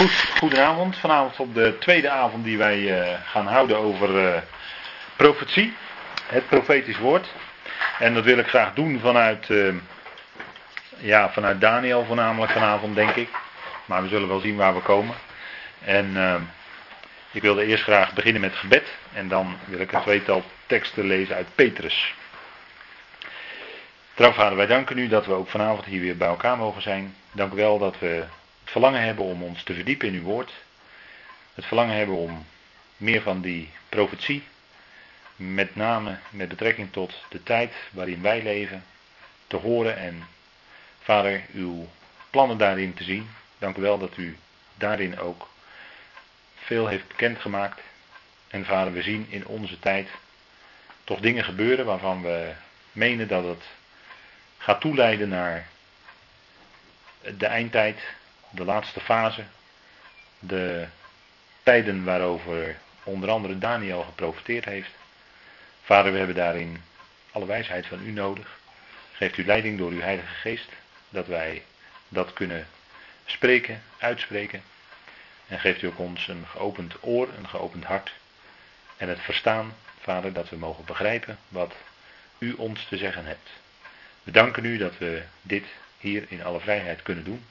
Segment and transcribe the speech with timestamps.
[0.00, 0.96] Goed, goedenavond.
[0.96, 4.40] Vanavond op de tweede avond die wij uh, gaan houden over uh,
[5.16, 5.74] profetie,
[6.26, 7.28] het profetisch woord.
[7.98, 9.74] En dat wil ik graag doen vanuit, uh,
[10.96, 13.28] ja, vanuit Daniel voornamelijk vanavond, denk ik.
[13.84, 15.14] Maar we zullen wel zien waar we komen.
[15.84, 16.16] En
[17.30, 18.88] ik wilde eerst graag beginnen met gebed.
[19.12, 22.14] En dan wil ik een tweetal teksten lezen uit Petrus.
[24.14, 27.14] Trouw vader, wij danken u dat we ook vanavond hier weer bij elkaar mogen zijn.
[27.32, 28.24] Dank u wel dat we
[28.70, 30.52] het verlangen hebben om ons te verdiepen in uw woord.
[31.54, 32.46] Het verlangen hebben om
[32.96, 34.42] meer van die profetie,
[35.36, 38.84] met name met betrekking tot de tijd waarin wij leven,
[39.46, 40.26] te horen en
[41.00, 41.88] vader, uw
[42.30, 43.30] plannen daarin te zien.
[43.58, 44.36] Dank u wel dat u
[44.74, 45.48] daarin ook
[46.54, 47.80] veel heeft bekendgemaakt.
[48.48, 50.08] En vader, we zien in onze tijd
[51.04, 52.52] toch dingen gebeuren waarvan we
[52.92, 53.64] menen dat het
[54.58, 55.68] gaat toeleiden naar
[57.20, 58.00] de eindtijd,
[58.50, 59.44] de laatste fase,
[60.38, 60.86] de
[61.62, 64.90] tijden waarover onder andere Daniel geprofiteerd heeft.
[65.82, 66.82] Vader, we hebben daarin
[67.30, 68.58] alle wijsheid van u nodig.
[69.12, 70.68] Geeft u leiding door uw Heilige Geest,
[71.08, 71.62] dat wij
[72.08, 72.66] dat kunnen
[73.24, 74.62] spreken, uitspreken.
[75.46, 78.12] En geeft u ook ons een geopend oor, een geopend hart.
[78.96, 81.74] En het verstaan, Vader, dat we mogen begrijpen wat
[82.38, 83.48] u ons te zeggen hebt.
[84.22, 85.64] We danken u dat we dit
[85.98, 87.44] hier in alle vrijheid kunnen doen.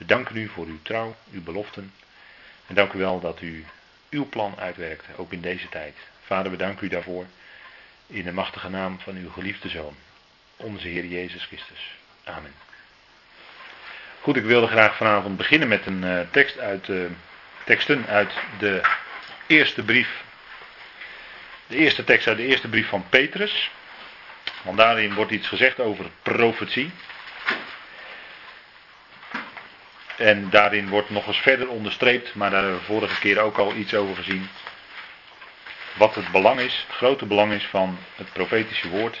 [0.00, 1.92] We danken u voor uw trouw, uw beloften.
[2.66, 3.64] En dank u wel dat u
[4.10, 5.96] uw plan uitwerkt, ook in deze tijd.
[6.24, 7.26] Vader, we danken u daarvoor.
[8.06, 9.96] In de machtige naam van uw geliefde Zoon,
[10.56, 11.94] onze Heer Jezus Christus.
[12.24, 12.54] Amen.
[14.20, 17.04] Goed, ik wilde graag vanavond beginnen met een uh, tekst uit, uh,
[17.64, 18.80] teksten uit de
[19.46, 20.24] eerste brief.
[21.66, 23.70] De eerste tekst uit de eerste brief van Petrus.
[24.62, 26.90] Want daarin wordt iets gezegd over profetie.
[30.20, 33.74] En daarin wordt nog eens verder onderstreept, maar daar hebben we vorige keer ook al
[33.74, 34.48] iets over gezien.
[35.96, 39.20] Wat het belang is, het grote belang is van het profetische woord.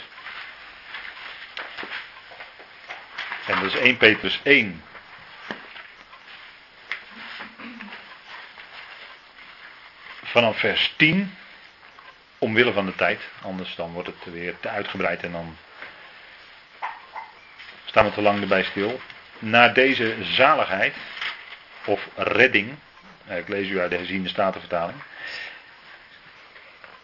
[3.46, 4.84] En dat is 1 Petrus 1.
[10.22, 11.36] Vanaf vers 10.
[12.38, 15.56] Omwille van de tijd, anders dan wordt het weer te uitgebreid en dan
[17.84, 19.00] staan we te lang erbij stil
[19.40, 20.94] naar deze zaligheid,
[21.84, 22.74] of redding,
[23.26, 24.98] eh, ik lees u uit de herziende statenvertaling.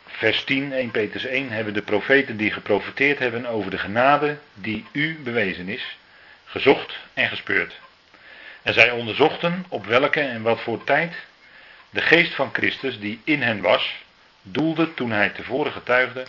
[0.07, 4.87] Vers 10, 1 Petrus 1, hebben de profeten die geprofeteerd hebben over de genade die
[4.93, 5.97] u bewezen is,
[6.45, 7.75] gezocht en gespeurd.
[8.63, 11.15] En zij onderzochten op welke en wat voor tijd
[11.91, 13.95] de geest van Christus die in hen was,
[14.43, 16.27] doelde toen hij tevoren getuigde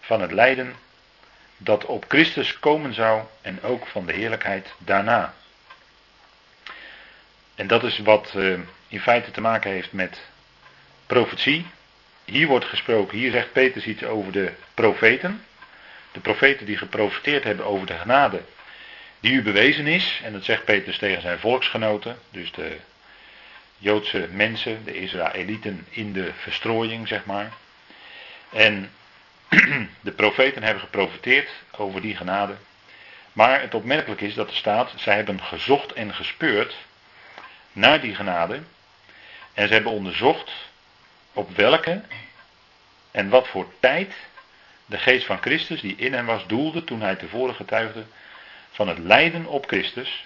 [0.00, 0.74] van het lijden
[1.56, 5.34] dat op Christus komen zou en ook van de heerlijkheid daarna.
[7.54, 8.58] En dat is wat uh,
[8.88, 10.20] in feite te maken heeft met
[11.06, 11.66] profetie.
[12.24, 15.44] Hier wordt gesproken, hier zegt Petrus iets over de profeten.
[16.12, 18.42] De profeten die geprofeteerd hebben over de genade
[19.20, 20.20] die u bewezen is.
[20.24, 22.76] En dat zegt Petrus tegen zijn volksgenoten, dus de
[23.78, 27.52] Joodse mensen, de Israëlieten in de verstrooiing, zeg maar.
[28.50, 28.90] En
[30.00, 32.54] de profeten hebben geprofiteerd over die genade.
[33.32, 36.76] Maar het opmerkelijk is dat er staat, zij hebben gezocht en gespeurd
[37.72, 38.60] naar die genade.
[39.54, 40.52] En ze hebben onderzocht
[41.32, 42.02] op welke
[43.10, 44.14] en wat voor tijd
[44.86, 48.04] de geest van Christus die in hem was doelde toen hij tevoren getuigde
[48.70, 50.24] van het lijden op Christus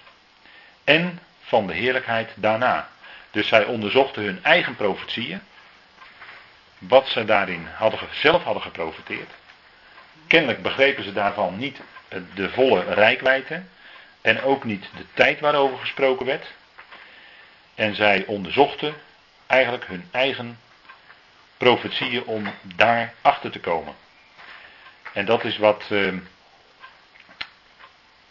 [0.84, 2.88] en van de heerlijkheid daarna.
[3.30, 5.40] Dus zij onderzochten hun eigen profetieën
[6.80, 9.30] wat ze daarin hadden, zelf hadden geprofiteerd.
[10.26, 11.80] Kennelijk begrepen ze daarvan niet
[12.34, 13.62] de volle rijkwijde
[14.20, 16.46] en ook niet de tijd waarover gesproken werd.
[17.74, 18.94] En zij onderzochten
[19.46, 20.58] eigenlijk hun eigen
[21.56, 23.94] profetieën om daar achter te komen.
[25.12, 25.84] En dat is wat.
[25.90, 26.14] Uh,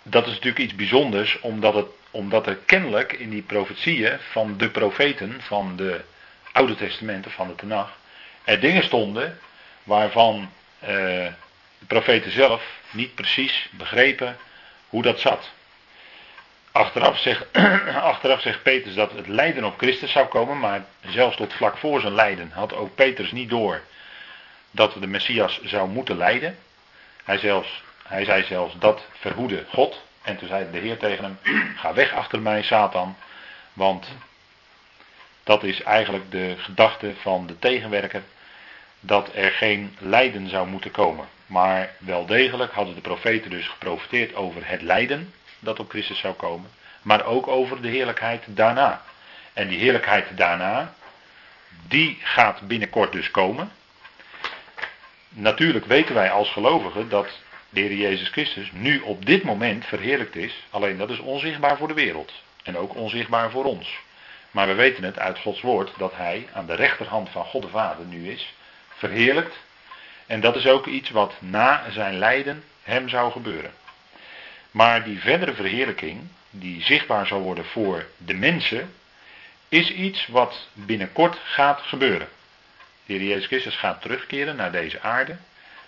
[0.03, 4.69] dat is natuurlijk iets bijzonders, omdat, het, omdat er kennelijk in die profetieën van de
[4.69, 6.01] profeten van de
[6.51, 7.97] Oude Testamenten, van de Tenach,
[8.49, 9.39] er dingen stonden
[9.83, 10.51] waarvan
[10.81, 10.87] uh,
[11.79, 14.37] de profeten zelf niet precies begrepen
[14.89, 15.49] hoe dat zat.
[16.71, 17.45] Achteraf zegt,
[18.13, 22.01] achteraf zegt Petrus dat het lijden op Christus zou komen, maar zelfs tot vlak voor
[22.01, 23.81] zijn lijden had ook Petrus niet door
[24.71, 26.57] dat de Messias zou moeten lijden.
[27.23, 30.01] Hij, zelfs, hij zei zelfs dat verhoede God.
[30.21, 31.39] En toen zei de Heer tegen hem:
[31.81, 33.15] Ga weg achter mij, Satan.
[33.73, 34.07] Want
[35.43, 38.23] dat is eigenlijk de gedachte van de tegenwerker
[38.99, 41.27] dat er geen lijden zou moeten komen.
[41.45, 46.33] Maar wel degelijk hadden de profeten dus geprofiteerd over het lijden dat op Christus zou
[46.33, 46.69] komen,
[47.01, 49.01] maar ook over de heerlijkheid daarna.
[49.53, 50.93] En die heerlijkheid daarna,
[51.87, 53.71] die gaat binnenkort dus komen.
[55.29, 57.27] Natuurlijk weten wij als gelovigen dat
[57.69, 60.65] de Heer Jezus Christus nu op dit moment verheerlijkt is.
[60.69, 62.33] Alleen dat is onzichtbaar voor de wereld.
[62.63, 63.99] En ook onzichtbaar voor ons.
[64.51, 67.67] Maar we weten het uit Gods woord dat Hij aan de rechterhand van God de
[67.67, 68.53] Vader nu is.
[68.99, 69.55] Verheerlijkt.
[70.27, 73.71] En dat is ook iets wat na zijn lijden hem zou gebeuren.
[74.71, 78.93] Maar die verdere verheerlijking, die zichtbaar zal worden voor de mensen,
[79.69, 82.27] is iets wat binnenkort gaat gebeuren.
[83.05, 85.37] De Heer Jezus Christus gaat terugkeren naar deze aarde.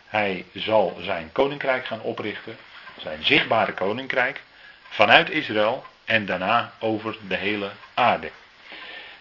[0.07, 2.57] Hij zal zijn koninkrijk gaan oprichten,
[2.97, 4.41] zijn zichtbare koninkrijk,
[4.89, 8.31] vanuit Israël en daarna over de hele aarde.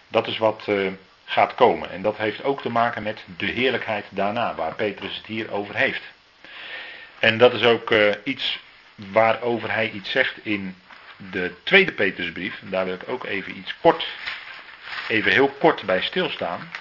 [0.07, 0.91] Dat is wat uh,
[1.31, 1.89] gaat komen.
[1.89, 5.75] En dat heeft ook te maken met de heerlijkheid daarna, waar Petrus het hier over
[5.75, 6.01] heeft.
[7.19, 8.59] En dat is ook uh, iets
[8.95, 10.75] waarover hij iets zegt in
[11.17, 12.59] de tweede Petrusbrief.
[12.61, 14.07] Daar wil ik ook even iets kort,
[15.07, 16.71] even heel kort bij stilstaan.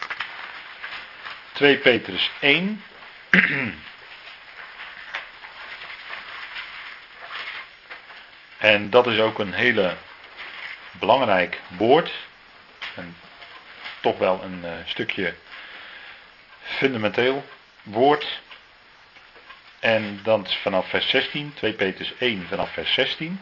[1.52, 2.82] 2 Petrus 1.
[8.58, 9.96] en dat is ook een hele
[10.98, 12.12] belangrijk woord.
[12.94, 13.16] En
[14.00, 15.34] toch wel een uh, stukje
[16.62, 17.44] fundamenteel
[17.82, 18.40] woord.
[19.78, 23.40] En dan vanaf vers 16, 2 Petrus 1 vanaf vers 16,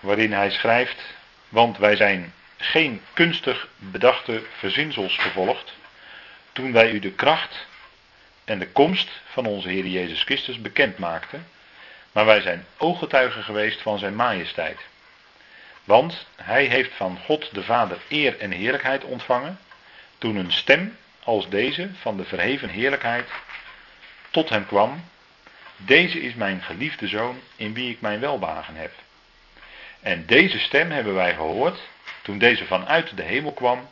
[0.00, 1.02] waarin hij schrijft,
[1.48, 5.72] want wij zijn geen kunstig bedachte verzinsels gevolgd,
[6.52, 7.66] toen wij u de kracht
[8.44, 11.46] en de komst van onze Heer Jezus Christus bekend maakten,
[12.12, 14.80] maar wij zijn ooggetuigen geweest van zijn majesteit.
[15.84, 19.58] Want hij heeft van God de Vader eer en heerlijkheid ontvangen,
[20.18, 23.28] toen een stem als deze van de verheven heerlijkheid
[24.30, 25.04] tot hem kwam
[25.76, 28.92] deze is mijn geliefde zoon in wie ik mijn welbehagen heb.
[30.00, 31.78] En deze stem hebben wij gehoord
[32.22, 33.88] toen deze vanuit de hemel kwam,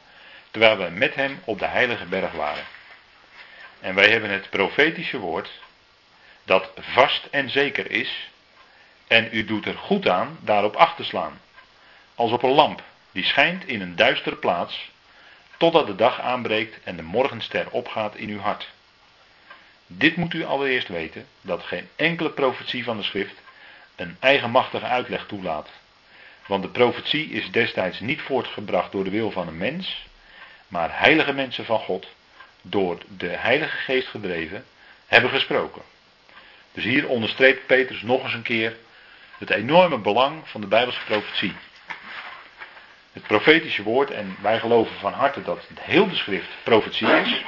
[0.51, 2.65] terwijl we met hem op de heilige berg waren.
[3.81, 5.51] En wij hebben het profetische woord,
[6.45, 8.31] dat vast en zeker is,
[9.07, 11.41] en u doet er goed aan daarop acht te slaan,
[12.15, 12.83] als op een lamp
[13.13, 14.91] die schijnt in een duistere plaats,
[15.57, 18.69] totdat de dag aanbreekt en de morgenster opgaat in uw hart.
[19.87, 23.35] Dit moet u allereerst weten, dat geen enkele profetie van de schrift
[23.97, 25.69] een eigenmachtige uitleg toelaat.
[26.47, 30.07] Want de profetie is destijds niet voortgebracht door de wil van een mens,
[30.69, 32.07] maar heilige mensen van God,
[32.63, 34.65] door de Heilige Geest gedreven,
[35.07, 35.83] hebben gesproken.
[36.73, 38.77] Dus hier onderstreept Petrus nog eens een keer
[39.39, 41.55] het enorme belang van de Bijbelse profetie.
[43.13, 47.43] Het profetische woord, en wij geloven van harte dat heel de schrift profetie is.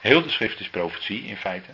[0.00, 1.70] Heel de schrift is profetie in feite.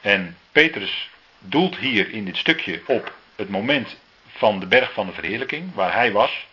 [0.00, 3.96] En Petrus doelt hier in dit stukje op het moment
[4.26, 6.46] van de berg van de verheerlijking, waar hij was,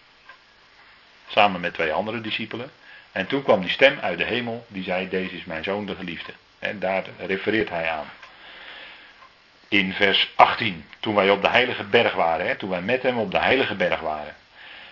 [1.28, 2.72] samen met twee andere discipelen.
[3.12, 5.96] En toen kwam die stem uit de hemel die zei, deze is mijn zoon de
[5.96, 6.34] geliefde.
[6.60, 8.10] En daar refereert hij aan.
[9.68, 13.18] In vers 18, toen wij op de heilige berg waren, hè, toen wij met hem
[13.18, 14.36] op de heilige berg waren.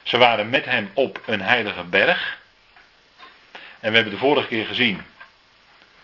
[0.03, 2.39] Ze waren met hem op een heilige berg.
[3.79, 5.01] En we hebben de vorige keer gezien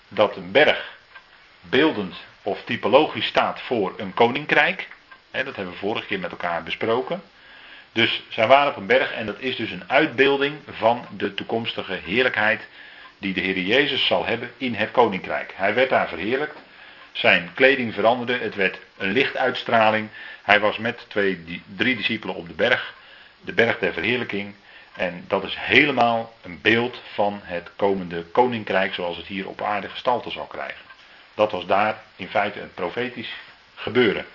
[0.07, 0.95] dat een berg
[1.61, 4.87] beeldend of typologisch staat voor een koninkrijk.
[5.31, 7.21] dat hebben we vorige keer met elkaar besproken.
[7.91, 11.99] Dus zij waren op een berg en dat is dus een uitbeelding van de toekomstige
[12.03, 12.67] heerlijkheid
[13.17, 15.53] die de Heer Jezus zal hebben in het koninkrijk.
[15.55, 16.57] Hij werd daar verheerlijkt.
[17.11, 20.09] Zijn kleding veranderde, het werd een lichtuitstraling.
[20.43, 22.93] Hij was met twee, drie discipelen op de berg,
[23.41, 24.53] de berg der verheerlijking.
[24.95, 29.89] En dat is helemaal een beeld van het komende koninkrijk zoals het hier op aarde
[29.89, 30.85] gestalte zal krijgen.
[31.33, 33.33] Dat was daar in feite een profetisch
[33.75, 34.25] gebeuren.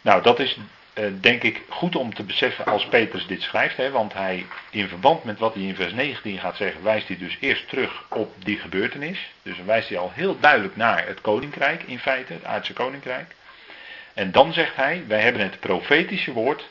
[0.00, 0.58] Nou, dat is
[0.94, 4.88] eh, denk ik goed om te beseffen als Petrus dit schrijft, hè, want hij in
[4.88, 8.34] verband met wat hij in vers 19 gaat zeggen, wijst hij dus eerst terug op
[8.44, 9.30] die gebeurtenis.
[9.42, 13.34] Dus dan wijst hij al heel duidelijk naar het koninkrijk in feite, het aardse koninkrijk.
[14.14, 16.68] En dan zegt hij, wij hebben het profetische woord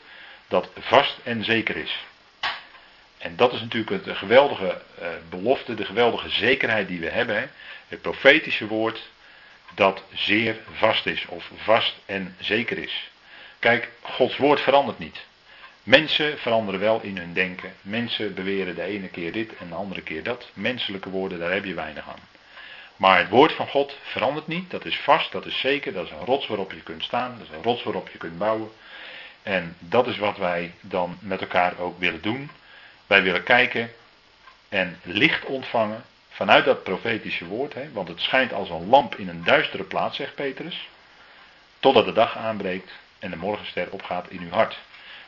[0.54, 2.04] dat vast en zeker is.
[3.18, 7.50] En dat is natuurlijk de geweldige uh, belofte, de geweldige zekerheid die we hebben.
[7.88, 9.08] Het profetische woord
[9.74, 13.10] dat zeer vast is, of vast en zeker is.
[13.58, 15.24] Kijk, Gods woord verandert niet.
[15.82, 17.72] Mensen veranderen wel in hun denken.
[17.80, 20.50] Mensen beweren de ene keer dit en de andere keer dat.
[20.52, 22.28] Menselijke woorden, daar heb je weinig aan.
[22.96, 24.70] Maar het woord van God verandert niet.
[24.70, 25.92] Dat is vast, dat is zeker.
[25.92, 27.38] Dat is een rots waarop je kunt staan.
[27.38, 28.70] Dat is een rots waarop je kunt bouwen.
[29.44, 32.50] En dat is wat wij dan met elkaar ook willen doen.
[33.06, 33.90] Wij willen kijken
[34.68, 37.74] en licht ontvangen vanuit dat profetische woord.
[37.74, 40.88] Hè, want het schijnt als een lamp in een duistere plaats, zegt Petrus.
[41.80, 44.78] Totdat de dag aanbreekt en de morgenster opgaat in uw hart.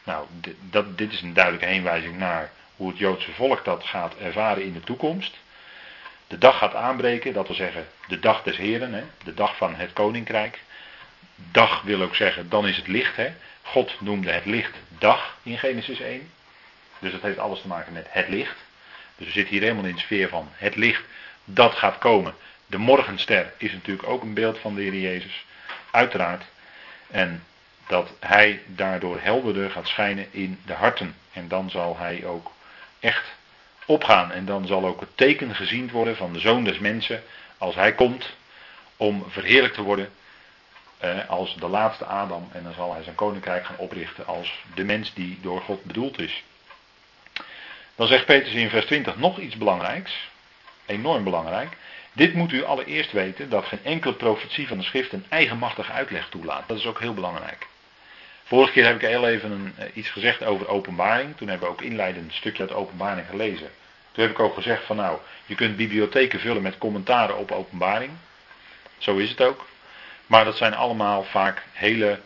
[0.04, 4.16] Nou, dit, dat, dit is een duidelijke heenwijzing naar hoe het Joodse volk dat gaat
[4.16, 5.37] ervaren in de toekomst.
[6.26, 9.75] De dag gaat aanbreken, dat wil zeggen de dag des Heren, hè, de dag van
[9.75, 10.62] het koninkrijk.
[11.35, 13.16] Dag wil ook zeggen, dan is het licht.
[13.16, 13.32] Hè.
[13.66, 16.30] God noemde het licht dag in Genesis 1.
[16.99, 18.56] Dus dat heeft alles te maken met het licht.
[19.16, 21.02] Dus we zitten hier helemaal in de sfeer van het licht
[21.44, 22.35] dat gaat komen.
[22.66, 25.44] De morgenster is natuurlijk ook een beeld van de Heer Jezus.
[25.90, 26.44] Uiteraard.
[27.11, 27.44] En
[27.87, 31.14] dat hij daardoor helderder gaat schijnen in de harten.
[31.32, 32.52] En dan zal hij ook
[33.00, 33.25] echt
[33.87, 34.32] opgaan.
[34.32, 37.23] En dan zal ook het teken gezien worden van de zoon des mensen.
[37.58, 38.35] Als hij komt
[38.96, 40.11] om verheerlijkt te worden.
[40.99, 42.49] Eh, als de laatste Adam.
[42.53, 46.19] En dan zal hij zijn koninkrijk gaan oprichten als de mens die door God bedoeld
[46.19, 46.43] is.
[47.95, 50.29] Dan zegt Petrus in vers 20 nog iets belangrijks.
[50.87, 51.76] Enorm belangrijk.
[52.12, 56.29] Dit moet u allereerst weten dat geen enkele profetie van de schrift een eigenmachtige uitleg
[56.29, 56.69] toelaat.
[56.69, 57.67] Dat is ook heel belangrijk.
[58.45, 61.37] Vorige keer heb ik heel even een, eh, iets gezegd over openbaring.
[61.37, 63.71] Toen hebben we ook inleidend een stukje uit openbaring gelezen.
[64.12, 68.11] Toen heb ik ook gezegd van nou, je kunt bibliotheken vullen met commentaren op openbaring.
[68.99, 69.67] Zo is het ook.
[70.26, 72.21] Maar dat zijn allemaal vaak hele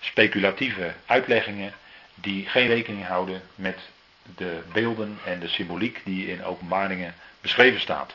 [0.00, 1.72] speculatieve uitleggingen
[2.14, 3.78] die geen rekening houden met
[4.36, 8.14] de beelden en de symboliek die in openbaringen beschreven staat.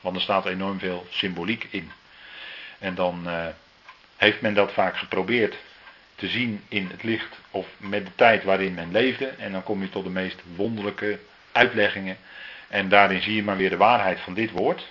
[0.00, 1.92] Want er staat enorm veel symboliek in.
[2.78, 3.46] En dan uh,
[4.16, 5.56] heeft men dat vaak geprobeerd
[6.14, 9.26] te zien in het licht of met de tijd waarin men leefde.
[9.26, 11.18] En dan kom je tot de meest wonderlijke
[11.52, 12.16] uitleggingen.
[12.68, 14.86] En daarin zie je maar weer de waarheid van dit woord.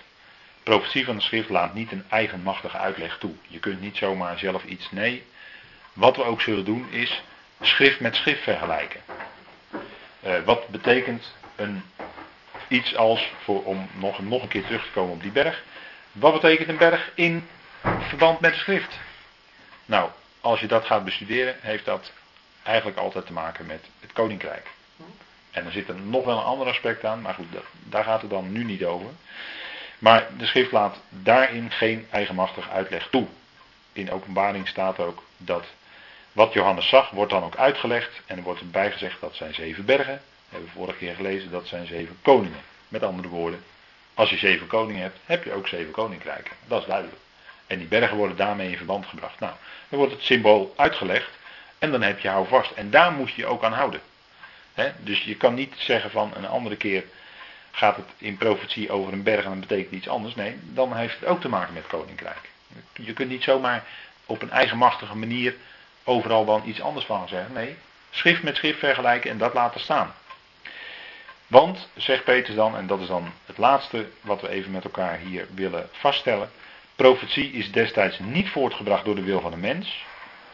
[0.68, 3.34] Profetie van de schrift laat niet een eigenmachtige uitleg toe.
[3.46, 4.90] Je kunt niet zomaar zelf iets.
[4.90, 5.24] Nee,
[5.92, 7.22] wat we ook zullen doen is
[7.60, 9.00] schrift met schrift vergelijken.
[10.26, 11.82] Uh, wat betekent een,
[12.68, 15.62] iets als, voor, om nog, nog een keer terug te komen op die berg.
[16.12, 17.48] Wat betekent een berg in
[18.00, 18.98] verband met de schrift?
[19.84, 20.10] Nou,
[20.40, 22.12] als je dat gaat bestuderen, heeft dat
[22.62, 24.66] eigenlijk altijd te maken met het koninkrijk.
[25.50, 27.46] En er zit er nog wel een ander aspect aan, maar goed,
[27.84, 29.10] daar gaat het dan nu niet over.
[29.98, 33.26] Maar de schrift laat daarin geen eigenmachtig uitleg toe.
[33.92, 35.64] In openbaring staat ook dat
[36.32, 38.20] wat Johannes zag, wordt dan ook uitgelegd.
[38.26, 40.22] En er wordt erbij gezegd dat zijn zeven bergen.
[40.48, 42.60] We hebben vorige keer gelezen, dat zijn zeven koningen.
[42.88, 43.64] Met andere woorden,
[44.14, 46.56] als je zeven koningen hebt, heb je ook zeven koninkrijken.
[46.66, 47.18] Dat is duidelijk.
[47.66, 49.40] En die bergen worden daarmee in verband gebracht.
[49.40, 49.52] Nou,
[49.88, 51.30] dan wordt het symbool uitgelegd
[51.78, 52.70] en dan heb je hou vast.
[52.70, 54.00] En daar moet je je ook aan houden.
[54.96, 57.04] dus je kan niet zeggen van een andere keer
[57.78, 60.34] gaat het in profetie over een berg en dan betekent iets anders.
[60.34, 62.50] Nee, dan heeft het ook te maken met koninkrijk.
[62.92, 63.84] Je kunt niet zomaar
[64.26, 65.54] op een eigenmachtige manier
[66.04, 67.52] overal dan iets anders van zeggen.
[67.52, 67.76] Nee,
[68.10, 70.14] schrift met schrift vergelijken en dat laten staan.
[71.46, 75.18] Want, zegt Peter dan, en dat is dan het laatste wat we even met elkaar
[75.18, 76.50] hier willen vaststellen.
[76.96, 80.04] Profetie is destijds niet voortgebracht door de wil van de mens.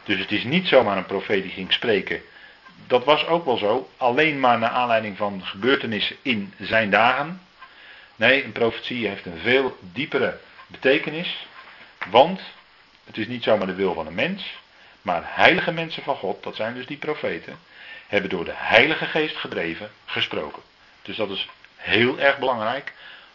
[0.03, 2.21] Dus het is niet zomaar een profeet die ging spreken.
[2.87, 7.41] Dat was ook wel zo, alleen maar naar aanleiding van gebeurtenissen in zijn dagen.
[8.15, 11.47] Nee, een profetie heeft een veel diepere betekenis.
[12.09, 12.41] Want
[13.05, 14.53] het is niet zomaar de wil van een mens,
[15.01, 17.59] maar heilige mensen van God, dat zijn dus die profeten,
[18.07, 20.61] hebben door de Heilige Geest gedreven gesproken.
[21.01, 22.93] Dus dat is heel erg belangrijk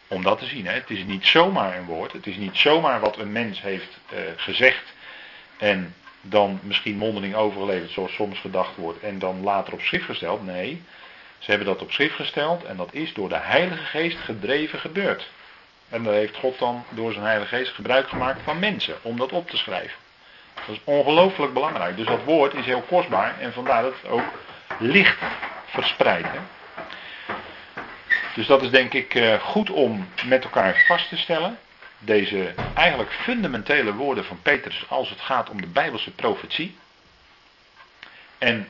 [0.09, 0.67] om dat te zien.
[0.67, 0.73] Hè.
[0.73, 2.13] Het is niet zomaar een woord.
[2.13, 4.93] Het is niet zomaar wat een mens heeft uh, gezegd.
[5.59, 9.01] En dan misschien mondeling overgeleverd, zoals soms gedacht wordt.
[9.01, 10.45] En dan later op schrift gesteld.
[10.45, 10.83] Nee,
[11.39, 12.65] ze hebben dat op schrift gesteld.
[12.65, 15.29] En dat is door de Heilige Geest gedreven gebeurd.
[15.89, 18.95] En daar heeft God dan door zijn Heilige Geest gebruik gemaakt van mensen.
[19.03, 19.99] Om dat op te schrijven.
[20.55, 21.97] Dat is ongelooflijk belangrijk.
[21.97, 23.39] Dus dat woord is heel kostbaar.
[23.41, 24.33] En vandaar dat het ook
[24.79, 25.19] licht
[25.65, 26.29] verspreidt.
[28.35, 31.59] Dus dat is denk ik eh, goed om met elkaar vast te stellen.
[32.03, 36.77] Deze eigenlijk fundamentele woorden van Petrus als het gaat om de Bijbelse profetie.
[38.39, 38.69] En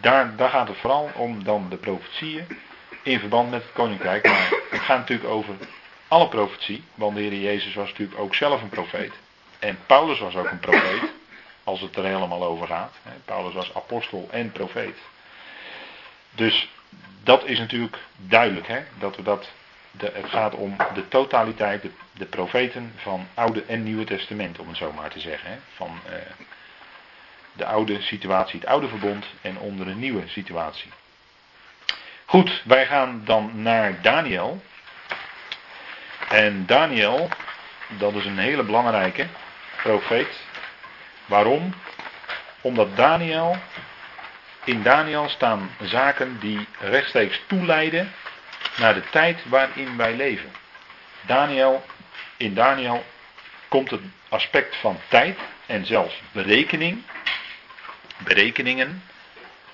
[0.00, 2.46] daar, daar gaat het vooral om dan de profetieën
[3.02, 4.24] in verband met het koninkrijk.
[4.26, 5.54] Maar het gaat natuurlijk over
[6.08, 6.84] alle profetie.
[6.94, 9.12] Want de Heer Jezus was natuurlijk ook zelf een profeet.
[9.58, 11.02] En Paulus was ook een profeet.
[11.64, 12.94] Als het er helemaal over gaat.
[13.24, 14.96] Paulus was apostel en profeet.
[16.30, 16.68] Dus
[17.22, 18.82] dat is natuurlijk duidelijk, hè?
[18.98, 19.50] dat we dat,
[19.90, 24.76] de, het gaat om de totaliteit, de, profeten van Oude en Nieuwe Testament, om het
[24.76, 25.50] zo maar te zeggen.
[25.50, 25.56] Hè?
[25.74, 26.12] Van uh,
[27.52, 30.90] de oude situatie, het oude verbond en onder een nieuwe situatie.
[32.24, 34.62] Goed, wij gaan dan naar Daniel.
[36.28, 37.28] En Daniel,
[37.88, 39.26] dat is een hele belangrijke
[39.82, 40.40] profeet.
[41.26, 41.74] Waarom?
[42.60, 43.56] Omdat Daniel
[44.64, 48.12] in Daniel staan zaken die rechtstreeks toeleiden
[48.76, 50.52] naar de tijd waarin wij leven.
[51.20, 51.84] Daniel,
[52.36, 53.04] in Daniel
[53.68, 57.02] komt het aspect van tijd en zelfs berekening,
[58.18, 59.02] berekeningen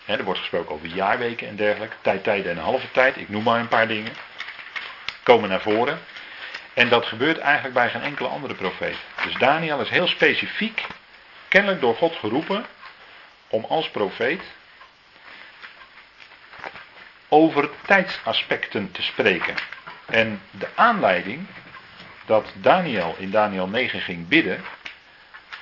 [0.06, 1.96] er wordt gesproken over jaarweken en dergelijke.
[2.00, 3.16] Tijd, tijden en halve tijd.
[3.16, 4.12] Ik noem maar een paar dingen.
[5.22, 5.98] Komen naar voren.
[6.74, 8.96] En dat gebeurt eigenlijk bij geen enkele andere profeet.
[9.24, 10.86] Dus Daniel is heel specifiek,
[11.48, 12.66] kennelijk door God geroepen,
[13.48, 14.42] om als profeet
[17.36, 19.54] over tijdsaspecten te spreken.
[20.06, 21.46] En de aanleiding
[22.26, 24.64] dat Daniel in Daniel 9 ging bidden,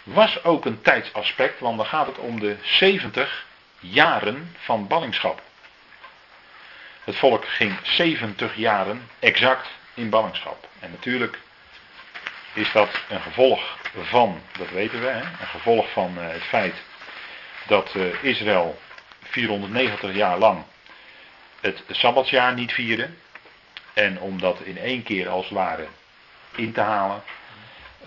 [0.03, 3.47] was ook een tijdsaspect, want dan gaat het om de 70
[3.79, 5.43] jaren van ballingschap.
[7.05, 10.69] Het volk ging 70 jaren exact in ballingschap.
[10.81, 11.39] En natuurlijk
[12.53, 16.75] is dat een gevolg van, dat weten we, een gevolg van uh, het feit
[17.67, 18.79] dat uh, Israël
[19.23, 20.65] 490 jaar lang
[21.65, 23.09] het Sabbatsjaar niet vierde.
[23.93, 25.87] En om dat in één keer als het ware
[26.55, 27.23] in te halen,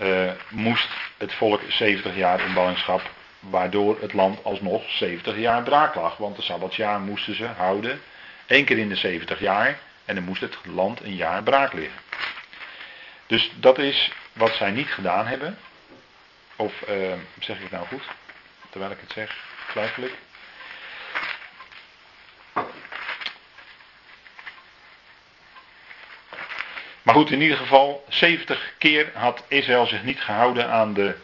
[0.02, 3.02] uh, moest het volk 70 jaar in ballingschap,
[3.40, 6.18] waardoor het land alsnog 70 jaar braak lag.
[6.18, 8.02] Want de Sabbatsjaar moesten ze houden,
[8.46, 12.00] één keer in de 70 jaar, en dan moest het land een jaar braak liggen.
[13.28, 15.58] Dus dat is wat zij niet gedaan hebben.
[16.56, 18.04] Of uh, zeg ik nou goed?
[18.70, 19.38] Terwijl ik het zeg,
[19.70, 20.26] twijfel ik.
[27.08, 31.16] Maar goed, in ieder geval, 70 keer had Israël zich niet gehouden aan de,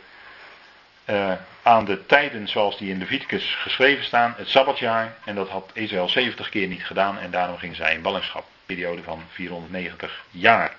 [1.10, 1.32] uh,
[1.63, 5.16] aan de tijden zoals die in Leviticus geschreven staan, het Sabbatjaar.
[5.25, 8.46] En dat had Israël 70 keer niet gedaan en daarom gingen zij in ballingschap.
[8.66, 10.75] Periode van 490 jaar.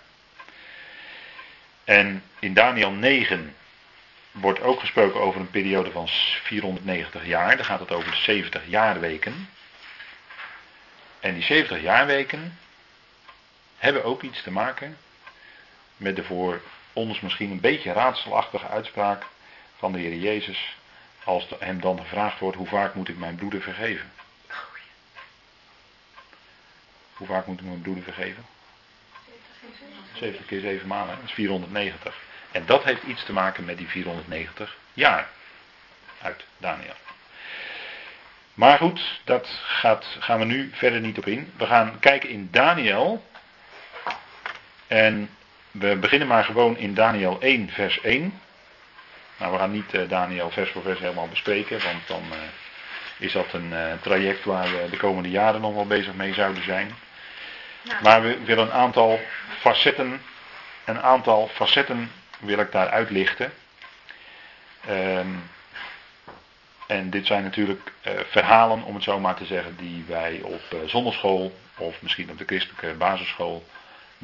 [1.84, 3.54] En in Daniel 9
[4.30, 6.08] wordt ook gesproken over een periode van
[6.42, 7.56] 490 jaar.
[7.56, 9.48] Dan gaat het over de 70 jaarweken.
[11.20, 12.58] En die 70 jaarweken
[13.84, 14.96] hebben ook iets te maken
[15.96, 16.60] met de voor
[16.92, 19.26] ons misschien een beetje raadselachtige uitspraak
[19.76, 20.76] van de Heer Jezus.
[21.24, 24.12] Als hem dan gevraagd wordt: hoe vaak moet ik mijn broeder vergeven?
[27.14, 28.44] Hoe vaak moet ik mijn broeder vergeven?
[30.14, 32.16] 70 keer 7 maanden, dat is 490.
[32.52, 35.28] En dat heeft iets te maken met die 490 jaar
[36.22, 36.94] uit Daniel.
[38.54, 41.52] Maar goed, dat gaat, gaan we nu verder niet op in.
[41.56, 43.24] We gaan kijken in Daniel.
[44.94, 45.30] En
[45.70, 48.40] we beginnen maar gewoon in Daniel 1, vers 1.
[49.36, 52.38] Nou, we gaan niet uh, Daniel vers voor vers helemaal bespreken, want dan uh,
[53.18, 56.64] is dat een uh, traject waar we de komende jaren nog wel bezig mee zouden
[56.64, 56.90] zijn.
[58.02, 59.20] Maar we willen een aantal
[59.58, 60.22] facetten,
[60.84, 63.52] een aantal facetten wil ik daar uitlichten.
[64.90, 65.50] Um,
[66.86, 67.92] en dit zijn natuurlijk
[68.28, 72.44] verhalen, om het zo maar te zeggen, die wij op zonderschool of misschien op de
[72.44, 73.64] christelijke basisschool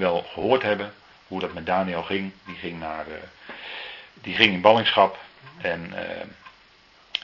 [0.01, 0.93] wel gehoord hebben.
[1.27, 2.33] Hoe dat met Daniel ging.
[2.47, 3.15] Die ging, naar, uh,
[4.15, 5.19] die ging in ballingschap
[5.61, 5.93] en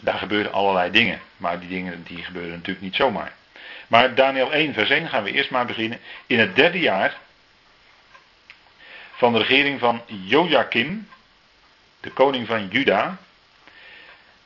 [0.01, 1.21] daar gebeurden allerlei dingen.
[1.37, 3.33] Maar die dingen die gebeurden natuurlijk niet zomaar.
[3.87, 6.01] Maar Daniel 1, vers 1 gaan we eerst maar beginnen.
[6.27, 7.17] In het derde jaar
[9.13, 11.09] van de regering van Joachim,
[12.01, 13.17] de koning van Juda.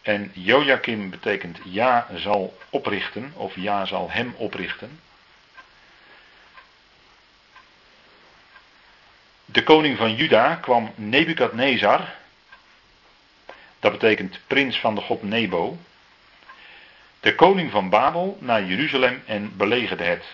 [0.02, 5.00] En Joachim betekent ja zal oprichten, of ja zal hem oprichten.
[9.52, 12.14] De koning van Juda kwam Nebukadnezar,
[13.80, 15.78] dat betekent prins van de god Nebo,
[17.20, 20.24] de koning van Babel naar Jeruzalem en belegerde het.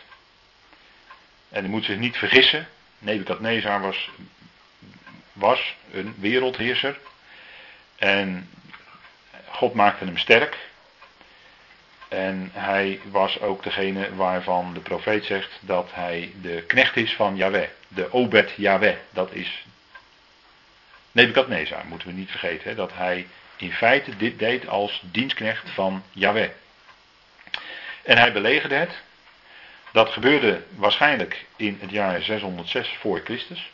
[1.49, 4.11] En u moet zich niet vergissen, Nebukadnezar was,
[5.33, 6.99] was een wereldheerser.
[7.97, 8.51] En
[9.49, 10.57] God maakte hem sterk.
[12.09, 17.37] En hij was ook degene waarvan de profeet zegt dat hij de knecht is van
[17.37, 17.69] Yahweh.
[17.89, 18.97] De Obed Yahweh.
[19.11, 19.65] Dat is
[21.13, 22.69] Nebukadnezar, moeten we niet vergeten.
[22.69, 26.51] Hè, dat hij in feite dit deed als dienstknecht van Yahweh.
[28.03, 29.03] En hij belegerde het.
[29.93, 33.71] Dat gebeurde waarschijnlijk in het jaar 606 voor Christus.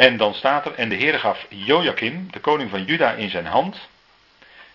[0.00, 3.46] En dan staat er, en de Heer gaf Joachim, de koning van Juda, in zijn
[3.46, 3.88] hand.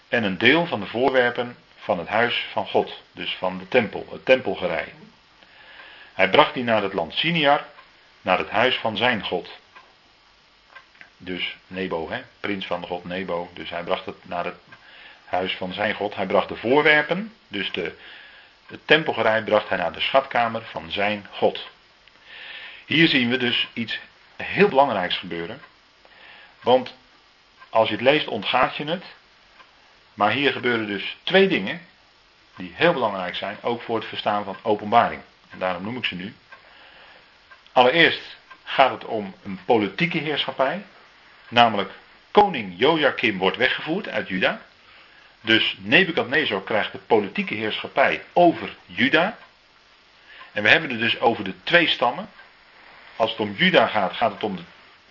[0.07, 3.01] En een deel van de voorwerpen van het huis van God.
[3.11, 4.93] Dus van de tempel, het tempelgerei.
[6.13, 7.65] Hij bracht die naar het land Siniar,
[8.21, 9.49] naar het huis van zijn God.
[11.17, 13.49] Dus Nebo, hè, prins van de god Nebo.
[13.53, 14.59] Dus hij bracht het naar het
[15.25, 16.15] huis van zijn God.
[16.15, 17.95] Hij bracht de voorwerpen, dus de,
[18.65, 21.67] het tempelgerij bracht hij naar de schatkamer van zijn God.
[22.85, 23.99] Hier zien we dus iets
[24.35, 25.61] heel belangrijks gebeuren.
[26.61, 26.93] Want
[27.69, 29.03] als je het leest ontgaat je het.
[30.13, 31.81] Maar hier gebeuren dus twee dingen
[32.55, 35.21] die heel belangrijk zijn, ook voor het verstaan van openbaring.
[35.49, 36.33] En daarom noem ik ze nu.
[37.71, 40.85] Allereerst gaat het om een politieke heerschappij.
[41.47, 41.91] Namelijk
[42.31, 44.61] koning Joachim wordt weggevoerd uit Juda.
[45.41, 49.37] Dus Nebukadnezar krijgt de politieke heerschappij over Juda.
[50.51, 52.29] En we hebben het dus over de twee stammen.
[53.15, 54.61] Als het om Juda gaat, gaat het om de,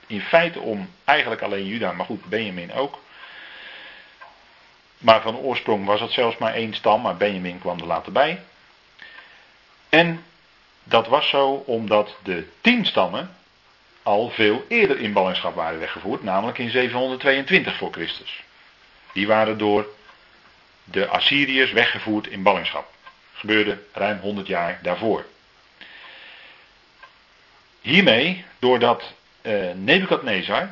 [0.07, 2.99] in feite om eigenlijk alleen Juda, maar goed, Benjamin ook.
[4.99, 8.43] Maar van oorsprong was het zelfs maar één stam, maar Benjamin kwam er later bij.
[9.89, 10.25] En
[10.85, 13.37] dat was zo omdat de tien stammen
[14.03, 18.43] al veel eerder in ballingschap waren weggevoerd, namelijk in 722 voor Christus.
[19.13, 19.87] Die waren door
[20.85, 22.93] de Assyriërs weggevoerd in ballingschap.
[23.35, 25.25] gebeurde ruim 100 jaar daarvoor.
[27.85, 30.69] Hiermee, doordat uh, Nebukadnezar uh,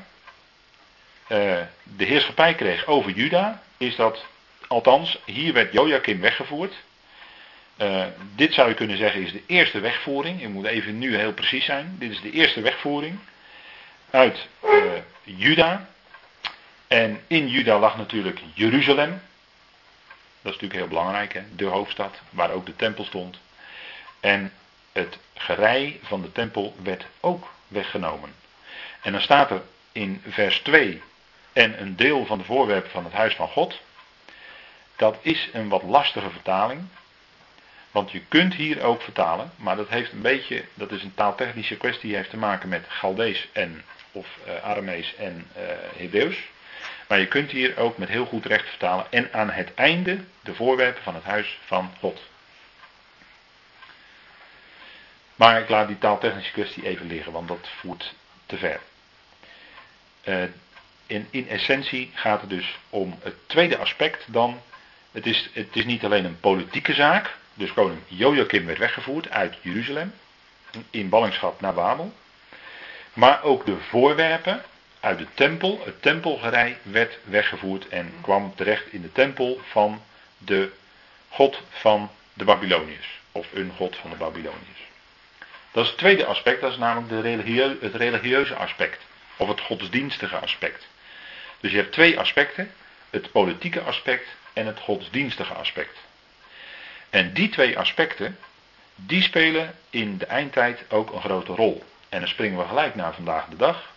[1.82, 4.24] de heerschappij kreeg over Juda, is dat,
[4.66, 6.74] althans, hier werd Joachim weggevoerd.
[7.78, 10.42] Uh, dit zou je kunnen zeggen is de eerste wegvoering.
[10.42, 11.96] Ik moet even nu heel precies zijn.
[11.98, 13.18] Dit is de eerste wegvoering
[14.10, 14.46] uit
[15.22, 15.88] Juda.
[16.88, 19.10] En in Juda lag natuurlijk Jeruzalem.
[20.42, 21.42] Dat is natuurlijk heel belangrijk, hè?
[21.56, 23.38] de hoofdstad, waar ook de tempel stond.
[24.20, 24.52] En
[24.92, 28.34] het gerei van de tempel werd ook weggenomen.
[29.02, 31.02] En dan staat er in vers 2
[31.52, 33.80] en een deel van de voorwerpen van het huis van God.
[34.96, 36.82] Dat is een wat lastige vertaling.
[37.90, 41.76] Want je kunt hier ook vertalen, maar dat heeft een beetje, dat is een taaltechnische
[41.76, 45.62] kwestie, die heeft te maken met Galdees en, of uh, Aramees en uh,
[45.96, 46.36] Hebreeuws.
[47.08, 49.06] Maar je kunt hier ook met heel goed recht vertalen.
[49.10, 52.20] En aan het einde de voorwerpen van het huis van God.
[55.36, 58.14] Maar ik laat die taaltechnische kwestie even liggen, want dat voert
[58.46, 58.80] te ver.
[60.24, 60.42] Uh,
[61.06, 64.60] in, in essentie gaat het dus om het tweede aspect dan.
[65.12, 67.36] Het is, het is niet alleen een politieke zaak.
[67.54, 70.14] Dus koning Joachim werd weggevoerd uit Jeruzalem.
[70.90, 72.12] In ballingschap naar Babel.
[73.12, 74.62] Maar ook de voorwerpen
[75.00, 80.02] uit de tempel, het tempelgerij, werd weggevoerd en kwam terecht in de tempel van
[80.38, 80.72] de
[81.28, 83.20] God van de Babyloniërs.
[83.32, 84.91] Of een God van de Babyloniërs.
[85.72, 89.06] Dat is het tweede aspect, dat is namelijk de het religieuze aspect.
[89.36, 90.86] Of het godsdienstige aspect.
[91.60, 92.72] Dus je hebt twee aspecten:
[93.10, 95.98] het politieke aspect en het godsdienstige aspect.
[97.10, 98.38] En die twee aspecten,
[98.94, 101.84] die spelen in de eindtijd ook een grote rol.
[102.08, 103.90] En dan springen we gelijk naar vandaag de dag.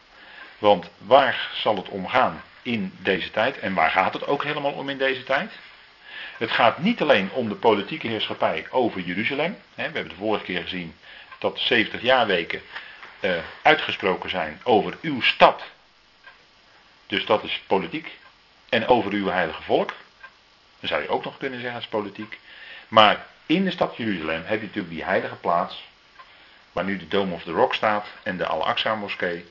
[0.58, 3.60] Want waar zal het om gaan in deze tijd?
[3.60, 5.52] En waar gaat het ook helemaal om in deze tijd?
[6.38, 9.58] Het gaat niet alleen om de politieke heerschappij over Jeruzalem.
[9.76, 10.96] We hebben de vorige keer gezien
[11.40, 12.62] dat 70 jaarweken
[13.20, 15.64] uh, uitgesproken zijn over uw stad.
[17.08, 18.18] Dus dat is politiek.
[18.70, 19.94] En over uw heilige volk.
[20.80, 22.40] Dan zou je ook nog kunnen zeggen als politiek.
[22.88, 25.84] Maar in de stad Jeruzalem heb je natuurlijk die heilige plaats.
[26.72, 29.46] Waar nu de Dome of the Rock staat en de Al-Aqsa moskee.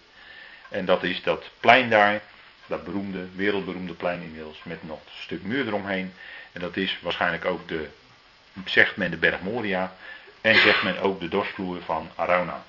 [0.68, 2.20] En dat is dat plein daar,
[2.66, 6.14] dat beroemde, wereldberoemde plein inmiddels, met nog een stuk muur eromheen.
[6.52, 7.88] En dat is waarschijnlijk ook de,
[8.64, 9.96] zegt men de berg Moria,
[10.44, 12.64] en zegt men ook de dorsvloer van Arauna.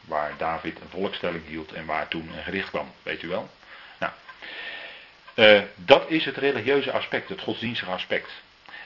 [0.00, 3.50] Waar David een volkstelling hield en waar toen een gericht kwam, weet u wel.
[3.98, 4.12] Nou,
[5.34, 8.30] uh, dat is het religieuze aspect, het godsdienstige aspect.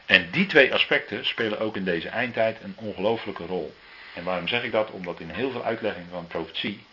[0.06, 3.74] En die twee aspecten spelen ook in deze eindtijd een ongelofelijke rol.
[4.14, 4.90] En waarom zeg ik dat?
[4.90, 6.84] Omdat in heel veel uitleggingen van profetie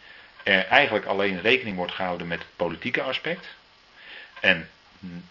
[0.43, 3.47] er eigenlijk alleen rekening wordt gehouden met het politieke aspect
[4.39, 4.69] en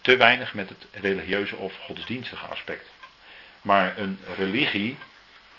[0.01, 2.89] te weinig met het religieuze of godsdienstige aspect.
[3.61, 4.97] Maar een religie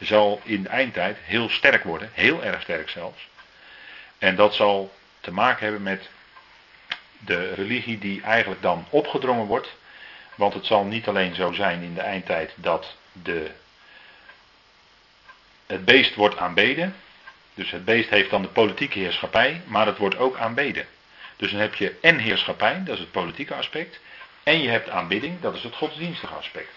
[0.06, 3.28] zal in de eindtijd heel sterk worden, heel erg sterk zelfs.
[4.18, 6.08] En dat zal te maken hebben met
[7.18, 9.76] de religie die eigenlijk dan opgedrongen wordt.
[10.34, 13.50] Want het zal niet alleen zo zijn in de eindtijd dat de,
[15.66, 16.96] het beest wordt aanbeden,
[17.54, 20.86] dus het beest heeft dan de politieke heerschappij, maar het wordt ook aanbeden.
[21.36, 24.00] Dus dan heb je en heerschappij, dat is het politieke aspect,
[24.42, 26.72] en je hebt aanbidding, dat is het godsdienstige aspect.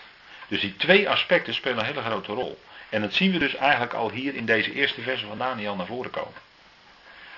[0.48, 2.60] Dus die twee aspecten spelen een hele grote rol.
[2.89, 5.86] En dat zien we dus eigenlijk al hier in deze eerste verse van Daniel naar
[5.86, 6.41] voren komen.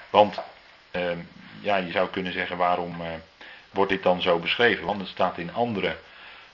[0.10, 0.40] Want
[0.92, 1.12] eh,
[1.62, 3.08] ja, je zou kunnen zeggen waarom eh,
[3.72, 4.86] wordt dit dan zo beschreven?
[4.86, 5.98] Want het staat in andere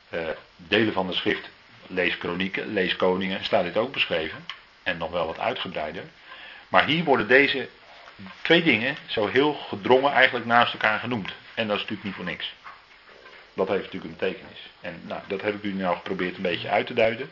[0.10, 0.20] eh,
[0.58, 1.50] delen van de schrift,
[1.88, 4.46] lees kronieken, lees koningen, staat dit ook beschreven.
[4.84, 6.04] En nog wel wat uitgebreider.
[6.68, 7.70] Maar hier worden deze
[8.42, 11.32] twee dingen zo heel gedrongen eigenlijk naast elkaar genoemd.
[11.54, 12.54] En dat is natuurlijk niet voor niks.
[13.54, 14.60] Dat heeft natuurlijk een betekenis.
[14.82, 17.32] En nou, dat heb ik u nou geprobeerd een beetje uit te duiden.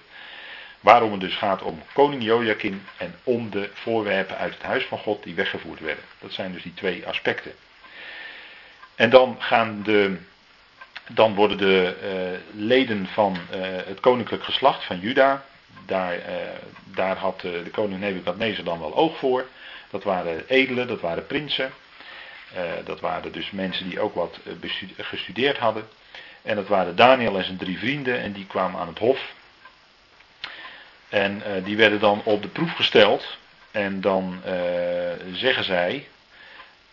[0.84, 4.98] Waarom het dus gaat om koning Joachim en om de voorwerpen uit het huis van
[4.98, 6.04] God die weggevoerd werden.
[6.19, 7.52] Dat zijn dus die twee aspecten.
[8.96, 10.17] En dan, gaan de,
[11.12, 15.46] dan worden de uh, leden van uh, het koninklijk geslacht van Juda,
[15.86, 16.24] daar, uh,
[16.84, 19.46] daar had de koning Nebukadnezar dan wel oog voor.
[19.89, 21.72] Dat waren edelen, dat waren prinsen.
[22.86, 24.39] dat waren dus mensen die ook wat
[24.98, 25.88] gestudeerd hadden.
[26.41, 29.34] En dat waren Daniel en zijn drie vrienden en die kwamen aan het hof.
[31.13, 33.38] En uh, die werden dan op de proef gesteld.
[33.71, 34.54] En dan uh,
[35.34, 36.08] zeggen zij,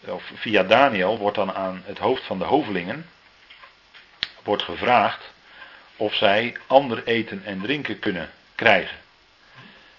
[0.00, 3.06] of via Daniel wordt dan aan het hoofd van de hovelingen,
[4.42, 5.33] wordt gevraagd
[5.96, 8.96] of zij ander eten en drinken kunnen krijgen.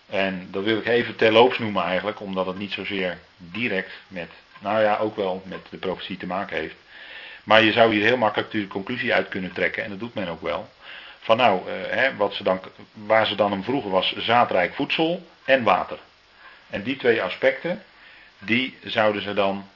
[0.09, 4.29] En dat wil ik even terloops noemen eigenlijk, omdat het niet zozeer direct met,
[4.59, 6.75] nou ja, ook wel met de profetie te maken heeft.
[7.43, 10.27] Maar je zou hier heel makkelijk de conclusie uit kunnen trekken, en dat doet men
[10.27, 10.69] ook wel.
[11.23, 12.61] Van nou, eh, hè, wat ze dan,
[12.93, 15.99] waar ze dan om vroegen was zaadrijk voedsel en water.
[16.69, 17.83] En die twee aspecten,
[18.37, 19.69] die zouden ze dan,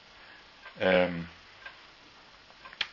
[0.82, 1.28] um,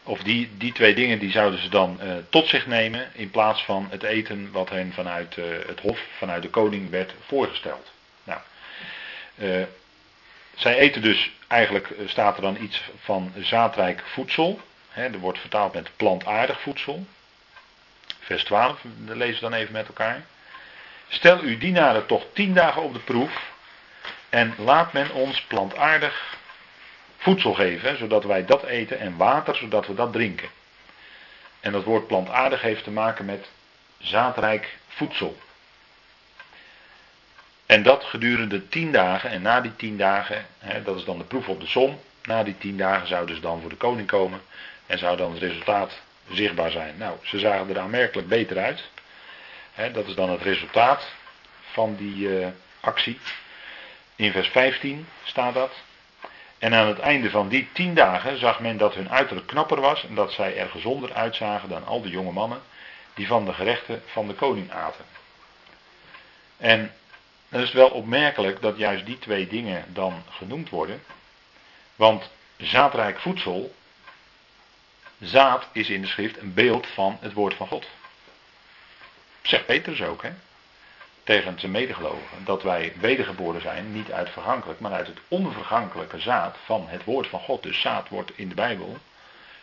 [0.03, 3.63] of die, die twee dingen, die zouden ze dan uh, tot zich nemen in plaats
[3.63, 7.91] van het eten wat hen vanuit uh, het hof, vanuit de koning werd voorgesteld.
[8.23, 8.41] Nou,
[10.55, 14.61] zij eten dus, eigenlijk staat er dan iets van zaadrijk voedsel.
[14.89, 17.05] Hè, er wordt vertaald met plantaardig voedsel.
[18.23, 20.21] Vers 12, dat lezen we dan even met elkaar.
[21.07, 23.51] Stel uw dienaren toch tien dagen op de proef.
[24.29, 26.37] En laat men ons plantaardig
[27.17, 30.49] voedsel geven, zodat wij dat eten, en water, zodat we dat drinken.
[31.59, 33.49] En dat woord plantaardig heeft te maken met
[33.97, 35.37] zaadrijk voedsel.
[37.65, 41.23] En dat gedurende tien dagen, en na die tien dagen, hè, dat is dan de
[41.23, 44.41] proef op de som, na die tien dagen zouden ze dan voor de koning komen
[44.85, 46.97] en zou dan het resultaat zichtbaar zijn.
[46.97, 48.83] Nou, ze zagen er aanmerkelijk beter uit.
[49.93, 51.11] Dat is dan het resultaat
[51.71, 52.47] van die uh,
[52.79, 53.19] actie.
[54.15, 55.71] In vers 15 staat dat.
[56.57, 60.05] En aan het einde van die tien dagen zag men dat hun uiterlijk knapper was
[60.07, 62.61] en dat zij er gezonder uitzagen dan al de jonge mannen
[63.13, 65.05] die van de gerechten van de koning aten.
[66.57, 66.93] En
[67.49, 71.03] dan is het wel opmerkelijk dat juist die twee dingen dan genoemd worden.
[71.95, 73.73] Want zaadrijk voedsel,
[75.25, 77.87] zaad is in de schrift een beeld van het woord van God.
[79.41, 80.31] Zegt Petrus ook, hè?
[81.23, 86.57] tegen zijn medegelovigen, dat wij wedergeboren zijn, niet uit vergankelijk, maar uit het onvergankelijke zaad
[86.65, 87.63] van het woord van God.
[87.63, 88.97] Dus zaad wordt in de Bijbel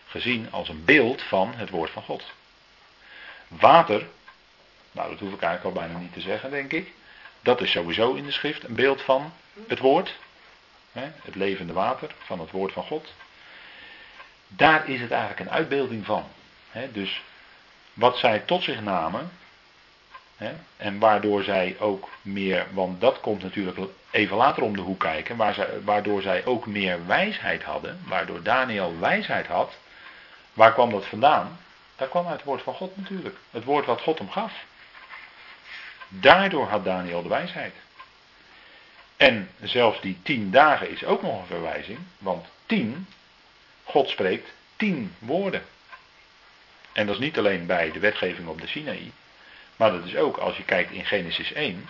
[0.07, 2.25] gezien als een beeld van het woord van God.
[3.49, 4.07] Water,
[4.93, 6.93] nou dat hoef ik eigenlijk al bijna niet te zeggen, denk ik.
[7.43, 9.33] Dat is sowieso in de schrift een beeld van
[9.69, 10.15] het woord.
[10.93, 13.13] Hè, het levende water van het woord van God.
[14.57, 16.25] Daar is het eigenlijk een uitbeelding van.
[16.93, 17.23] Dus
[17.93, 19.31] wat zij tot zich namen,
[20.77, 23.79] en waardoor zij ook meer, want dat komt natuurlijk
[24.11, 28.99] even later om de hoek kijken, zij, waardoor zij ook meer wijsheid hadden, waardoor Daniel
[28.99, 29.77] wijsheid had.
[30.53, 31.59] Waar kwam dat vandaan?
[31.97, 33.37] Dat kwam uit het woord van God natuurlijk.
[33.51, 34.53] Het woord wat God hem gaf.
[36.09, 37.75] Daardoor had Daniel de wijsheid.
[39.17, 43.07] En zelfs die tien dagen is ook nog een verwijzing, want tien,
[43.91, 45.63] God spreekt tien woorden.
[46.93, 49.13] En dat is niet alleen bij de wetgeving op de Sinaï,
[49.77, 51.89] maar dat is ook, als je kijkt in Genesis 1,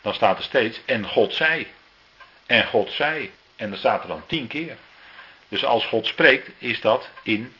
[0.00, 1.66] dan staat er steeds, en God zei.
[2.46, 3.32] En God zei.
[3.56, 4.76] En dan staat er dan tien keer.
[5.48, 7.54] Dus als God spreekt, is dat in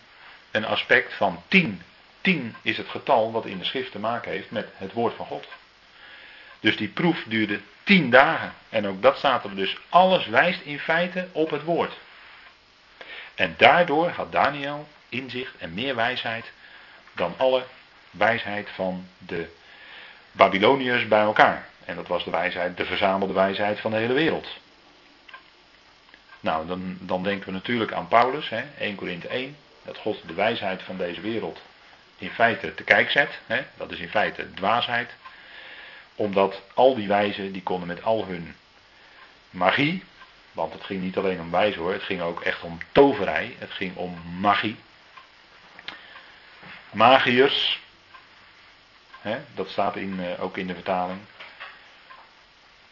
[0.50, 1.82] een aspect van tien.
[2.20, 5.26] Tien is het getal wat in de schrift te maken heeft met het woord van
[5.26, 5.46] God.
[6.60, 8.54] Dus die proef duurde tien dagen.
[8.68, 9.76] En ook dat staat er dus.
[9.88, 11.92] Alles wijst in feite op het woord.
[13.36, 16.52] En daardoor had Daniel inzicht en meer wijsheid
[17.12, 17.64] dan alle
[18.10, 19.48] wijsheid van de
[20.32, 21.68] Babyloniërs bij elkaar.
[21.84, 24.48] En dat was de wijsheid, de verzamelde wijsheid van de hele wereld.
[26.40, 30.34] Nou, dan, dan denken we natuurlijk aan Paulus, hè, 1 Korinthe 1, dat God de
[30.34, 31.60] wijsheid van deze wereld
[32.18, 33.38] in feite te kijk zet.
[33.46, 35.10] Hè, dat is in feite dwaasheid.
[36.14, 38.56] Omdat al die wijzen, die konden met al hun
[39.50, 40.04] magie,
[40.56, 43.70] want het ging niet alleen om wijze hoor, het ging ook echt om toverij, het
[43.70, 44.76] ging om magie.
[46.90, 47.80] Magiërs,
[49.20, 51.18] hè, dat staat in, uh, ook in de vertaling,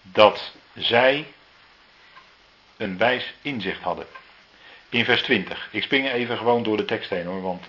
[0.03, 1.27] dat zij
[2.77, 4.07] een wijs inzicht hadden.
[4.89, 5.69] In vers 20.
[5.71, 7.67] Ik spring even gewoon door de tekst heen hoor, want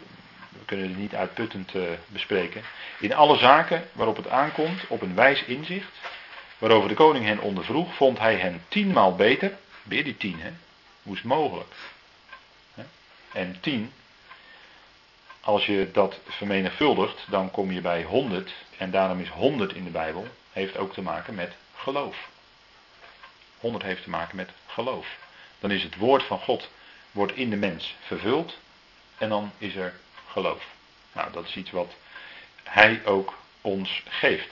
[0.49, 2.61] we kunnen het niet uitputtend uh, bespreken.
[2.99, 5.99] In alle zaken waarop het aankomt op een wijs inzicht,
[6.57, 9.57] waarover de koning hen ondervroeg, vond hij hen tienmaal beter.
[9.85, 10.51] Weer die tien, hè?
[11.03, 11.73] Hoe is het mogelijk?
[13.31, 13.93] En tien,
[15.41, 18.53] als je dat vermenigvuldigt, dan kom je bij 100.
[18.77, 22.29] En daarom is 100 in de Bijbel, heeft ook te maken met geloof.
[23.59, 25.17] 100 heeft te maken met geloof.
[25.59, 26.69] Dan is het woord van God
[27.11, 28.57] wordt in de mens vervuld.
[29.17, 29.93] En dan is er
[30.27, 30.65] geloof.
[31.11, 31.93] Nou, dat is iets wat
[32.63, 34.49] hij ook ons geeft.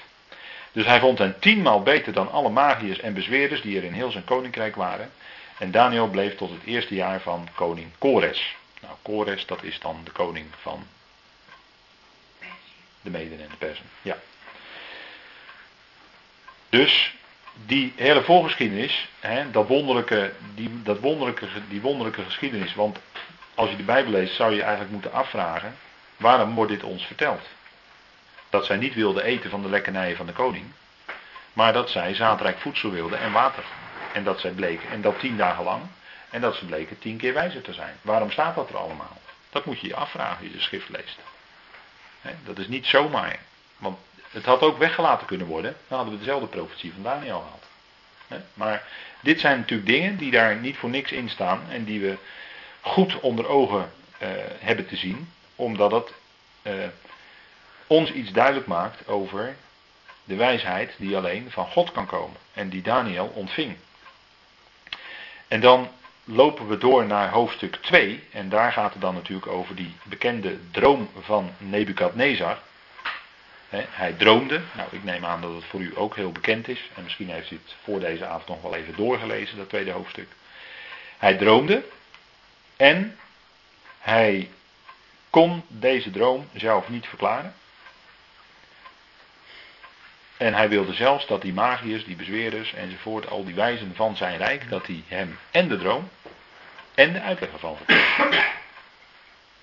[0.74, 4.12] Dus hij vond hen tienmaal beter dan alle magiërs en bezweerders die er in heel
[4.12, 5.12] zijn koninkrijk waren.
[5.58, 8.56] En Daniel bleef tot het eerste jaar van koning Kores.
[8.82, 10.88] Nou, Kores, dat is dan de koning van
[13.02, 14.18] De Meden en de Persen, ja.
[16.70, 17.16] Dus
[17.66, 23.00] die hele voorgeschiedenis, hè, dat wonderlijke, die, dat wonderlijke, die wonderlijke geschiedenis, want
[23.56, 25.78] als je de Bijbel leest zou je eigenlijk moeten afvragen,
[26.18, 27.42] waarom wordt dit ons verteld?
[28.54, 30.66] Dat zij niet wilden eten van de lekkernijen van de koning,
[31.54, 33.64] maar dat zij zaadrijk voedsel wilden en water.
[34.14, 35.82] En dat zij bleken, en dat tien dagen lang,
[36.30, 37.96] en dat ze bleken tien keer wijzer te zijn.
[38.02, 39.18] Waarom staat dat er allemaal?
[39.50, 41.20] Dat moet je je afvragen als je de schrift leest.
[42.46, 43.40] dat is niet zomaar.
[43.78, 43.98] Want
[44.30, 45.76] het had ook weggelaten kunnen worden.
[45.88, 48.44] Dan hadden we dezelfde profetie van Daniel gehad.
[48.54, 48.84] Maar
[49.20, 51.62] dit zijn natuurlijk dingen die daar niet voor niks in staan.
[51.70, 52.18] En die we
[52.82, 55.32] goed onder ogen uh, hebben te zien.
[55.56, 56.14] Omdat het
[56.64, 56.74] uh,
[57.94, 59.56] ons iets duidelijk maakt over
[60.24, 62.38] de wijsheid die alleen van God kan komen.
[62.54, 63.76] En die Daniel ontving.
[65.48, 65.92] En dan
[66.24, 68.24] lopen we door naar hoofdstuk 2.
[68.32, 72.60] En daar gaat het dan natuurlijk over die bekende droom van Nebukadnezar.
[73.70, 74.62] hij droomde.
[74.72, 76.90] Nou, ik neem aan dat het voor u ook heel bekend is.
[76.96, 80.28] En misschien heeft u het voor deze avond nog wel even doorgelezen, dat tweede hoofdstuk.
[81.18, 81.84] Hij droomde.
[82.78, 83.18] En
[84.00, 84.50] hij
[85.30, 87.54] kon deze droom zelf niet verklaren.
[90.44, 94.38] En hij wilde zelfs dat die magiërs, die bezweerders enzovoort, al die wijzen van zijn
[94.38, 96.10] rijk, dat die hem en de droom
[96.96, 98.44] en de uitleg ervan vertelden.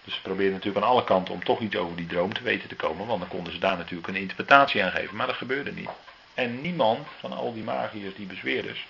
[0.05, 2.69] Dus ze probeerden natuurlijk aan alle kanten om toch iets over die droom te weten
[2.69, 5.73] te komen, want dan konden ze daar natuurlijk een interpretatie aan geven, maar dat gebeurde
[5.73, 5.91] niet.
[6.35, 8.87] En niemand van al die magiërs, die bezweerders,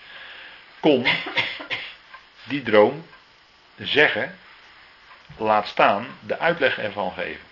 [0.81, 1.07] kon
[2.48, 3.07] die droom
[3.79, 4.38] zeggen,
[5.37, 7.44] laat staan, de uitleg ervan geven.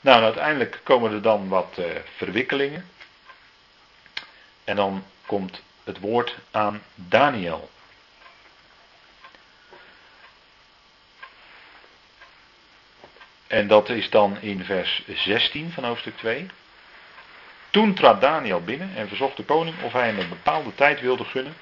[0.00, 1.84] Nou, uiteindelijk komen er dan wat uh,
[2.16, 2.92] verwikkelingen.
[4.64, 7.70] En dan komt het woord aan Daniel.
[13.46, 16.46] En dat is dan in vers 16 van hoofdstuk 2.
[17.70, 21.24] Toen trad Daniel binnen en verzocht de koning of hij hem een bepaalde tijd wilde
[21.24, 21.56] gunnen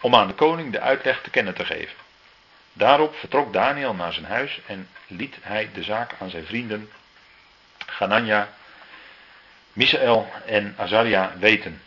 [0.00, 1.96] om aan de koning de uitleg te kennen te geven.
[2.72, 6.90] Daarop vertrok Daniel naar zijn huis en liet hij de zaak aan zijn vrienden
[7.86, 8.48] Ganania,
[9.72, 11.82] Misaël en Azaria weten.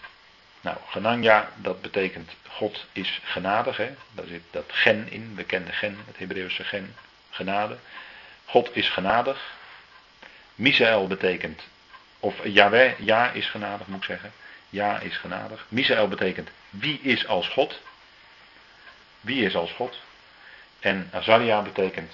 [0.62, 3.78] Nou, Ganania, dat betekent God is genadig.
[3.78, 3.96] Hè?
[4.12, 6.96] Daar zit dat gen in, bekende gen, het Hebreeuwse gen,
[7.30, 7.78] genade.
[8.46, 9.54] God is genadig.
[10.56, 11.62] Misaël betekent,
[12.20, 14.32] of Yahweh, ja is genadig moet ik zeggen.
[14.70, 15.66] Ja is genadig.
[15.70, 17.82] Misaël betekent wie is als God.
[19.22, 20.00] Wie is als God.
[20.80, 22.12] En Azaria betekent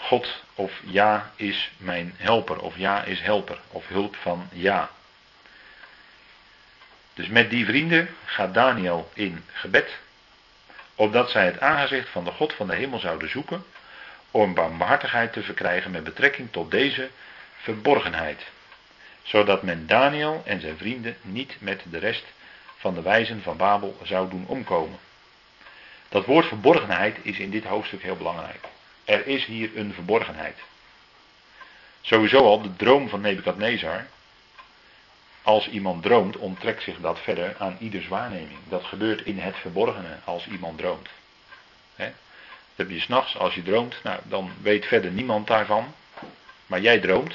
[0.00, 4.90] God of ja is mijn helper, of ja is helper, of hulp van ja.
[7.14, 9.98] Dus met die vrienden gaat Daniel in gebed,
[10.94, 13.64] opdat zij het aangezicht van de God van de hemel zouden zoeken,
[14.30, 17.10] om barmhartigheid te verkrijgen met betrekking tot deze
[17.56, 18.46] verborgenheid,
[19.22, 22.24] zodat men Daniel en zijn vrienden niet met de rest
[22.76, 24.98] van de wijzen van Babel zou doen omkomen.
[26.08, 28.64] Dat woord verborgenheid is in dit hoofdstuk heel belangrijk.
[29.10, 30.58] Er is hier een verborgenheid.
[32.00, 34.06] Sowieso al de droom van Nebukadnezar.
[35.42, 38.58] Als iemand droomt, onttrekt zich dat verder aan ieders waarneming.
[38.68, 41.08] Dat gebeurt in het verborgene als iemand droomt.
[41.94, 42.04] He?
[42.04, 45.94] Dat heb je s'nachts, als je droomt, nou, dan weet verder niemand daarvan.
[46.66, 47.34] Maar jij droomt.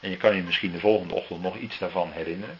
[0.00, 2.58] En je kan je misschien de volgende ochtend nog iets daarvan herinneren.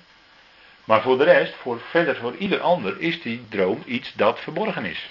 [0.85, 4.85] Maar voor de rest, voor verder voor ieder ander, is die droom iets dat verborgen
[4.85, 5.11] is.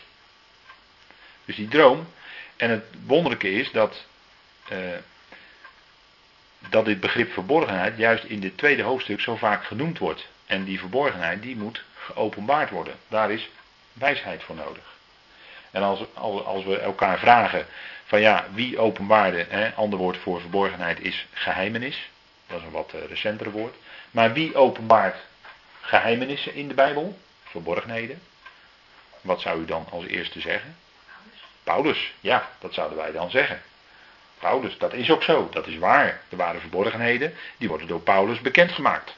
[1.45, 2.08] Dus die droom
[2.59, 4.05] en het wonderlijke is dat,
[4.71, 4.77] uh,
[6.69, 10.27] dat dit begrip verborgenheid juist in dit tweede hoofdstuk zo vaak genoemd wordt.
[10.45, 12.95] En die verborgenheid die moet geopenbaard worden.
[13.07, 13.49] Daar is
[13.93, 14.83] wijsheid voor nodig.
[15.71, 17.65] En als, als we elkaar vragen
[18.05, 22.09] van ja, wie openbaarde, hè, ander woord voor verborgenheid is geheimenis.
[22.47, 23.75] Dat is een wat uh, recentere woord.
[24.11, 25.17] Maar wie openbaart
[25.81, 27.19] geheimenissen in de Bijbel?
[27.43, 28.21] Verborgenheden.
[29.21, 30.75] Wat zou u dan als eerste zeggen?
[31.69, 33.62] Paulus, ja, dat zouden wij dan zeggen.
[34.39, 36.21] Paulus, dat is ook zo, dat is waar.
[36.29, 39.15] Er waren verborgenheden, die worden door Paulus bekendgemaakt.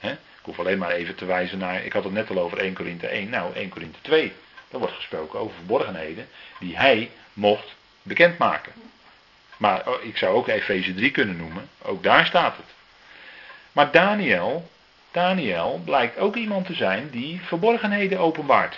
[0.00, 2.74] Ik hoef alleen maar even te wijzen naar, ik had het net al over 1
[2.74, 4.32] Korinthe 1, nou 1 Korinthe 2.
[4.68, 8.72] Daar wordt gesproken over verborgenheden die hij mocht bekendmaken.
[9.56, 12.68] Maar oh, ik zou ook Efeze 3 kunnen noemen, ook daar staat het.
[13.72, 14.70] Maar Daniel,
[15.10, 18.76] Daniel blijkt ook iemand te zijn die verborgenheden openbaart.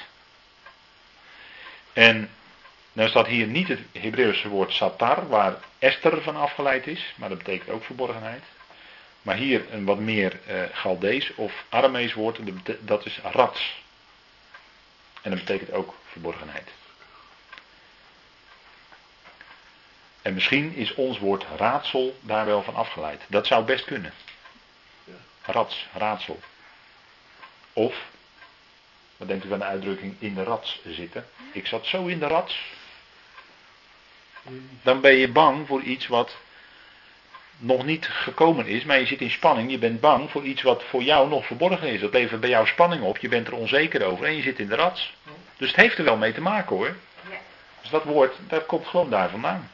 [1.92, 2.30] En
[2.96, 7.38] nou staat hier niet het Hebreeuwse woord satar, waar Esther van afgeleid is, maar dat
[7.38, 8.42] betekent ook verborgenheid.
[9.22, 12.38] Maar hier een wat meer uh, Galdees of Aramees woord,
[12.80, 13.82] dat is rats.
[15.22, 16.70] En dat betekent ook verborgenheid.
[20.22, 23.22] En misschien is ons woord raadsel daar wel van afgeleid.
[23.28, 24.12] Dat zou best kunnen.
[25.42, 26.40] Rats, raadsel.
[27.72, 28.06] Of,
[29.16, 31.26] wat denkt u van de uitdrukking in de rats zitten?
[31.52, 32.58] Ik zat zo in de rats.
[34.82, 36.36] Dan ben je bang voor iets wat
[37.58, 39.70] nog niet gekomen is, maar je zit in spanning.
[39.70, 42.00] Je bent bang voor iets wat voor jou nog verborgen is.
[42.00, 43.18] Dat levert bij jou spanning op.
[43.18, 45.14] Je bent er onzeker over en je zit in de rats.
[45.56, 46.96] Dus het heeft er wel mee te maken hoor.
[47.80, 49.70] Dus dat woord, dat komt gewoon daar vandaan.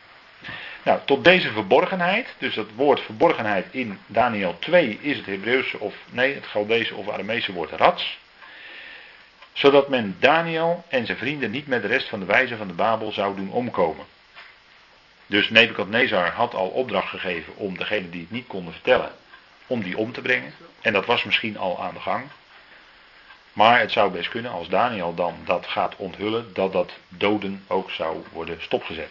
[0.83, 5.95] Nou, tot deze verborgenheid, dus dat woord verborgenheid in Daniel 2 is het Hebreeuwse of
[6.11, 8.18] nee, het Galdese of Aramese woord rats.
[9.53, 12.75] Zodat men Daniel en zijn vrienden niet met de rest van de wijzen van de
[12.75, 14.05] Babel zou doen omkomen.
[15.33, 19.12] Dus Nebukadnezar had al opdracht gegeven om degene die het niet konden vertellen,
[19.66, 20.55] om die om te brengen.
[20.80, 22.24] En dat was misschien al aan de gang.
[23.53, 27.91] Maar het zou best kunnen, als Daniel dan dat gaat onthullen, dat dat doden ook
[27.91, 29.11] zou worden stopgezet.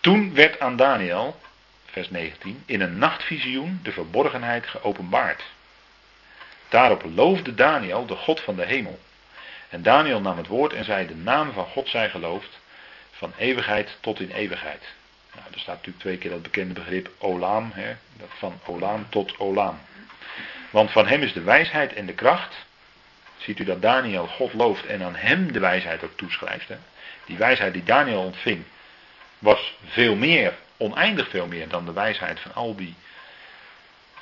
[0.00, 1.40] Toen werd aan Daniel,
[1.84, 5.42] vers 19, in een nachtvisioen de verborgenheid geopenbaard.
[6.68, 8.98] Daarop loofde Daniel de God van de hemel.
[9.68, 12.62] En Daniel nam het woord en zei: De naam van God zij geloofd,
[13.16, 14.82] van eeuwigheid tot in eeuwigheid.
[15.34, 17.94] Nou, er staat natuurlijk twee keer dat bekende begrip Olaam, hè,
[18.28, 19.80] van Olaam tot Olaam.
[20.70, 22.54] Want van hem is de wijsheid en de kracht.
[23.36, 26.68] Ziet u dat Daniel God looft en aan hem de wijsheid ook toeschrijft.
[26.68, 26.76] Hè?
[27.26, 28.64] Die wijsheid die Daniel ontving
[29.38, 32.94] was veel meer, oneindig veel meer dan de wijsheid van al die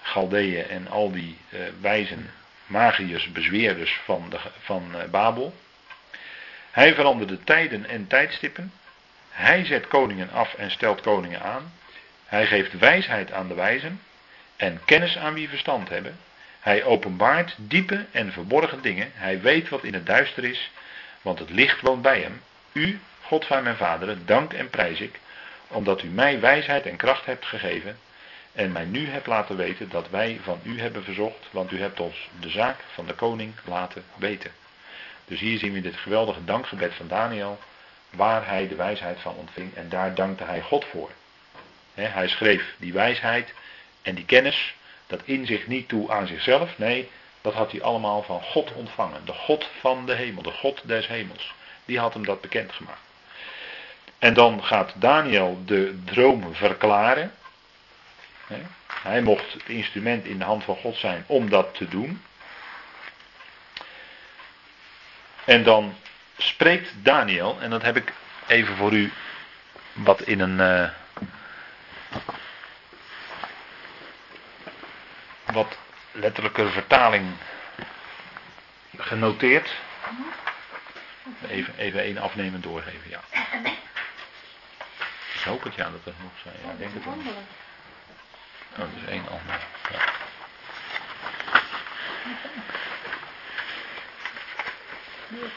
[0.03, 2.31] Galdeeën en al die uh, wijzen,
[2.67, 5.55] magiërs, bezweerders van, de, van uh, Babel.
[6.71, 8.73] Hij veranderde tijden en tijdstippen.
[9.33, 11.73] Hij zet koningen af en stelt koningen aan.
[12.27, 14.01] Hij geeft wijsheid aan de wijzen
[14.57, 16.19] en kennis aan wie verstand hebben.
[16.61, 19.11] Hij openbaart diepe en verborgen dingen.
[19.15, 20.71] Hij weet wat in het duister is,
[21.23, 22.43] want het licht woont bij hem.
[22.73, 25.21] U, God van mijn vaderen, dank en prijs ik,
[25.69, 27.99] omdat u mij wijsheid en kracht hebt gegeven
[28.53, 32.01] en mij nu hebt laten weten dat wij van u hebben verzocht, want u hebt
[32.01, 34.51] ons de zaak van de koning laten weten.
[35.25, 37.59] Dus hier zien we dit geweldige dankgebed van Daniel,
[38.13, 41.11] waar hij de wijsheid van ontving en daar dankte hij God voor.
[41.95, 43.53] hij schreef die wijsheid
[44.03, 44.75] en die kennis,
[45.07, 47.11] dat inzicht niet toe aan zichzelf, nee,
[47.41, 49.25] dat had hij allemaal van God ontvangen.
[49.25, 51.55] De God van de hemel, de God des hemels.
[51.85, 53.01] Die had hem dat bekendgemaakt.
[54.19, 57.33] En dan gaat Daniel de droom verklaren.
[58.87, 62.23] Hij mocht het instrument in de hand van God zijn om dat te doen.
[65.45, 65.95] En dan
[66.43, 68.13] spreekt Daniel, en dat heb ik
[68.47, 69.13] even voor u
[69.93, 70.59] wat in een.
[70.59, 70.89] Uh,
[75.53, 75.79] wat
[76.13, 77.27] letterlijke vertaling
[78.97, 79.75] genoteerd.
[81.49, 83.21] Even, even één afnemen doorgeven, ja.
[85.35, 86.55] Ik hoop het ja dat er nog zijn.
[86.65, 87.07] Ja, denk het.
[87.07, 87.25] Oh,
[88.77, 89.61] dat is één ander.
[89.91, 89.99] Ja.
[95.33, 95.49] Ja.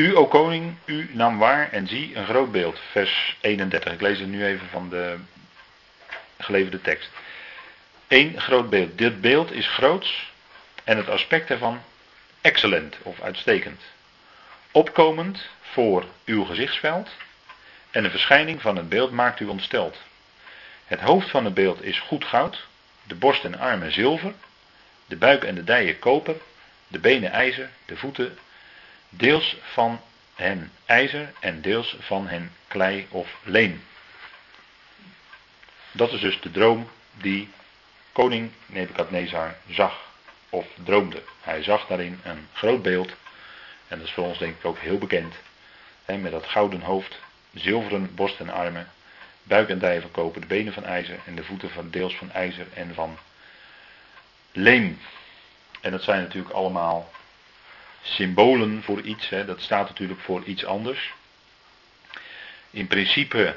[0.00, 2.78] U, o koning, u nam waar en zie een groot beeld.
[2.90, 3.92] Vers 31.
[3.92, 5.18] Ik lees het nu even van de
[6.38, 7.10] geleverde tekst.
[8.08, 8.98] Eén groot beeld.
[8.98, 10.32] Dit beeld is groots
[10.84, 11.82] en het aspect ervan
[12.40, 13.82] excellent of uitstekend.
[14.70, 17.08] Opkomend voor uw gezichtsveld
[17.90, 19.98] en de verschijning van het beeld maakt u ontsteld.
[20.84, 22.66] Het hoofd van het beeld is goed goud,
[23.02, 24.32] de borst en armen zilver,
[25.06, 26.36] de buik en de dijen koper,
[26.88, 28.38] de benen ijzer, de voeten
[29.10, 30.00] deels van
[30.34, 33.84] hen ijzer en deels van hen klei of leem.
[35.92, 37.48] Dat is dus de droom die
[38.12, 40.08] koning Nebukadnezar zag
[40.50, 41.22] of droomde.
[41.40, 43.16] Hij zag daarin een groot beeld
[43.88, 45.34] en dat is voor ons denk ik ook heel bekend.
[46.06, 47.18] Met dat gouden hoofd,
[47.54, 48.90] zilveren borst en armen,
[49.42, 52.32] buik en dijen van koper, de benen van ijzer en de voeten van deels van
[52.32, 53.18] ijzer en van
[54.52, 55.00] leem.
[55.80, 57.10] En dat zijn natuurlijk allemaal
[58.02, 59.28] symbolen voor iets.
[59.28, 59.44] Hè.
[59.44, 61.12] Dat staat natuurlijk voor iets anders.
[62.70, 63.56] In principe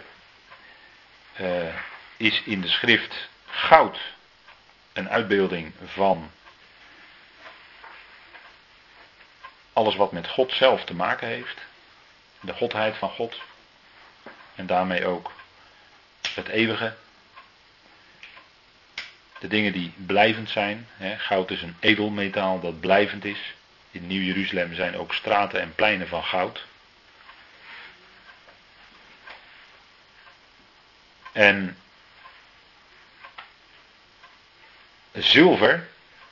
[1.42, 1.76] uh,
[2.18, 4.00] is in de schrift goud
[4.94, 6.32] een uitbeelding van
[9.74, 11.58] alles wat met God zelf te maken heeft.
[12.40, 13.42] De godheid van God.
[14.56, 15.32] En daarmee ook
[16.36, 16.96] het eeuwige.
[19.40, 20.88] De dingen die blijvend zijn.
[20.98, 21.18] Hè.
[21.18, 23.54] Goud is een edelmetaal dat blijvend is.
[23.94, 26.66] In Nieuw-Jeruzalem zijn ook straten en pleinen van goud.
[31.32, 31.78] En
[35.12, 35.88] zilver,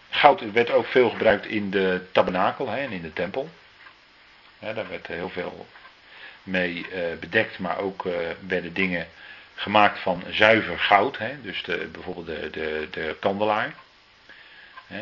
[0.10, 3.50] goud werd ook veel gebruikt in de tabernakel hè, en in de tempel.
[4.60, 5.68] daar werd heel veel
[6.44, 8.14] mee uh, bedekt, maar ook uh,
[8.48, 9.08] werden dingen
[9.56, 11.18] gemaakt van zuiver goud.
[11.18, 13.74] Hè, dus de, bijvoorbeeld de, de, de kandelaar.
[14.88, 15.02] Hè,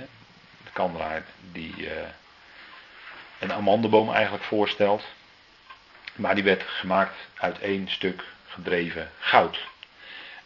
[0.64, 1.92] de kandelaar die uh,
[3.40, 5.04] een amandelboom eigenlijk voorstelt.
[6.16, 9.60] Maar die werd gemaakt uit één stuk gedreven goud.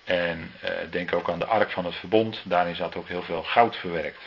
[0.04, 3.44] En uh, denk ook aan de ark van het verbond, daarin zat ook heel veel
[3.44, 4.22] goud verwerkt.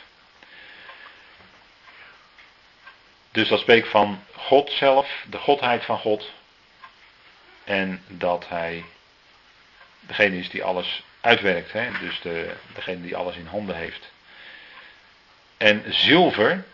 [3.30, 6.30] Dus dat spreekt van God zelf, de godheid van God.
[7.64, 8.84] En dat hij
[10.00, 11.90] degene is die alles uitwerkt, hè?
[12.00, 14.10] dus de, degene die alles in handen heeft.
[15.56, 16.64] En zilver,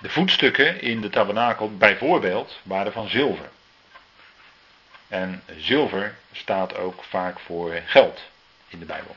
[0.00, 3.50] de voetstukken in de tabernakel bijvoorbeeld, waren van zilver.
[5.08, 8.20] En zilver staat ook vaak voor geld
[8.68, 9.16] in de Bijbel.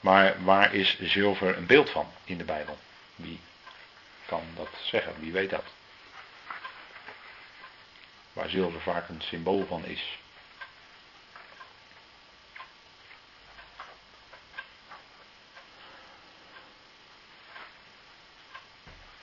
[0.00, 2.78] Maar waar is zilver een beeld van in de Bijbel?
[3.14, 3.40] Wie
[4.26, 5.14] kan dat zeggen?
[5.18, 5.64] Wie weet dat?
[8.32, 10.18] Waar zilver vaak een symbool van is.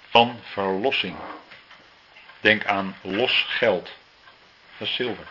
[0.10, 1.15] Van verlossing.
[2.39, 3.89] Denk aan los geld.
[4.77, 5.27] Dat is zilver.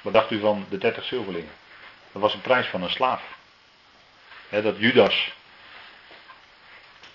[0.00, 1.52] Wat dacht u van de 30 zilverlingen?
[2.12, 3.22] Dat was een prijs van een slaaf.
[4.48, 5.32] dat Judas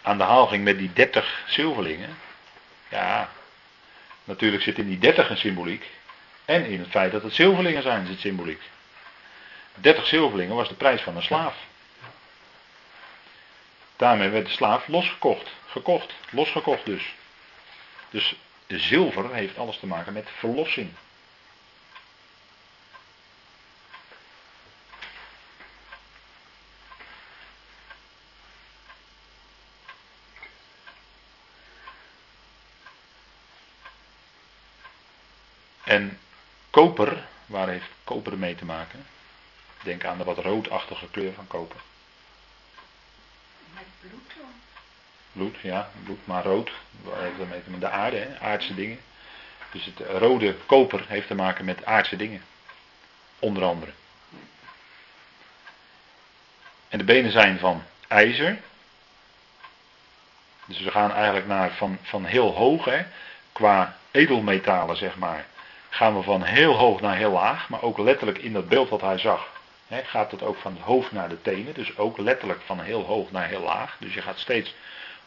[0.01, 2.17] aan de haal ging met die 30 zilverlingen.
[2.89, 3.29] Ja,
[4.23, 5.89] natuurlijk zit in die 30 een symboliek.
[6.45, 8.61] En in het feit dat het zilverlingen zijn zit symboliek.
[9.73, 11.55] 30 zilverlingen was de prijs van een slaaf.
[13.95, 15.49] Daarmee werd de slaaf losgekocht.
[15.65, 16.13] Gekocht.
[16.29, 17.13] Losgekocht dus.
[18.13, 18.35] Dus
[18.67, 20.93] zilver heeft alles te maken met verlossing.
[35.83, 36.19] En
[36.69, 39.05] koper, waar heeft koper mee te maken?
[39.83, 41.81] Denk aan de wat roodachtige kleur van koper.
[43.73, 44.33] Met bloed?
[45.33, 46.71] Bloed, ja, bloed, maar rood.
[47.79, 48.39] De aarde, hè?
[48.39, 48.99] aardse dingen.
[49.71, 52.41] Dus het rode koper heeft te maken met aardse dingen.
[53.39, 53.91] Onder andere.
[56.89, 58.57] En de benen zijn van ijzer.
[60.65, 63.05] Dus we gaan eigenlijk naar van, van heel hoog, hè,
[63.51, 65.45] qua edelmetalen, zeg maar
[65.93, 69.01] gaan we van heel hoog naar heel laag, maar ook letterlijk in dat beeld wat
[69.01, 69.47] hij zag,
[69.87, 73.03] hè, gaat het ook van het hoofd naar de tenen, dus ook letterlijk van heel
[73.03, 73.95] hoog naar heel laag.
[73.99, 74.75] Dus je gaat steeds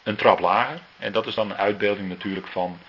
[0.07, 0.79] een trap lager.
[0.97, 2.79] En dat is dan een uitbeelding natuurlijk van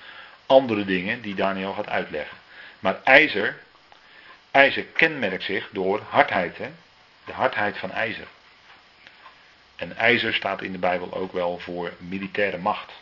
[0.47, 2.37] andere dingen die Daniel gaat uitleggen.
[2.79, 3.59] Maar ijzer,
[4.51, 6.71] ijzer kenmerkt zich door hardheid, hè?
[7.25, 8.27] de hardheid van ijzer.
[9.77, 12.93] En ijzer staat in de Bijbel ook wel voor militaire macht.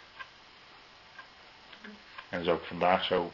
[2.29, 3.33] En dat is ook vandaag zo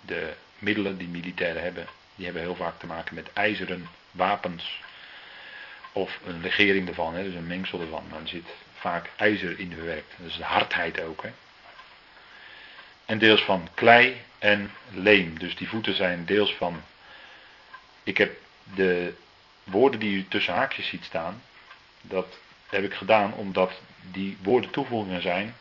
[0.00, 4.80] de middelen die militairen hebben, die hebben heel vaak te maken met ijzeren wapens.
[5.92, 8.04] Of een legering ervan, hè, dus een mengsel ervan.
[8.22, 8.48] Er zit
[8.80, 10.14] vaak ijzer in verwerkt.
[10.16, 11.22] Dat is de hardheid ook.
[11.22, 11.30] Hè.
[13.06, 15.38] En deels van klei en leem.
[15.38, 16.82] Dus die voeten zijn deels van.
[18.02, 18.36] Ik heb
[18.74, 19.14] de
[19.64, 21.42] woorden die u tussen haakjes ziet staan.
[22.00, 25.54] Dat heb ik gedaan omdat die woorden toevoegingen zijn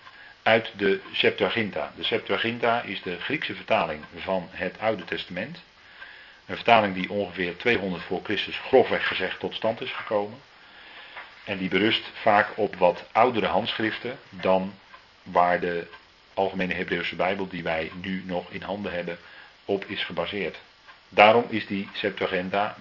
[0.43, 1.91] uit de Septuaginta.
[1.95, 5.61] De Septuaginta is de Griekse vertaling van het Oude Testament.
[6.45, 10.39] Een vertaling die ongeveer 200 voor Christus grofweg gezegd tot stand is gekomen.
[11.49, 14.73] En die berust vaak op wat oudere handschriften dan
[15.23, 15.87] waar de
[16.33, 19.17] Algemene Hebreeuwse Bijbel die wij nu nog in handen hebben
[19.65, 20.59] op is gebaseerd.
[21.09, 22.77] Daarom is die Septuaginta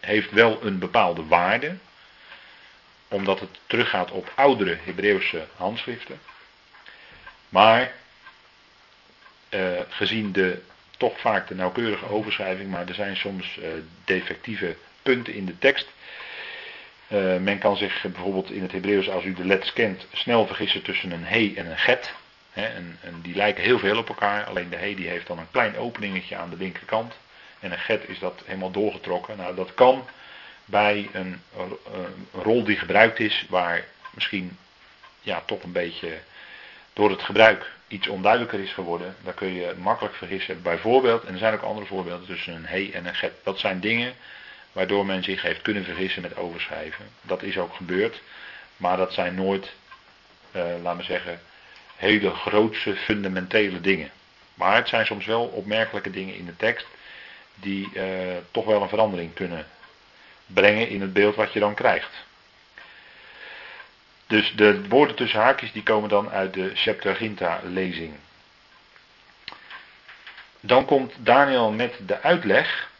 [0.00, 1.76] heeft wel een bepaalde waarde,
[3.08, 6.20] omdat het teruggaat op oudere Hebreeuwse handschriften.
[7.48, 7.92] Maar
[9.50, 10.62] uh, gezien de
[10.96, 13.68] toch vaak de nauwkeurige overschrijving, maar er zijn soms uh,
[14.04, 15.88] defectieve punten in de tekst.
[17.08, 20.82] Uh, men kan zich bijvoorbeeld in het Hebreeuws, als u de letters kent, snel vergissen
[20.82, 22.14] tussen een he en een get.
[22.52, 25.50] en, en, die lijken heel veel op elkaar, alleen de he die heeft dan een
[25.50, 27.14] klein openingetje aan de linkerkant.
[27.60, 29.36] En een get is dat helemaal doorgetrokken.
[29.36, 30.08] Nou, dat kan
[30.64, 31.40] bij een,
[31.92, 34.58] een rol die gebruikt is, waar misschien
[35.20, 36.18] ja, toch een beetje
[36.92, 40.62] door het gebruik iets onduidelijker is geworden, dan kun je makkelijk vergissen.
[40.62, 43.32] Bijvoorbeeld, en er zijn ook andere voorbeelden tussen een he en een get.
[43.42, 44.14] Dat zijn dingen
[44.76, 47.04] waardoor men zich heeft kunnen vergissen met overschrijven.
[47.22, 48.22] Dat is ook gebeurd,
[48.76, 49.72] maar dat zijn nooit,
[50.52, 51.40] uh, laten we zeggen,
[51.96, 54.10] hele grootse fundamentele dingen.
[54.54, 56.86] Maar het zijn soms wel opmerkelijke dingen in de tekst
[57.54, 58.02] die uh,
[58.50, 59.66] toch wel een verandering kunnen
[60.46, 62.24] brengen in het beeld wat je dan krijgt.
[64.26, 68.14] Dus de woorden tussen haakjes die komen dan uit de Septuaginta lezing.
[70.60, 72.94] Dan komt Daniel met de uitleg.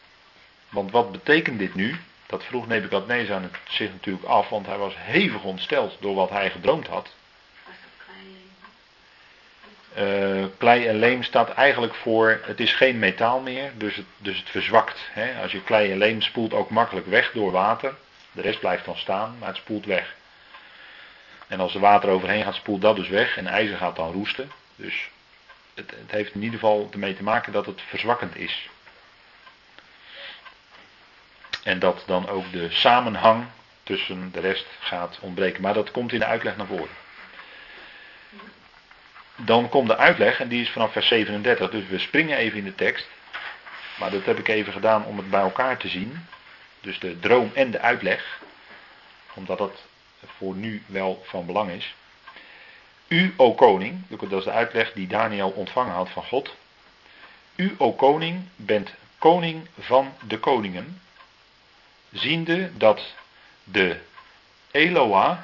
[0.77, 1.95] Want wat betekent dit nu?
[2.25, 6.87] Dat vroeg Nebukadnezar zich natuurlijk af, want hij was hevig ontsteld door wat hij gedroomd
[6.87, 7.15] had.
[9.97, 14.37] Uh, klei en leem staat eigenlijk voor, het is geen metaal meer, dus het, dus
[14.37, 14.99] het verzwakt.
[15.11, 15.41] Hè?
[15.41, 17.95] Als je klei en leem spoelt ook makkelijk weg door water.
[18.31, 20.15] De rest blijft dan staan, maar het spoelt weg.
[21.47, 24.51] En als er water overheen gaat, spoelt dat dus weg en ijzer gaat dan roesten.
[24.75, 25.09] Dus
[25.73, 28.69] het, het heeft in ieder geval ermee te maken dat het verzwakkend is.
[31.67, 33.45] En dat dan ook de samenhang
[33.83, 35.61] tussen de rest gaat ontbreken.
[35.61, 36.95] Maar dat komt in de uitleg naar voren.
[39.35, 42.63] Dan komt de uitleg, en die is vanaf vers 37, dus we springen even in
[42.63, 43.07] de tekst.
[43.99, 46.27] Maar dat heb ik even gedaan om het bij elkaar te zien.
[46.81, 48.39] Dus de droom en de uitleg.
[49.33, 49.83] Omdat dat
[50.37, 51.95] voor nu wel van belang is.
[53.07, 56.55] U, o koning, dat is de uitleg die Daniel ontvangen had van God.
[57.55, 61.01] U, o koning, bent koning van de koningen.
[62.11, 63.13] Ziende dat
[63.63, 63.99] de
[64.71, 65.37] Eloah,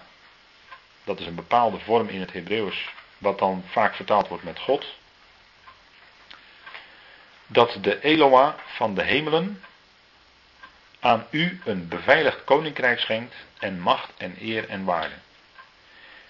[1.03, 4.85] dat is een bepaalde vorm in het Hebreeuws, wat dan vaak vertaald wordt met God.
[7.47, 9.63] Dat de Eloah van de hemelen
[10.99, 15.15] aan u een beveiligd koninkrijk schenkt en macht en eer en waarde.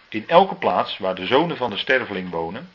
[0.09, 2.71] In elke plaats waar de zonen van de sterveling wonen,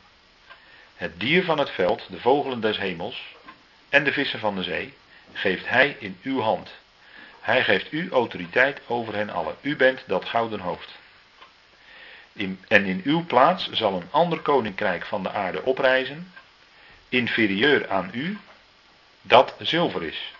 [0.95, 3.23] het dier van het veld, de vogelen des hemels
[3.89, 4.95] en de vissen van de zee,
[5.33, 6.71] geeft hij in uw hand.
[7.49, 9.57] Hij geeft u autoriteit over hen allen.
[9.61, 10.99] U bent dat gouden hoofd.
[12.33, 16.33] In, en in uw plaats zal een ander koninkrijk van de aarde oprijzen,
[17.09, 18.39] inferieur aan u,
[19.23, 20.33] dat zilver is.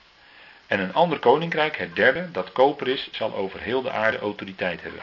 [0.67, 4.83] En een ander koninkrijk, het derde, dat koper is, zal over heel de aarde autoriteit
[4.83, 5.03] hebben.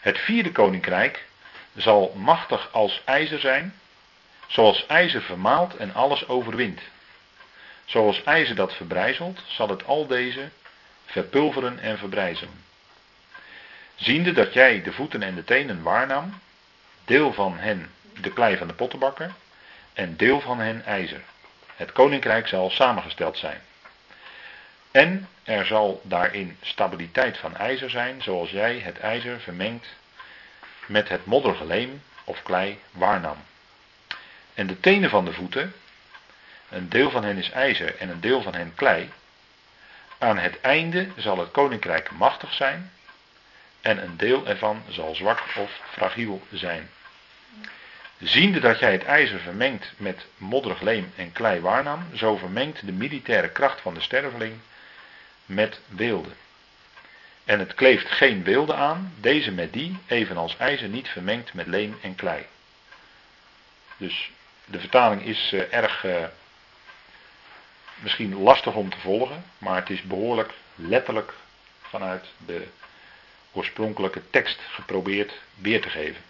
[0.00, 1.24] Het vierde koninkrijk
[1.76, 3.74] zal machtig als ijzer zijn,
[4.46, 6.80] zoals ijzer vermaalt en alles overwint.
[7.86, 10.48] Zoals ijzer dat verbrijzelt, zal het al deze
[11.04, 12.64] verpulveren en verbrijzelen.
[13.94, 16.40] Ziende dat jij de voeten en de tenen waarnam,
[17.04, 19.34] deel van hen de klei van de pottenbakker
[19.92, 21.20] en deel van hen ijzer.
[21.76, 23.60] Het koninkrijk zal samengesteld zijn.
[24.90, 29.86] En er zal daarin stabiliteit van ijzer zijn, zoals jij het ijzer vermengt
[30.86, 33.36] met het modderige leem of klei waarnam.
[34.54, 35.74] En de tenen van de voeten,
[36.68, 39.12] een deel van hen is ijzer en een deel van hen klei.
[40.18, 42.90] Aan het einde zal het koninkrijk machtig zijn
[43.80, 46.90] en een deel ervan zal zwak of fragiel zijn.
[48.18, 52.92] Ziende dat jij het ijzer vermengt met modderig leem en klei waarnam, zo vermengt de
[52.92, 54.58] militaire kracht van de sterveling
[55.46, 56.30] met weelde.
[57.44, 61.98] En het kleeft geen weelde aan, deze met die, evenals ijzer niet vermengd met leem
[62.02, 62.46] en klei.
[63.96, 64.30] Dus
[64.64, 66.24] de vertaling is uh, erg uh,
[68.02, 71.34] misschien lastig om te volgen, maar het is behoorlijk letterlijk
[71.80, 72.68] vanuit de
[73.52, 76.22] oorspronkelijke tekst geprobeerd weer te geven.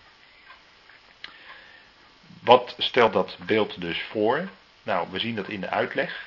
[2.42, 4.48] Wat stelt dat beeld dus voor?
[4.82, 6.24] Nou, we zien dat in de uitleg.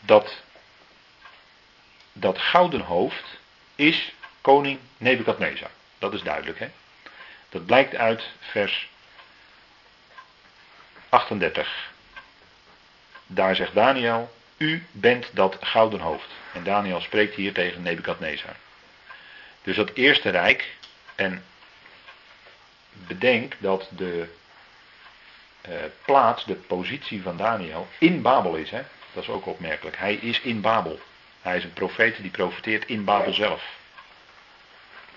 [0.00, 0.42] Dat
[2.12, 3.24] dat gouden hoofd
[3.74, 5.70] is koning Nebukadnezar.
[5.98, 6.68] Dat is duidelijk, hè?
[7.48, 8.88] Dat blijkt uit vers
[11.08, 11.92] 38.
[13.26, 16.28] Daar zegt Daniel, u bent dat gouden hoofd.
[16.52, 18.56] En Daniel spreekt hier tegen Nebukadnezar.
[19.62, 20.76] Dus dat eerste rijk,
[21.14, 21.44] en
[22.92, 24.28] bedenk dat de
[25.68, 28.70] uh, plaats, de positie van Daniel in Babel is.
[28.70, 28.82] Hè?
[29.12, 29.96] Dat is ook opmerkelijk.
[29.96, 30.98] Hij is in Babel.
[31.42, 33.76] Hij is een profeet die profeteert in Babel zelf.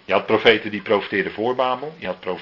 [0.06, 1.96] Je had profeten die profeteerden voor Babel.
[1.98, 2.40] Je had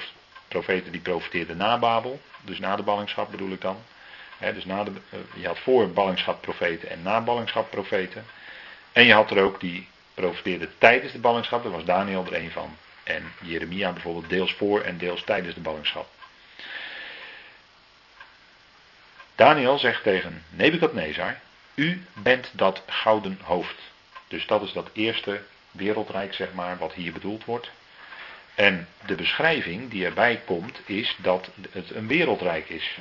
[0.48, 2.22] profeten die profeteerden na Babel.
[2.42, 3.84] Dus na de ballingschap bedoel ik dan.
[4.40, 8.26] Dus na de, eh, je had voor ballingschap profeten en na ballingschap profeten.
[8.92, 11.64] En je had er ook die profeteerden tijdens de ballingschap.
[11.64, 12.78] Daar was Daniel er een van.
[13.04, 16.08] En Jeremia bijvoorbeeld deels voor en deels tijdens de ballingschap.
[19.36, 21.40] Daniel zegt tegen Nebukadnezar:
[21.76, 23.76] u bent dat gouden hoofd.
[24.28, 27.72] Dus dat is dat eerste wereldrijk, zeg maar, wat hier bedoeld wordt.
[28.56, 32.98] En de beschrijving die erbij komt, is dat het een wereldrijk is.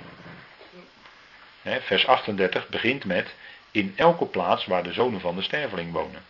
[1.81, 3.35] Vers 38 begint met
[3.71, 6.25] in elke plaats waar de zonen van de sterveling wonen.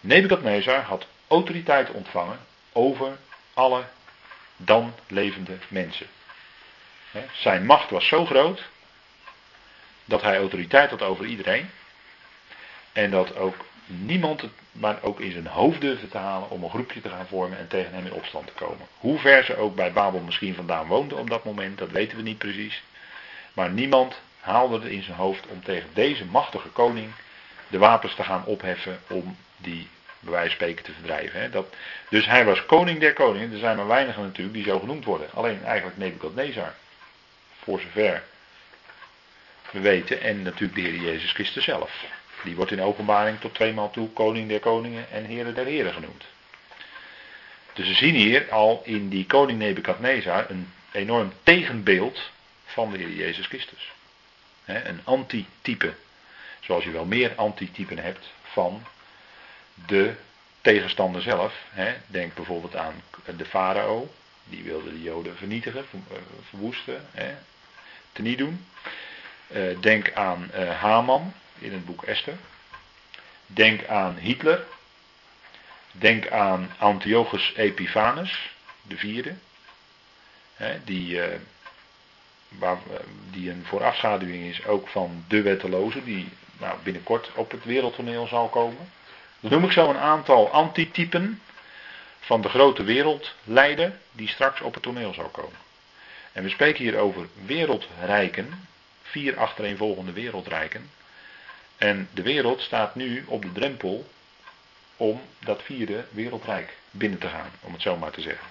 [0.00, 2.38] Nebukadnezar had autoriteit ontvangen
[2.72, 3.16] over
[3.54, 3.84] alle
[4.56, 6.06] dan levende mensen.
[7.32, 8.62] Zijn macht was zo groot
[10.04, 11.70] dat hij autoriteit had over iedereen.
[12.92, 16.70] En dat ook niemand het maar ook in zijn hoofd durfde te halen om een
[16.70, 18.86] groepje te gaan vormen en tegen hem in opstand te komen.
[18.98, 22.22] Hoe ver ze ook bij Babel misschien vandaan woonden op dat moment, dat weten we
[22.22, 22.82] niet precies.
[23.54, 27.12] Maar niemand haalde het in zijn hoofd om tegen deze machtige koning
[27.68, 29.88] de wapens te gaan opheffen om die
[30.20, 31.40] bij te verdrijven.
[31.40, 31.50] Hè.
[31.50, 31.74] Dat,
[32.08, 33.52] dus hij was koning der koningen.
[33.52, 35.28] Er zijn maar weinigen natuurlijk die zo genoemd worden.
[35.34, 36.74] Alleen eigenlijk Nebukadnezar.
[37.62, 38.22] Voor zover
[39.70, 40.20] we weten.
[40.20, 42.04] En natuurlijk de Heer Jezus Christus zelf.
[42.44, 46.24] Die wordt in openbaring tot tweemaal toe koning der koningen en heren der heren genoemd.
[47.72, 52.30] Dus we zien hier al in die koning Nebukadnezar een enorm tegenbeeld
[52.74, 53.92] van de Heer Jezus Christus.
[54.64, 55.94] een antitype.
[56.60, 58.86] Zoals je wel meer antitypen hebt van
[59.86, 60.14] de
[60.60, 61.54] tegenstander zelf.
[62.06, 63.02] Denk bijvoorbeeld aan
[63.36, 64.14] de farao.
[64.44, 66.16] Die wilde de Joden vernietigen, eh,
[66.48, 67.08] verwoesten,
[68.12, 68.66] teniet doen.
[69.46, 72.36] Eh, denk aan uh, Haman in het boek Esther.
[73.46, 74.64] Denk aan Hitler.
[75.92, 78.50] Denk aan Antiochus Epiphanes,
[78.82, 79.34] de vierde.
[80.84, 81.20] die,
[82.58, 82.78] waar,
[83.30, 86.28] die een voorafschaduwing is ook van de wetteloze, die
[86.58, 88.92] nou, binnenkort op het wereldtoneel zal komen.
[89.40, 91.40] Dan noem ik zo een aantal antitypen
[92.20, 95.58] van de grote wereldleider die straks op het toneel zal komen.
[96.32, 98.68] En we spreken hier over wereldrijken,
[99.02, 100.90] vier achtereenvolgende wereldrijken.
[101.76, 104.06] En de wereld staat nu op de drempel
[104.96, 108.46] om dat vierde wereldrijk binnen te gaan, om het zo maar te zeggen.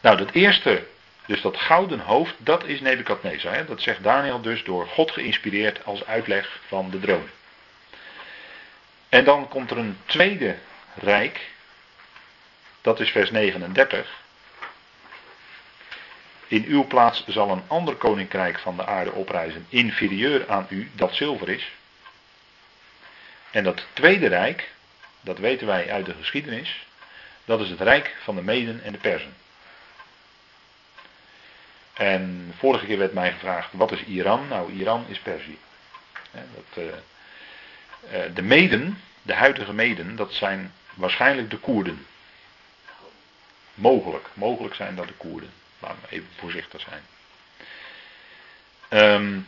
[0.00, 0.86] Nou, dat eerste,
[1.28, 3.66] dus dat gouden hoofd, dat is Nebukadnezar.
[3.66, 7.28] Dat zegt Daniel dus door God geïnspireerd als uitleg van de droom.
[9.08, 10.56] En dan komt er een tweede
[10.94, 11.50] rijk,
[12.80, 14.22] dat is vers 39.
[16.46, 21.14] In uw plaats zal een ander koninkrijk van de aarde oprijzen, inferieur aan u, dat
[21.14, 21.70] zilver is.
[23.50, 24.70] En dat tweede rijk,
[25.20, 26.86] dat weten wij uit de geschiedenis,
[27.44, 29.34] dat is het rijk van de Meden en de Persen.
[31.98, 34.48] En vorige keer werd mij gevraagd, wat is Iran?
[34.48, 35.58] Nou, Iran is Perzië.
[36.30, 42.06] Dat, uh, de Meden, de huidige Meden, dat zijn waarschijnlijk de Koerden.
[43.74, 45.50] Mogelijk, mogelijk zijn dat de Koerden.
[45.78, 47.02] Laten we even voorzichtig zijn.
[48.90, 49.46] Um,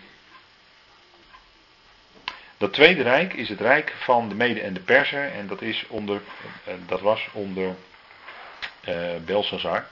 [2.56, 5.32] dat tweede rijk is het rijk van de Mede en de Perser.
[5.32, 6.20] En dat, is onder,
[6.68, 7.76] uh, dat was onder
[8.88, 9.86] uh, Belshazzar.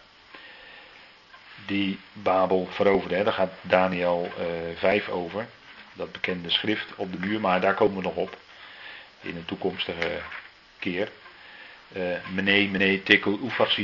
[1.66, 3.24] Die Babel veroverde.
[3.24, 5.46] Daar gaat Daniel uh, eh, 5 over.
[5.92, 7.40] Dat bekende schrift op de muur.
[7.40, 8.36] Maar daar komen we nog op.
[9.20, 10.20] In een toekomstige
[10.78, 11.08] keer
[11.96, 13.38] uh, mene, mene, tikkel,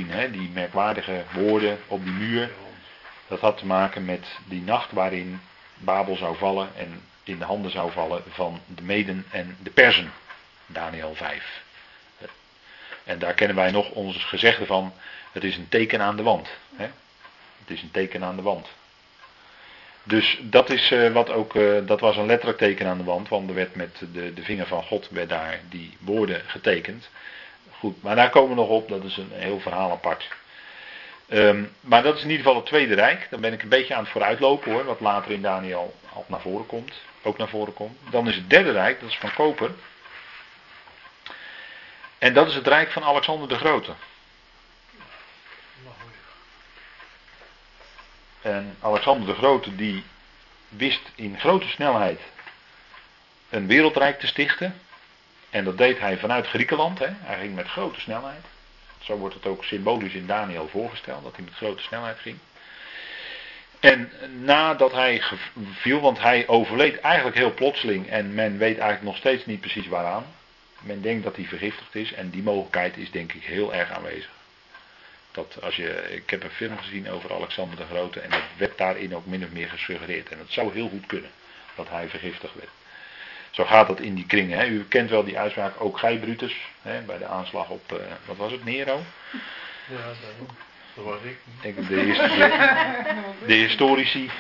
[0.07, 2.51] hè, die merkwaardige woorden op die muur.
[3.29, 5.41] Dat had te maken met die nacht waarin
[5.77, 10.13] Babel zou vallen en in de handen zou vallen van de Meden en de Persen.
[10.67, 11.63] Daniel 5.
[13.05, 14.93] En daar kennen wij nog ons gezegde van,
[15.33, 16.49] het is een teken aan de wand.
[17.67, 18.69] Het is een teken aan de wand.
[20.03, 23.29] Dus dat, is, uh, wat ook, uh, dat was een letterlijk teken aan de wand,
[23.29, 27.11] want er werd met de, de vinger van God werd daar die woorden getekend.
[27.71, 30.29] Goed, maar daar komen we nog op, dat is een heel verhaal apart.
[31.29, 33.27] Um, maar dat is in ieder geval het Tweede Rijk.
[33.31, 36.41] Dan ben ik een beetje aan het vooruitlopen hoor, wat later in Daniel al naar
[36.41, 36.93] voren komt.
[37.23, 37.99] Ook naar voren komt.
[38.11, 39.71] Dan is het Derde Rijk, dat is van Koper.
[42.19, 43.93] En dat is het Rijk van Alexander de Grote.
[48.45, 50.05] En Alexander de Grote die
[50.69, 52.21] wist in grote snelheid
[53.51, 54.81] een wereldrijk te stichten.
[55.51, 56.99] En dat deed hij vanuit Griekenland.
[56.99, 57.07] Hè.
[57.11, 58.45] Hij ging met grote snelheid.
[58.99, 62.39] Zo wordt het ook symbolisch in Daniel voorgesteld, dat hij met grote snelheid ging.
[63.81, 65.23] En nadat hij
[65.73, 69.87] viel, want hij overleed eigenlijk heel plotseling en men weet eigenlijk nog steeds niet precies
[69.87, 70.25] waaraan.
[70.81, 74.31] Men denkt dat hij vergiftigd is en die mogelijkheid is denk ik heel erg aanwezig.
[75.35, 78.79] Dat als je, ik heb een film gezien over Alexander de Grote en dat werd
[78.79, 80.29] daarin ook min of meer gesuggereerd.
[80.29, 81.31] En het zou heel goed kunnen
[81.75, 82.71] dat hij vergiftigd werd.
[83.51, 84.59] Zo gaat dat in die kringen.
[84.59, 84.67] Hè.
[84.67, 88.37] U kent wel die uitspraak, ook gij Brutus, hè, bij de aanslag op, uh, wat
[88.37, 89.03] was het, Nero?
[89.87, 90.07] Ja,
[90.95, 91.39] dat was ik.
[91.63, 94.31] De, de, de historici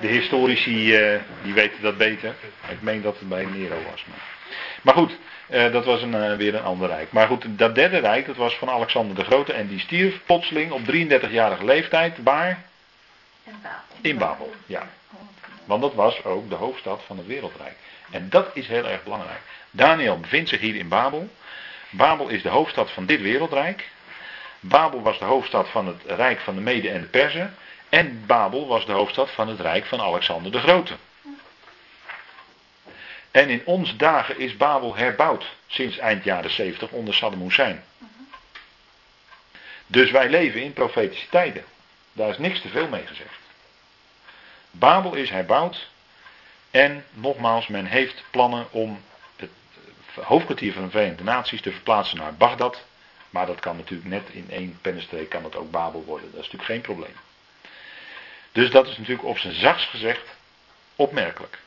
[0.00, 2.34] De historici eh, die weten dat beter.
[2.68, 4.04] Ik meen dat het bij Nero was.
[4.04, 4.22] Maar,
[4.82, 5.18] maar goed,
[5.48, 7.12] eh, dat was een, eh, weer een ander rijk.
[7.12, 9.52] Maar goed, dat derde rijk, dat was van Alexander de Grote.
[9.52, 12.22] En die stierf plotseling op 33-jarige leeftijd.
[12.22, 12.62] Waar?
[13.44, 13.78] In Babel.
[14.00, 14.88] In Babel, ja.
[15.64, 17.74] Want dat was ook de hoofdstad van het wereldrijk.
[18.10, 19.40] En dat is heel erg belangrijk.
[19.70, 21.28] Daniel bevindt zich hier in Babel.
[21.90, 23.90] Babel is de hoofdstad van dit wereldrijk.
[24.60, 27.54] Babel was de hoofdstad van het rijk van de Mede en de Perzen.
[27.92, 30.92] En Babel was de hoofdstad van het rijk van Alexander de Grote.
[33.30, 37.84] En in onze dagen is Babel herbouwd sinds eind jaren 70 onder Saddam Hussein.
[39.86, 41.64] Dus wij leven in profetische tijden.
[42.12, 43.38] Daar is niks te veel mee gezegd.
[44.70, 45.88] Babel is herbouwd.
[46.70, 49.02] En nogmaals, men heeft plannen om
[49.36, 49.50] het
[50.20, 52.84] hoofdkwartier van de Verenigde Naties te verplaatsen naar Bagdad.
[53.30, 56.30] Maar dat kan natuurlijk net in één pennenstreek kan het ook Babel worden.
[56.30, 57.14] Dat is natuurlijk geen probleem.
[58.52, 60.28] Dus dat is natuurlijk op zijn zachts gezegd
[60.96, 61.58] opmerkelijk.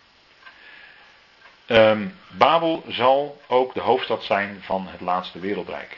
[1.68, 5.98] Um, Babel zal ook de hoofdstad zijn van het laatste wereldrijk.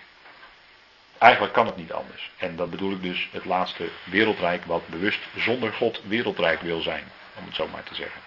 [1.17, 2.31] Eigenlijk kan het niet anders.
[2.37, 7.03] En dat bedoel ik dus het laatste wereldrijk wat bewust zonder God wereldrijk wil zijn.
[7.35, 8.21] Om het zo maar te zeggen.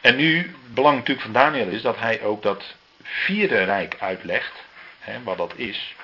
[0.00, 4.52] En nu, belang natuurlijk van Daniel is dat hij ook dat vierde rijk uitlegt.
[4.98, 5.94] Hè, wat dat is.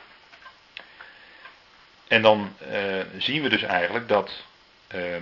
[2.09, 4.31] En dan uh, zien we dus eigenlijk dat
[4.95, 5.17] uh,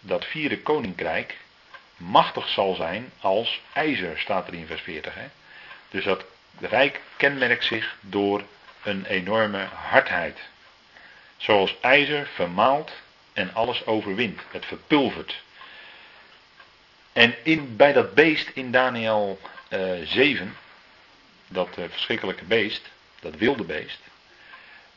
[0.00, 1.36] dat vierde koninkrijk
[1.96, 5.14] machtig zal zijn als ijzer, staat er in vers 40.
[5.14, 5.26] Hè?
[5.90, 6.24] Dus dat
[6.60, 8.42] rijk kenmerkt zich door
[8.82, 10.38] een enorme hardheid.
[11.36, 12.92] Zoals ijzer vermaalt
[13.32, 14.40] en alles overwint.
[14.50, 15.42] Het verpulvert.
[17.12, 20.56] En in, bij dat beest in Daniel uh, 7,
[21.48, 22.88] dat uh, verschrikkelijke beest,
[23.20, 23.98] dat wilde beest,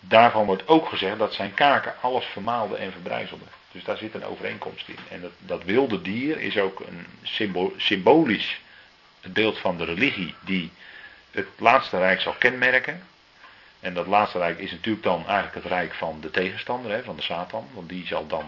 [0.02, 3.48] daarvan wordt ook gezegd dat zijn kaken alles vermaalden en verbrijzelden.
[3.72, 4.98] Dus daar zit een overeenkomst in.
[5.10, 7.06] En dat, dat wilde dier is ook een
[7.78, 8.60] symbolisch
[9.22, 10.72] het beeld van de religie die
[11.32, 13.04] het laatste rijk zal kenmerken.
[13.80, 17.16] En dat laatste rijk is natuurlijk dan eigenlijk het rijk van de tegenstander, hè, van
[17.16, 17.68] de Satan.
[17.74, 18.46] Want die zal dan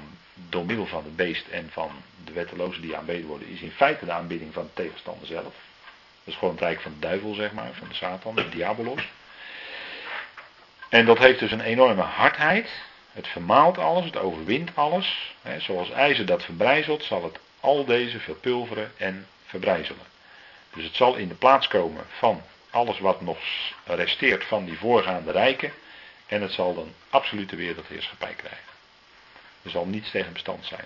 [0.49, 1.91] door middel van het beest en van
[2.24, 5.43] de wettelozen die aanbeden worden, is in feite de aanbidding van de tegenstander zelf.
[5.43, 9.08] Dat is gewoon het rijk van de duivel, zeg maar, van de Satan, de diabolos.
[10.93, 12.69] En dat heeft dus een enorme hardheid.
[13.11, 15.35] Het vermaalt alles, het overwint alles.
[15.57, 20.05] Zoals ijzer dat verbrijzelt, zal het al deze verpulveren en verbrijzelen.
[20.73, 23.37] Dus het zal in de plaats komen van alles wat nog
[23.85, 25.71] resteert van die voorgaande rijken.
[26.27, 28.73] En het zal dan absolute wereldheerschappij krijgen.
[29.63, 30.85] Er zal niets tegen bestand zijn.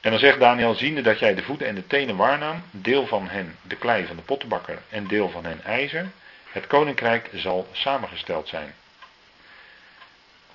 [0.00, 3.28] En dan zegt Daniel, ziende dat jij de voeten en de tenen waarnam, deel van
[3.28, 6.10] hen de klei van de pottenbakker en deel van hen ijzer,
[6.52, 8.74] het koninkrijk zal samengesteld zijn.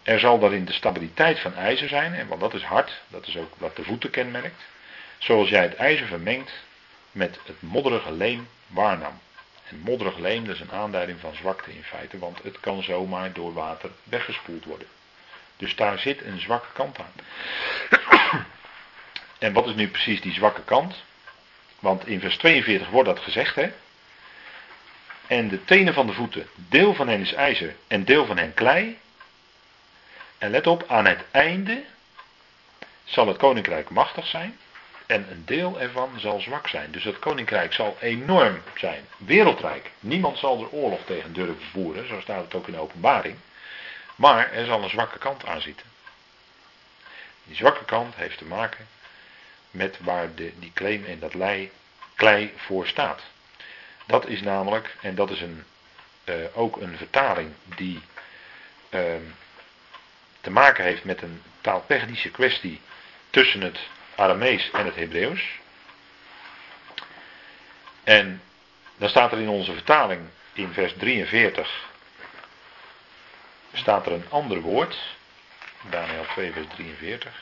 [0.04, 3.54] Er zal daarin de stabiliteit van ijzer zijn, want dat is hard, dat is ook
[3.58, 4.62] wat de voeten kenmerkt.
[5.18, 6.52] Zoals jij het ijzer vermengt
[7.12, 9.20] met het modderige leem waarnam.
[9.70, 13.34] En modderig leem, dat is een aanduiding van zwakte in feite, want het kan zomaar
[13.34, 14.88] door water weggespoeld worden.
[15.58, 17.14] Dus daar zit een zwakke kant aan.
[19.40, 21.04] En wat is nu precies die zwakke kant?
[21.80, 23.72] Want in vers 42 wordt dat gezegd, hè?
[25.34, 28.54] En de tenen van de voeten, deel van hen is ijzer en deel van hen
[28.54, 29.00] klei.
[30.38, 31.84] En let op, aan het einde
[33.04, 34.58] zal het koninkrijk machtig zijn.
[35.06, 36.92] En een deel ervan zal zwak zijn.
[36.92, 39.08] Dus het koninkrijk zal enorm zijn.
[39.18, 39.92] Wereldrijk.
[40.00, 42.08] Niemand zal er oorlog tegen durven voeren.
[42.08, 43.36] Zo staat het ook in de openbaring.
[44.16, 45.88] Maar er zal een zwakke kant aan zitten.
[47.44, 48.88] Die zwakke kant heeft te maken
[49.72, 51.72] met waar de, die claim en dat lei,
[52.16, 53.22] klei voor staat.
[54.06, 55.64] Dat is namelijk, en dat is een,
[56.26, 58.02] uh, ook een vertaling die
[58.90, 59.02] uh,
[60.42, 62.82] te maken heeft met een taaltechnische kwestie
[63.30, 63.80] tussen het
[64.16, 65.60] Aramees en het Hebreeuws.
[68.04, 68.42] En
[68.98, 70.22] dan staat er in onze vertaling
[70.54, 71.92] in vers 43
[73.74, 74.98] staat er een ander woord.
[75.90, 77.42] Daniel 2 vers 43.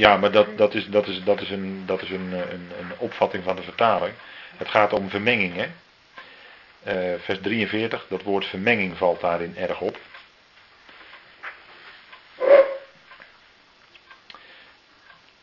[0.00, 2.92] Ja, maar dat, dat, is, dat, is, dat is, een, dat is een, een, een
[2.98, 4.12] opvatting van de vertaling.
[4.56, 5.54] Het gaat om vermenging.
[5.54, 5.66] Hè?
[7.12, 9.98] Uh, vers 43, dat woord vermenging valt daarin erg op.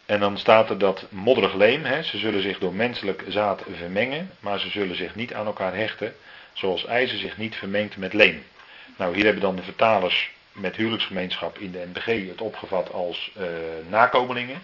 [0.06, 4.32] En dan staat er dat modderig leem, hè, ze zullen zich door menselijk zaad vermengen,
[4.40, 6.16] maar ze zullen zich niet aan elkaar hechten,
[6.54, 8.44] zoals ijzer zich niet vermengt met leem.
[8.96, 13.46] Nou, hier hebben dan de vertalers met huwelijksgemeenschap in de NBG het opgevat als uh,
[13.90, 14.62] nakomelingen.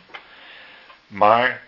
[1.08, 1.62] Maar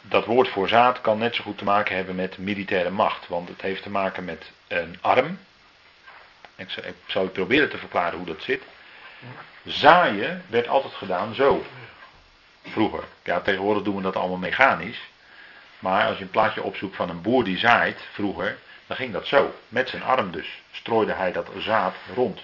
[0.00, 3.48] dat woord voor zaad kan net zo goed te maken hebben met militaire macht, want
[3.48, 5.38] het heeft te maken met een arm.
[6.56, 8.62] Ik zal, ik zal proberen te verklaren hoe dat zit.
[9.64, 11.64] Zaaien werd altijd gedaan zo.
[12.62, 13.04] Vroeger.
[13.22, 15.00] Ja, tegenwoordig doen we dat allemaal mechanisch.
[15.78, 19.26] Maar als je een plaatje opzoekt van een boer die zaait, vroeger, dan ging dat
[19.26, 19.54] zo.
[19.68, 20.62] Met zijn arm dus.
[20.70, 22.40] Strooide hij dat zaad rond.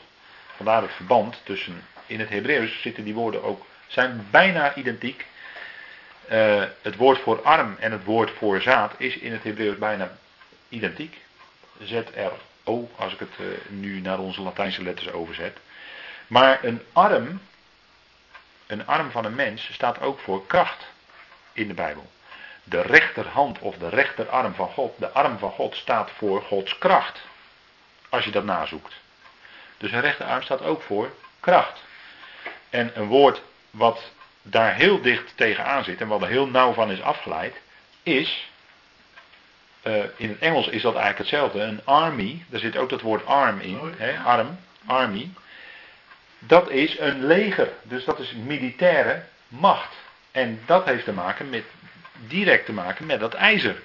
[0.56, 5.26] Vandaar het verband tussen, in het Hebreeuws zitten die woorden ook, zijn bijna identiek.
[6.30, 10.16] Uh, het woord voor arm en het woord voor zaad is in het Hebreeuws bijna
[10.68, 11.20] identiek.
[11.82, 15.58] Z-R-O, als ik het uh, nu naar onze Latijnse letters overzet.
[16.26, 17.40] Maar een arm,
[18.66, 20.86] een arm van een mens, staat ook voor kracht
[21.52, 22.10] in de Bijbel.
[22.64, 27.20] De rechterhand of de rechterarm van God, de arm van God, staat voor Gods kracht.
[28.08, 28.94] Als je dat nazoekt.
[29.76, 31.10] Dus een rechterarm staat ook voor
[31.40, 31.82] kracht.
[32.70, 34.12] En een woord wat
[34.42, 37.60] daar heel dicht tegenaan zit en wat er heel nauw van is afgeleid,
[38.02, 38.50] is,
[39.82, 43.26] uh, in het Engels is dat eigenlijk hetzelfde, een army, daar zit ook dat woord
[43.26, 45.30] arm in, hè, arm, army.
[46.38, 49.94] Dat is een leger, dus dat is militaire macht.
[50.30, 51.64] En dat heeft te maken met,
[52.12, 53.76] direct te maken met dat ijzer.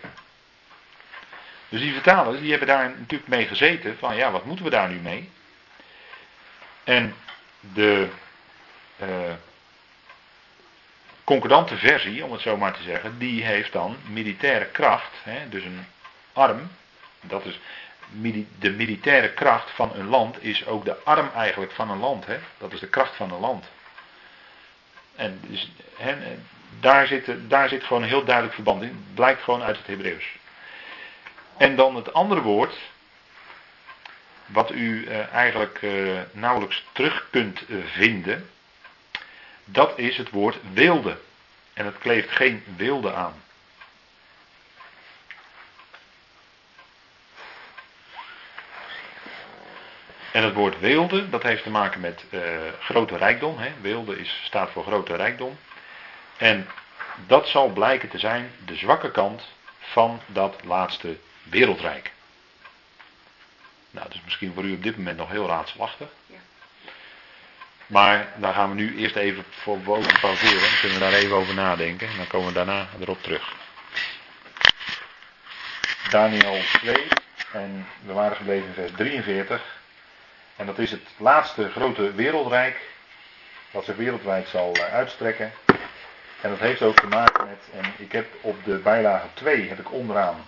[1.69, 4.89] Dus die vertalers, die hebben daar natuurlijk mee gezeten, van ja, wat moeten we daar
[4.89, 5.29] nu mee?
[6.89, 7.15] En
[7.59, 8.07] de
[9.01, 9.07] uh,
[11.23, 15.63] concordante versie, om het zo maar te zeggen, die heeft dan militaire kracht, hè, dus
[15.63, 15.85] een
[16.33, 16.71] arm,
[17.21, 17.59] dat is
[18.59, 22.25] de militaire kracht van een land is ook de arm eigenlijk van een land.
[22.25, 22.37] Hè?
[22.57, 23.65] Dat is de kracht van een land.
[25.15, 26.15] En dus, hè,
[26.79, 29.05] daar, zit, daar zit gewoon een heel duidelijk verband in.
[29.13, 30.25] Blijkt gewoon uit het Hebreeuws.
[31.57, 32.75] En dan het andere woord,
[34.49, 38.49] wat u eh, eigenlijk eh, nauwelijks terug kunt eh, vinden,
[39.65, 41.17] dat is het woord wilde.
[41.73, 43.33] En het kleeft geen wilde aan.
[50.31, 52.25] En het woord weelde, dat heeft te maken met
[52.79, 53.57] grote rijkdom.
[53.57, 53.71] Hè.
[53.81, 55.57] Weelde is, staat voor grote rijkdom.
[56.37, 56.67] En
[57.27, 59.43] dat zal blijken te zijn de zwakke kant
[59.79, 62.11] van dat laatste wereldrijk.
[63.91, 66.07] Nou, dat is misschien voor u op dit moment nog heel raadselachtig.
[66.25, 66.37] Ja.
[67.87, 70.61] Maar daar gaan we nu eerst even voor boven pauzeren.
[70.61, 72.07] Dan kunnen we daar even over nadenken.
[72.07, 73.53] En dan komen we daarna erop terug.
[76.09, 77.07] Daniel 2.
[77.51, 79.61] En we waren gebleven in vers 43.
[80.55, 82.77] En dat is het laatste grote wereldrijk,
[83.71, 85.51] wat zich wereldwijd zal eh, uitstrekken.
[86.41, 89.79] En dat heeft ook te maken met, en ik heb op de bijlage 2, heb
[89.79, 90.45] ik onderaan,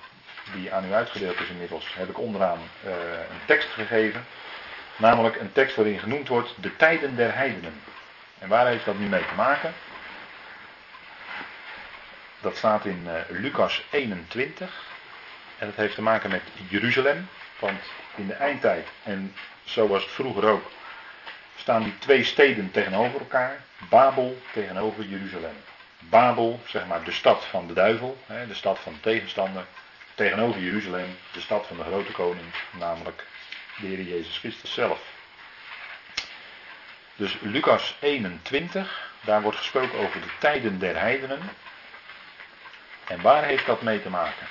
[0.54, 4.26] die aan u uitgedeeld is inmiddels, heb ik onderaan uh, een tekst gegeven.
[4.96, 7.82] Namelijk een tekst waarin genoemd wordt de tijden der heidenen.
[8.40, 9.74] En waar heeft dat nu mee te maken?
[12.42, 14.90] Dat staat in uh, Lucas 21.
[15.58, 17.28] En dat heeft te maken met Jeruzalem.
[17.60, 17.80] Want
[18.16, 20.72] in de eindtijd, en zo was het vroeger ook,
[21.56, 23.64] staan die twee steden tegenover elkaar.
[23.90, 25.56] Babel tegenover Jeruzalem.
[26.00, 28.18] Babel, zeg maar de stad van de duivel,
[28.48, 29.66] de stad van de tegenstander.
[30.16, 33.26] Tegenover Jeruzalem, de stad van de grote koning, namelijk
[33.78, 35.00] de Heer Jezus Christus zelf.
[37.16, 41.40] Dus Lucas 21, daar wordt gesproken over de tijden der heidenen.
[43.08, 44.48] En waar heeft dat mee te maken?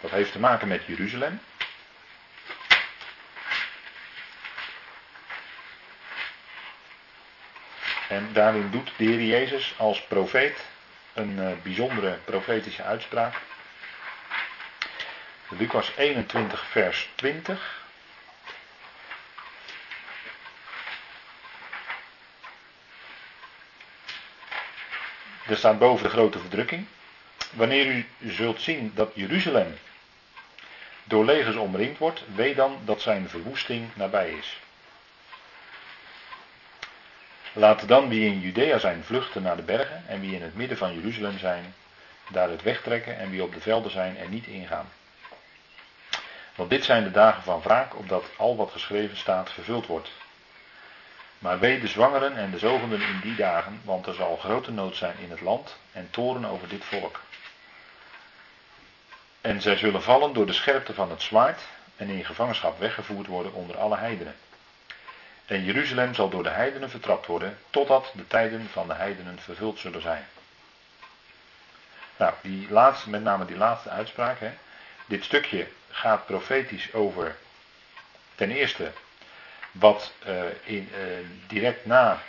[0.00, 1.40] Dat heeft te maken met Jeruzalem.
[8.08, 10.64] En daarin doet de Heer Jezus als profeet
[11.12, 13.34] een uh, bijzondere profetische uitspraak.
[15.58, 17.84] Lucas 21, vers 20.
[25.46, 26.86] Er staat boven de grote verdrukking.
[27.52, 29.78] Wanneer u zult zien dat Jeruzalem
[31.04, 34.60] door legers omringd wordt, weet dan dat zijn verwoesting nabij is.
[37.52, 40.76] Laten dan wie in Judea zijn vluchten naar de bergen en wie in het midden
[40.76, 41.74] van Jeruzalem zijn,
[42.28, 44.88] daar het wegtrekken en wie op de velden zijn er niet ingaan.
[46.60, 50.10] Want dit zijn de dagen van wraak, opdat al wat geschreven staat vervuld wordt.
[51.38, 54.96] Maar wee de zwangeren en de zogenden in die dagen, want er zal grote nood
[54.96, 57.20] zijn in het land en toren over dit volk.
[59.40, 61.60] En zij zullen vallen door de scherpte van het zwaard
[61.96, 64.36] en in gevangenschap weggevoerd worden onder alle heidenen.
[65.46, 69.78] En Jeruzalem zal door de heidenen vertrapt worden, totdat de tijden van de heidenen vervuld
[69.78, 70.26] zullen zijn.
[72.16, 74.40] Nou, die laatste, met name die laatste uitspraak.
[74.40, 74.50] Hè.
[75.06, 77.36] Dit stukje gaat profetisch over,
[78.34, 78.92] ten eerste,
[79.72, 81.02] wat uh, in, uh,
[81.46, 82.22] direct na,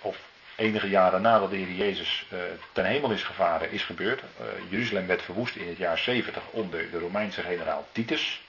[0.00, 0.16] of
[0.56, 2.38] enige jaren nadat de Heer Jezus uh,
[2.72, 4.22] ten hemel is gevaren, is gebeurd.
[4.68, 8.40] Jeruzalem werd verwoest in het jaar 70 onder de Romeinse generaal Titus.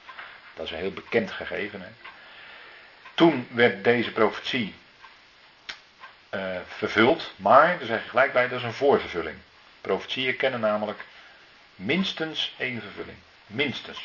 [0.54, 1.82] Dat is een heel bekend gegeven.
[1.82, 1.88] Hè.
[3.14, 4.76] Toen werd deze profetie
[6.68, 9.38] vervuld, maar, daar zeg je gelijk bij, dat is een voorvervulling.
[9.82, 11.06] Profetieën kennen namelijk
[11.76, 13.18] minstens één vervulling.
[13.48, 14.02] Minstens.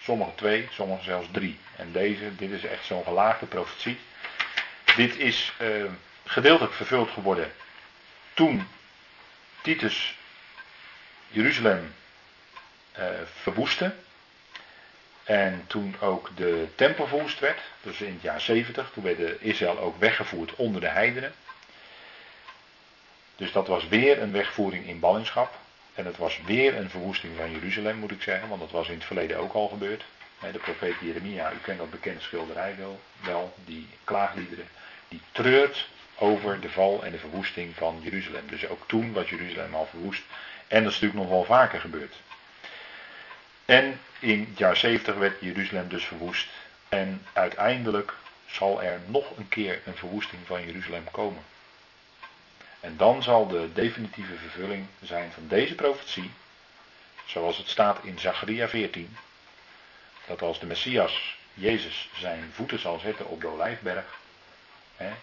[0.00, 1.58] Sommige twee, sommige zelfs drie.
[1.76, 3.98] En deze, dit is echt zo'n gelaagde profetie.
[4.96, 5.84] Dit is uh,
[6.24, 7.52] gedeeltelijk vervuld geworden
[8.34, 8.68] toen
[9.60, 10.16] Titus
[11.28, 11.94] Jeruzalem
[12.98, 13.04] uh,
[13.40, 13.94] verwoestte.
[15.24, 19.78] En toen ook de tempel verwoest werd, dus in het jaar 70, toen werd Israël
[19.78, 21.34] ook weggevoerd onder de heidenen.
[23.36, 25.58] Dus dat was weer een wegvoering in ballingschap.
[25.96, 28.94] En het was weer een verwoesting van Jeruzalem, moet ik zeggen, want dat was in
[28.94, 30.04] het verleden ook al gebeurd.
[30.52, 34.68] De profeet Jeremia, u kent dat bekende schilderij wel, wel, die klaagliederen,
[35.08, 38.46] die treurt over de val en de verwoesting van Jeruzalem.
[38.48, 40.22] Dus ook toen was Jeruzalem al verwoest.
[40.68, 42.14] En dat is natuurlijk nog wel vaker gebeurd.
[43.64, 46.48] En in het jaar 70 werd Jeruzalem dus verwoest.
[46.88, 48.14] En uiteindelijk
[48.46, 51.42] zal er nog een keer een verwoesting van Jeruzalem komen.
[52.86, 56.30] En dan zal de definitieve vervulling zijn van deze profetie,
[57.24, 59.16] zoals het staat in Zacharia 14,
[60.26, 64.04] dat als de Messias, Jezus, zijn voeten zal zetten op de Olijfberg,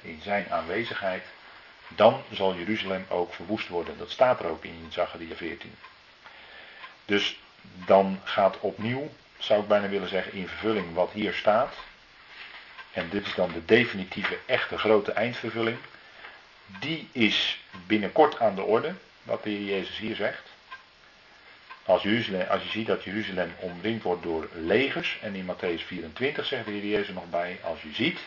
[0.01, 1.23] in zijn aanwezigheid,
[1.87, 3.97] dan zal Jeruzalem ook verwoest worden.
[3.97, 5.75] Dat staat er ook in Zacharia 14.
[7.05, 11.75] Dus dan gaat opnieuw, zou ik bijna willen zeggen, in vervulling wat hier staat.
[12.91, 15.77] En dit is dan de definitieve, echte grote eindvervulling.
[16.79, 18.93] Die is binnenkort aan de orde,
[19.23, 20.51] wat de Heer Jezus hier zegt.
[21.85, 22.05] Als,
[22.49, 26.71] als je ziet dat Jeruzalem omringd wordt door legers, en in Matthäus 24 zegt de
[26.71, 28.19] Heer Jezus nog bij, als je ziet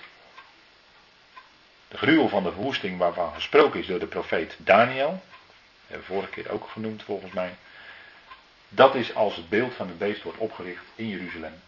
[1.89, 5.23] de gruwel van de verwoesting waarvan gesproken is door de profeet Daniel,
[5.87, 7.55] hebben vorige keer ook genoemd volgens mij,
[8.69, 11.63] dat is als het beeld van het beest wordt opgericht in Jeruzalem.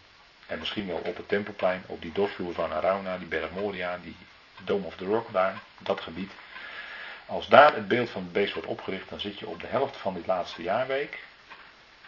[0.47, 4.15] En misschien wel op het tempelplein, op die dorpsvloer van Arauna, die berg Moria, die
[4.63, 6.31] Dome of the Rock daar, dat gebied.
[7.29, 9.97] Als daar het beeld van het beest wordt opgericht, dan zit je op de helft
[9.97, 11.19] van dit laatste jaarweek.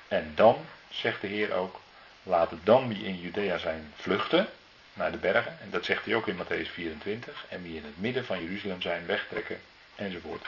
[0.07, 1.79] En dan, zegt de Heer ook,
[2.23, 4.47] laat het dan wie in Judea zijn vluchten
[4.93, 5.57] naar de bergen.
[5.61, 7.45] En dat zegt hij ook in Matthäus 24.
[7.49, 9.61] En wie in het midden van Jeruzalem zijn, wegtrekken
[9.95, 10.45] enzovoort.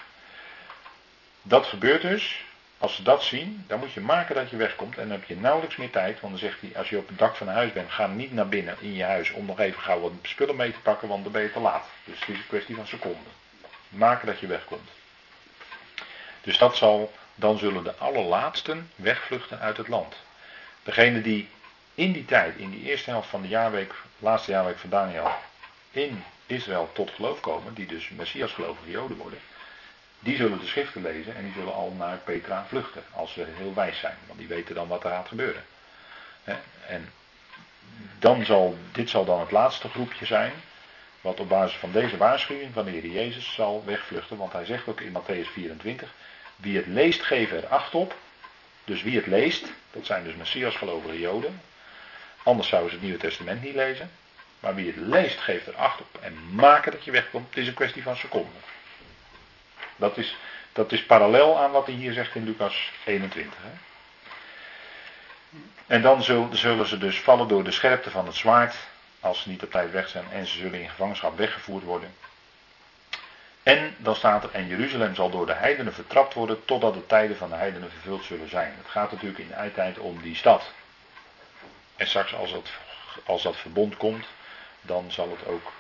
[1.42, 2.44] Dat gebeurt dus
[2.78, 4.98] als ze dat zien, dan moet je maken dat je wegkomt.
[4.98, 6.20] En dan heb je nauwelijks meer tijd.
[6.20, 8.34] Want dan zegt hij, als je op het dak van een huis bent, ga niet
[8.34, 11.24] naar binnen in je huis om nog even gauw wat spullen mee te pakken, want
[11.24, 11.86] dan ben je te laat.
[12.04, 13.43] Dus het is een kwestie van seconden.
[13.94, 14.90] Maken dat je wegkomt.
[16.42, 20.16] Dus dat zal, dan zullen de allerlaatsten wegvluchten uit het land.
[20.84, 21.50] Degene die
[21.96, 25.32] in die tijd, in die eerste helft van de jaarweek, laatste jaarweek van Daniel,
[25.92, 29.40] in Israël tot geloof komen, die dus Messias gelovige Joden worden,
[30.20, 33.04] die zullen de schriften lezen en die zullen al naar Petra vluchten.
[33.12, 34.18] Als ze heel wijs zijn.
[34.28, 35.64] Want die weten dan wat er gaat gebeuren.
[36.88, 37.12] En
[38.20, 40.52] dan zal, dit zal dan het laatste groepje zijn.
[41.24, 44.38] Wat op basis van deze waarschuwing van de Jezus zal wegvluchten.
[44.38, 46.14] Want hij zegt ook in Matthäus 24.
[46.56, 48.16] Wie het leest, geef er acht op.
[48.84, 51.62] Dus wie het leest, dat zijn dus Messias gelovige Joden.
[52.44, 54.12] Anders zouden ze het Nieuwe Testament niet lezen.
[54.60, 56.18] Maar wie het leest, geeft er acht op.
[56.22, 57.50] En maken dat je wegkomt.
[57.50, 58.62] Het is een kwestie van seconden.
[59.96, 60.36] Dat is,
[60.74, 63.60] dat is parallel aan wat hij hier zegt in Lucas 21.
[63.62, 63.72] Hè?
[65.88, 68.76] En dan zullen ze dus vallen door de scherpte van het zwaard,
[69.24, 72.16] als ze niet op tijd weg zijn, en ze zullen in gevangenschap weggevoerd worden.
[73.64, 77.38] En dan staat er, en Jeruzalem zal door de heidenen vertrapt worden, totdat de tijden
[77.38, 78.74] van de heidenen vervuld zullen zijn.
[78.78, 80.72] Het gaat natuurlijk in de eindtijd om die stad.
[81.96, 82.70] En straks als, het,
[83.26, 84.26] als dat verbond komt,
[84.82, 85.72] dan zal het ook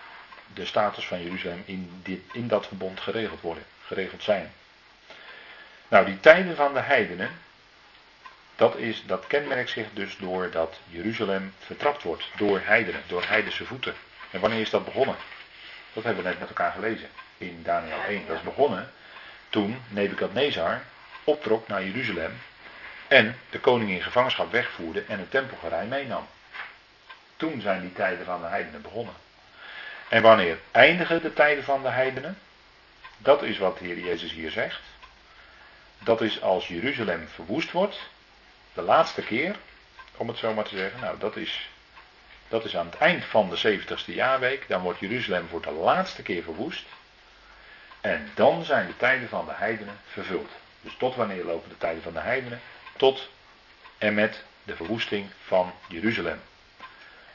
[0.53, 4.53] de status van Jeruzalem in, dit, in dat verbond geregeld worden geregeld zijn.
[5.87, 7.29] Nou, die tijden van de heidenen,
[8.55, 13.93] dat, is, dat kenmerkt zich dus doordat Jeruzalem vertrapt wordt door heidenen, door heidense voeten.
[14.31, 15.15] En wanneer is dat begonnen?
[15.93, 18.27] Dat hebben we net met elkaar gelezen in Daniel 1.
[18.27, 18.91] Dat is begonnen
[19.49, 20.81] toen Nebukadnezar
[21.23, 22.41] optrok naar Jeruzalem
[23.07, 26.27] en de koning in gevangenschap wegvoerde en het tempelgerij meenam.
[27.35, 29.13] Toen zijn die tijden van de heidenen begonnen.
[30.09, 32.37] En wanneer eindigen de tijden van de heidenen?
[33.17, 34.81] Dat is wat de Heer Jezus hier zegt.
[35.99, 37.99] Dat is als Jeruzalem verwoest wordt,
[38.73, 39.55] de laatste keer,
[40.17, 40.99] om het zo maar te zeggen.
[40.99, 41.69] Nou, dat is,
[42.47, 44.67] dat is aan het eind van de 70ste jaarweek.
[44.67, 46.85] Dan wordt Jeruzalem voor de laatste keer verwoest.
[48.01, 50.49] En dan zijn de tijden van de heidenen vervuld.
[50.81, 52.61] Dus tot wanneer lopen de tijden van de heidenen?
[52.97, 53.29] Tot
[53.97, 56.41] en met de verwoesting van Jeruzalem.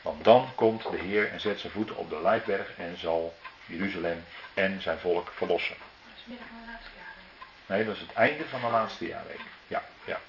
[0.02, 3.36] Want dan komt de Heer en zet zijn voeten op de Lijfberg en zal
[3.66, 4.24] Jeruzalem
[4.54, 5.76] en zijn volk verlossen.
[5.78, 7.66] Dat is midden van de laatste jaarweek.
[7.66, 9.40] Nee, dat is het einde van de laatste jaarweek.
[9.66, 10.20] Ja, ja.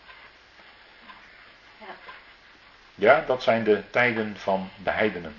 [2.99, 5.35] Ja, dat zijn de tijden van de heidenen.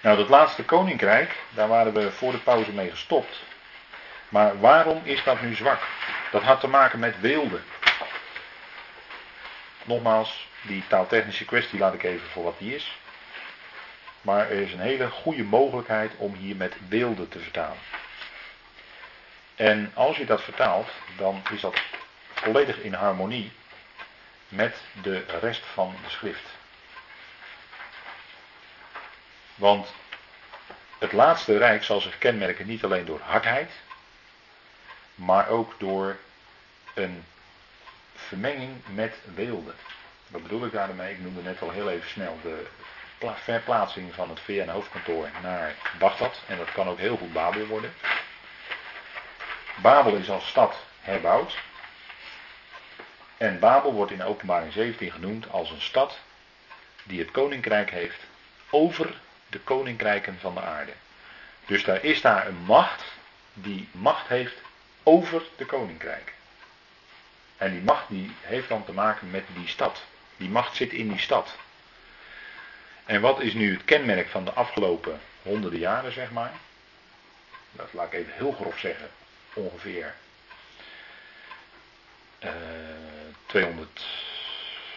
[0.00, 3.42] Nou, dat laatste koninkrijk, daar waren we voor de pauze mee gestopt.
[4.28, 5.82] Maar waarom is dat nu zwak?
[6.30, 7.60] Dat had te maken met weelde.
[9.84, 12.98] Nogmaals, die taaltechnische kwestie laat ik even voor wat die is.
[14.20, 17.78] Maar er is een hele goede mogelijkheid om hier met beelden te vertalen.
[19.54, 21.82] En als je dat vertaalt, dan is dat
[22.34, 23.52] volledig in harmonie
[24.48, 26.48] met de rest van de schrift.
[29.54, 29.92] Want
[30.98, 33.70] het laatste rijk zal zich kenmerken niet alleen door hardheid,
[35.14, 36.16] maar ook door
[36.94, 37.24] een
[38.14, 39.72] vermenging met weelde.
[40.28, 41.12] Wat bedoel ik daarmee?
[41.12, 42.66] Ik noemde net al heel even snel de
[43.34, 46.40] verplaatsing van het VN-hoofdkantoor naar Bagdad.
[46.46, 47.94] En dat kan ook heel goed Babel worden.
[49.76, 51.58] Babel is als stad herbouwd.
[53.36, 56.18] En Babel wordt in openbaring 17 genoemd als een stad
[57.02, 58.20] die het koninkrijk heeft
[58.70, 59.14] over
[59.48, 60.92] de koninkrijken van de aarde.
[61.66, 63.04] Dus daar is daar een macht
[63.52, 64.60] die macht heeft
[65.02, 66.32] over de koninkrijk.
[67.56, 70.02] En die macht die heeft dan te maken met die stad.
[70.36, 71.56] Die macht zit in die stad.
[73.04, 76.52] En wat is nu het kenmerk van de afgelopen honderden jaren, zeg maar?
[77.72, 79.10] Dat laat ik even heel grof zeggen.
[79.54, 80.14] Ongeveer
[82.44, 82.50] uh,
[83.54, 84.06] 200,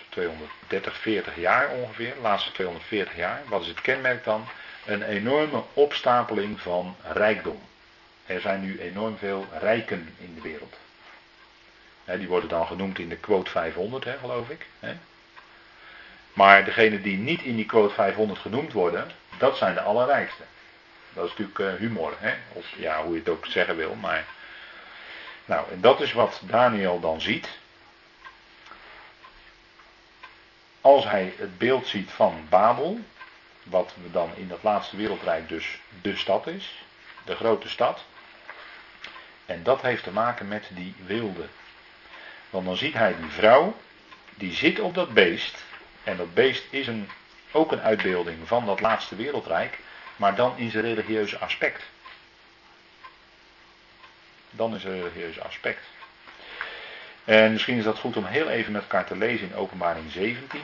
[0.09, 2.13] 230, 40 jaar ongeveer.
[2.13, 3.41] De laatste 240 jaar.
[3.47, 4.47] Wat is het kenmerk dan?
[4.85, 7.61] Een enorme opstapeling van rijkdom.
[8.25, 10.75] Er zijn nu enorm veel rijken in de wereld.
[12.05, 14.65] die worden dan genoemd in de quote 500, geloof ik.
[16.33, 20.43] Maar degenen die niet in die quote 500 genoemd worden, dat zijn de allerrijkste.
[21.13, 22.13] Dat is natuurlijk uh, humor,
[22.53, 23.95] of ja, hoe je het ook zeggen wil.
[23.95, 24.25] Maar,
[25.45, 27.49] nou, en dat is wat Daniel dan ziet.
[30.87, 32.99] Als hij het beeld ziet van Babel,
[33.63, 36.83] wat we dan in dat laatste wereldrijk dus de stad is,
[37.25, 38.05] de grote stad.
[39.45, 41.45] En dat heeft te maken met die wilde.
[42.49, 43.75] Want dan ziet hij die vrouw,
[44.35, 45.63] die zit op dat beest.
[46.03, 47.09] En dat beest is een,
[47.51, 49.79] ook een uitbeelding van dat laatste wereldrijk,
[50.15, 51.83] maar dan in zijn religieuze aspect.
[54.49, 55.96] Dan is een religieuze aspect.
[57.27, 60.61] En misschien is dat goed om heel even met elkaar te lezen in Openbaring 17.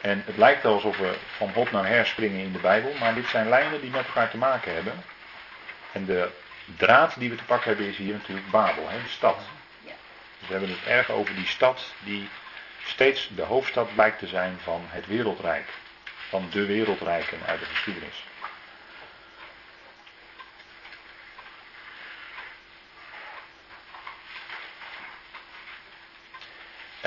[0.00, 3.14] En het lijkt wel alsof we van hop naar her springen in de Bijbel, maar
[3.14, 4.92] dit zijn lijnen die met elkaar te maken hebben.
[5.92, 6.30] En de
[6.76, 9.38] draad die we te pakken hebben is hier natuurlijk Babel, hè, de stad.
[10.38, 12.28] Dus we hebben het erg over die stad die
[12.84, 15.68] steeds de hoofdstad blijkt te zijn van het wereldrijk.
[16.28, 18.24] Van de wereldrijken uit de geschiedenis.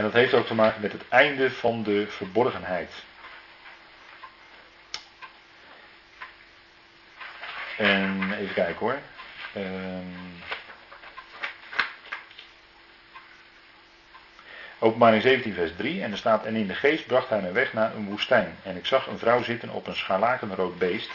[0.02, 2.92] En dat heeft ook te maken met het einde van de verborgenheid.
[7.78, 9.00] En even kijken hoor.
[9.56, 10.42] Um,
[14.80, 17.74] Openbaring 17 vers 3 en er staat en in de geest bracht hij mij weg
[17.74, 21.12] naar een woestijn en ik zag een vrouw zitten op een scharlakenrood beest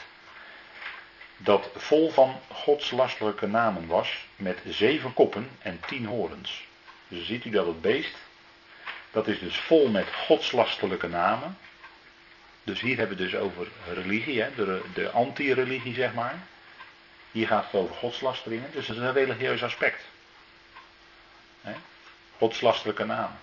[1.37, 6.67] dat vol van godslastelijke namen was met zeven koppen en tien horens.
[7.09, 8.25] Dus ziet u dat het beest
[9.17, 11.59] dat is dus vol met godslastelijke namen.
[12.65, 14.55] Dus hier hebben we dus over religie, hè?
[14.55, 16.35] de, de anti-religie zeg maar.
[17.33, 20.05] Hier gaat het over godslasteringen, dus dat is een religieus aspect.
[21.61, 21.73] Hè?
[22.39, 23.39] Godslastelijke namen.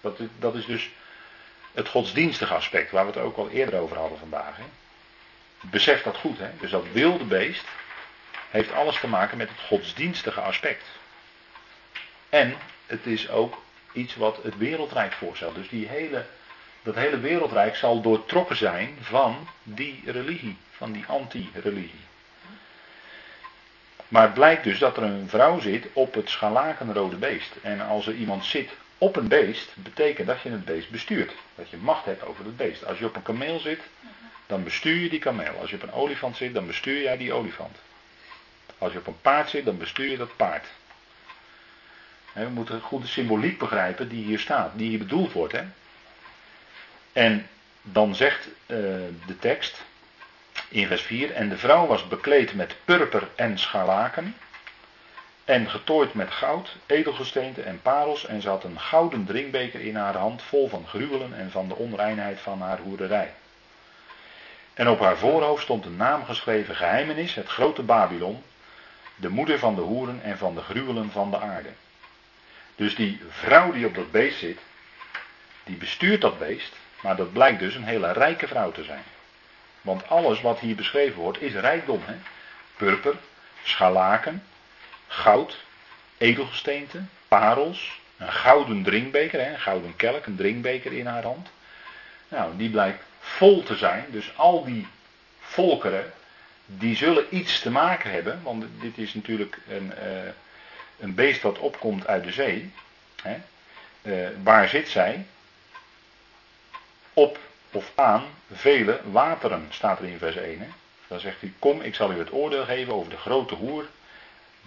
[0.00, 0.90] Dat, dat is dus
[1.72, 4.56] het godsdienstige aspect, waar we het ook al eerder over hadden vandaag.
[4.56, 4.64] Hè?
[5.60, 6.50] Besef dat goed, hè?
[6.60, 7.64] dus dat wilde beest
[8.50, 10.84] heeft alles te maken met het godsdienstige aspect.
[12.28, 12.56] En
[12.86, 13.66] het is ook
[13.98, 15.54] iets wat het wereldrijk voorstelt.
[15.54, 16.24] Dus die hele,
[16.82, 22.06] dat hele wereldrijk zal doortrokken zijn van die religie, van die anti-religie.
[24.08, 27.52] Maar het blijkt dus dat er een vrouw zit op het scharlakenrode beest.
[27.62, 31.32] En als er iemand zit op een beest, betekent dat je het beest bestuurt.
[31.54, 32.86] Dat je macht hebt over het beest.
[32.86, 33.80] Als je op een kameel zit,
[34.46, 35.52] dan bestuur je die kameel.
[35.60, 37.76] Als je op een olifant zit, dan bestuur jij die olifant.
[38.78, 40.66] Als je op een paard zit, dan bestuur je dat paard.
[42.32, 45.52] We moeten goed de symboliek begrijpen die hier staat, die hier bedoeld wordt.
[45.52, 45.62] Hè?
[47.12, 47.46] En
[47.82, 48.76] dan zegt uh,
[49.26, 49.84] de tekst
[50.68, 54.36] in vers 4: En de vrouw was bekleed met purper en scharlaken.
[55.44, 58.26] En getooid met goud, edelgesteente en parels.
[58.26, 61.74] En ze had een gouden drinkbeker in haar hand, vol van gruwelen en van de
[61.74, 63.34] onreinheid van haar hoerderij.
[64.74, 68.42] En op haar voorhoofd stond een naam geschreven: Geheimenis, het grote Babylon,
[69.16, 71.68] de moeder van de hoeren en van de gruwelen van de aarde.
[72.78, 74.58] Dus die vrouw die op dat beest zit,
[75.64, 79.02] die bestuurt dat beest, maar dat blijkt dus een hele rijke vrouw te zijn.
[79.80, 82.00] Want alles wat hier beschreven wordt is rijkdom.
[82.04, 82.14] Hè?
[82.76, 83.14] Purper,
[83.62, 84.42] scharlaken,
[85.06, 85.56] goud,
[86.18, 89.52] edelgesteente, parels, een gouden drinkbeker, hè?
[89.52, 91.48] een gouden kelk, een drinkbeker in haar hand.
[92.28, 94.04] Nou, die blijkt vol te zijn.
[94.10, 94.86] Dus al die
[95.40, 96.12] volkeren,
[96.66, 98.42] die zullen iets te maken hebben.
[98.42, 100.30] Want dit is natuurlijk een, uh,
[100.98, 102.72] een beest dat opkomt uit de zee.
[103.22, 103.36] Hè?
[104.02, 105.26] Uh, waar zit zij?
[107.12, 107.38] Op
[107.72, 110.60] of aan vele wateren, staat er in vers 1.
[110.60, 110.66] Hè?
[111.06, 113.86] Dan zegt hij, kom, ik zal u het oordeel geven over de grote hoer,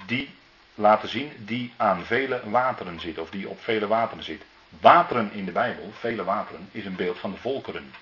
[0.05, 0.29] die
[0.75, 4.41] laten zien, die aan vele wateren zit, of die op vele wateren zit.
[4.79, 7.93] Wateren in de Bijbel, vele wateren, is een beeld van de volkeren.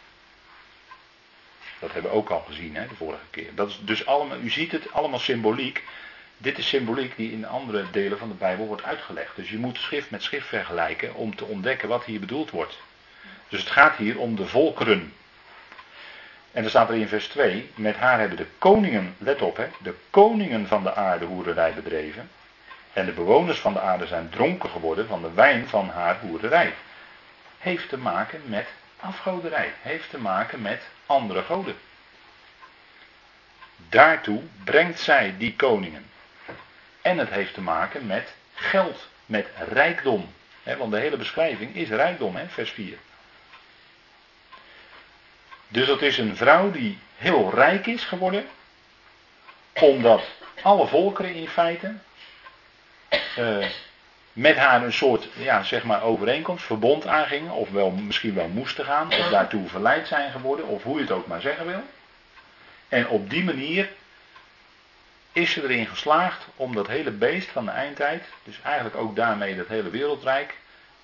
[1.79, 3.55] Dat hebben we ook al gezien, hè, de vorige keer.
[3.55, 5.83] Dat is dus allemaal, u ziet het allemaal symboliek.
[6.41, 9.35] Dit is symboliek die in andere delen van de Bijbel wordt uitgelegd.
[9.35, 12.77] Dus je moet schrift met schrift vergelijken om te ontdekken wat hier bedoeld wordt.
[13.49, 15.13] Dus het gaat hier om de volkeren.
[16.51, 19.67] En dan staat er in vers 2, met haar hebben de koningen, let op hè,
[19.77, 22.29] de koningen van de aarde hoererij bedreven.
[22.93, 26.73] En de bewoners van de aarde zijn dronken geworden van de wijn van haar hoererij.
[27.57, 28.67] Heeft te maken met
[28.99, 31.75] afgoderij, heeft te maken met andere goden.
[33.89, 36.05] Daartoe brengt zij die koningen.
[37.01, 40.33] En het heeft te maken met geld, met rijkdom.
[40.77, 42.97] want de hele beschrijving is rijkdom, vers 4.
[45.67, 48.45] Dus dat is een vrouw die heel rijk is geworden,
[49.73, 50.23] omdat
[50.61, 51.93] alle volkeren in feite
[53.37, 53.65] uh,
[54.33, 58.85] met haar een soort, ja, zeg maar, overeenkomst, verbond aangingen, of wel, misschien wel moesten
[58.85, 61.83] gaan, of daartoe verleid zijn geworden, of hoe je het ook maar zeggen wil.
[62.87, 63.89] En op die manier
[65.31, 69.55] is ze erin geslaagd om dat hele beest van de eindtijd, dus eigenlijk ook daarmee
[69.55, 70.55] dat hele wereldrijk,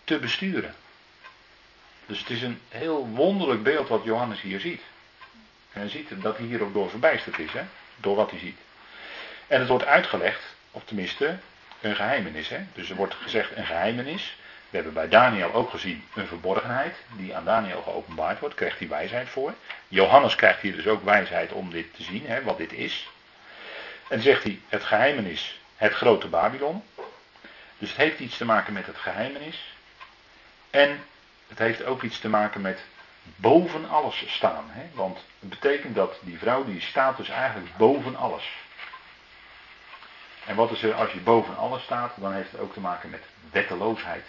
[0.04, 0.76] te besturen.
[2.06, 4.82] Dus het is een heel wonderlijk beeld wat Johannes hier ziet.
[5.74, 7.64] En hij ziet dat hij hier ook door verbijsterd is, hè?
[7.96, 8.58] door wat hij ziet.
[9.48, 10.42] En het wordt uitgelegd,
[10.72, 11.38] of tenminste
[11.82, 12.50] een geheimenis.
[12.50, 12.60] Hè?
[12.74, 14.38] Dus er wordt gezegd een geheimenis.
[14.70, 18.56] We hebben bij Daniel ook gezien een verborgenheid die aan Daniel geopenbaard wordt.
[18.56, 19.54] Krijgt hij wijsheid voor.
[19.88, 23.10] Johannes krijgt hier dus ook wijsheid om dit te zien, hè, wat dit is.
[24.08, 26.84] En zegt hij het geheimenis, het grote Babylon.
[27.78, 29.74] Dus het heeft iets te maken met het geheimenis.
[30.70, 31.04] En
[31.48, 32.84] het heeft ook iets te maken met
[33.36, 34.66] boven alles staan.
[34.68, 34.90] Hè?
[34.94, 38.52] Want het betekent dat die vrouw die staat dus eigenlijk boven alles.
[40.46, 42.14] En wat is er als je boven alles staat?
[42.16, 44.26] Dan heeft het ook te maken met wetteloosheid.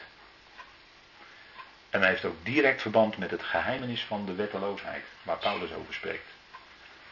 [1.90, 5.94] En dat heeft ook direct verband met het geheimenis van de wetteloosheid, waar Paulus over
[5.94, 6.35] spreekt.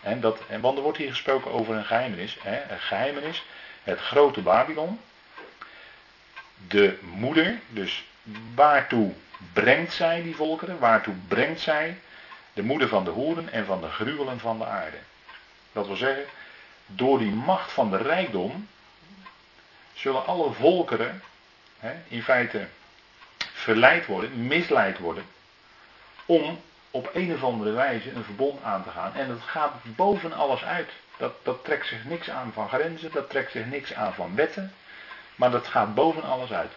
[0.04, 2.36] En dat, en, want er wordt hier gesproken over een geheimenis.
[2.42, 3.44] Hè, een geheimenis,
[3.82, 5.00] het grote Babylon.
[6.68, 8.04] De moeder, dus
[8.54, 9.12] waartoe
[9.52, 10.78] brengt zij die volkeren?
[10.78, 12.00] Waartoe brengt zij
[12.52, 14.96] de moeder van de hoeren en van de gruwelen van de aarde?
[15.72, 16.24] Dat wil zeggen,
[16.86, 18.68] door die macht van de rijkdom
[19.94, 21.22] zullen alle volkeren
[21.78, 22.66] hè, in feite
[23.52, 25.24] verleid worden, misleid worden,
[26.26, 26.60] om
[26.94, 29.14] op een of andere wijze een verbond aan te gaan.
[29.14, 30.90] En dat gaat boven alles uit.
[31.16, 34.74] Dat, dat trekt zich niks aan van grenzen, dat trekt zich niks aan van wetten,
[35.36, 36.72] maar dat gaat boven alles uit.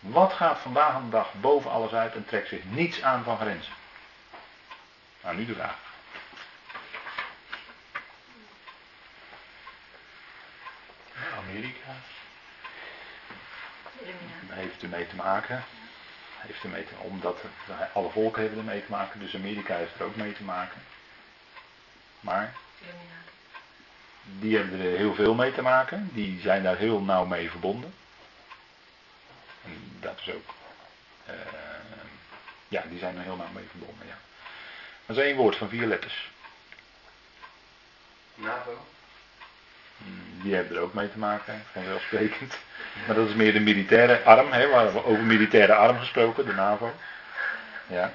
[0.00, 3.36] Wat gaat vandaag aan de dag boven alles uit en trekt zich niets aan van
[3.36, 3.72] grenzen?
[5.22, 5.78] Nou, nu de vraag.
[11.38, 11.90] Amerika.
[14.48, 15.64] Heeft ermee te maken.
[16.40, 17.38] Heeft ermee te, omdat
[17.92, 20.82] alle volken hebben ermee te maken, dus Amerika heeft er ook mee te maken.
[22.20, 22.54] Maar
[24.22, 26.10] die hebben er heel veel mee te maken.
[26.12, 27.94] Die zijn daar heel nauw mee verbonden.
[29.64, 30.54] En dat is ook.
[31.28, 31.34] Uh,
[32.68, 34.06] ja, die zijn er heel nauw mee verbonden.
[34.06, 34.18] Ja.
[35.06, 36.30] Dat is één woord van vier letters.
[38.34, 38.86] NAVO?
[39.96, 42.58] Hmm, die hebben er ook mee te maken, vanzelfsprekend.
[43.06, 46.52] Maar dat is meer de militaire arm, hè, waar we over militaire arm gesproken, de
[46.52, 46.94] NAVO.
[47.86, 48.12] Ja.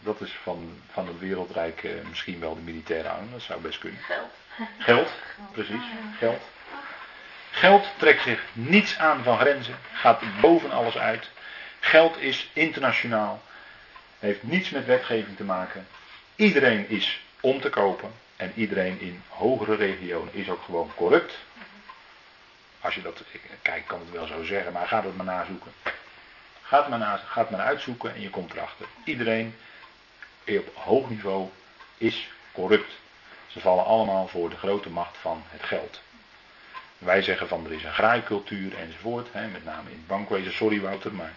[0.00, 3.78] Dat is van, van het wereldrijk uh, misschien wel de militaire arm, dat zou best
[3.78, 4.00] kunnen.
[4.00, 4.30] Geld.
[4.78, 5.12] Geld,
[5.52, 5.82] precies,
[6.18, 6.42] geld.
[7.50, 11.30] Geld trekt zich niets aan van grenzen, gaat boven alles uit.
[11.80, 13.42] Geld is internationaal,
[14.18, 15.86] heeft niets met wetgeving te maken.
[16.36, 18.12] Iedereen is om te kopen
[18.44, 21.38] en iedereen in hogere regionen is ook gewoon corrupt.
[22.80, 23.22] Als je dat,
[23.62, 25.72] kijk, kan het wel zo zeggen, maar ga het maar nazoeken.
[26.62, 28.86] Ga het maar, na, ga het maar uitzoeken en je komt erachter.
[29.04, 29.54] Iedereen
[30.46, 31.48] op hoog niveau
[31.98, 32.92] is corrupt.
[33.46, 36.00] Ze vallen allemaal voor de grote macht van het geld.
[36.98, 39.28] Wij zeggen van er is een graaikultuur enzovoort.
[39.32, 40.52] Hè, met name in het bankwezen.
[40.52, 41.32] Sorry Wouter, maar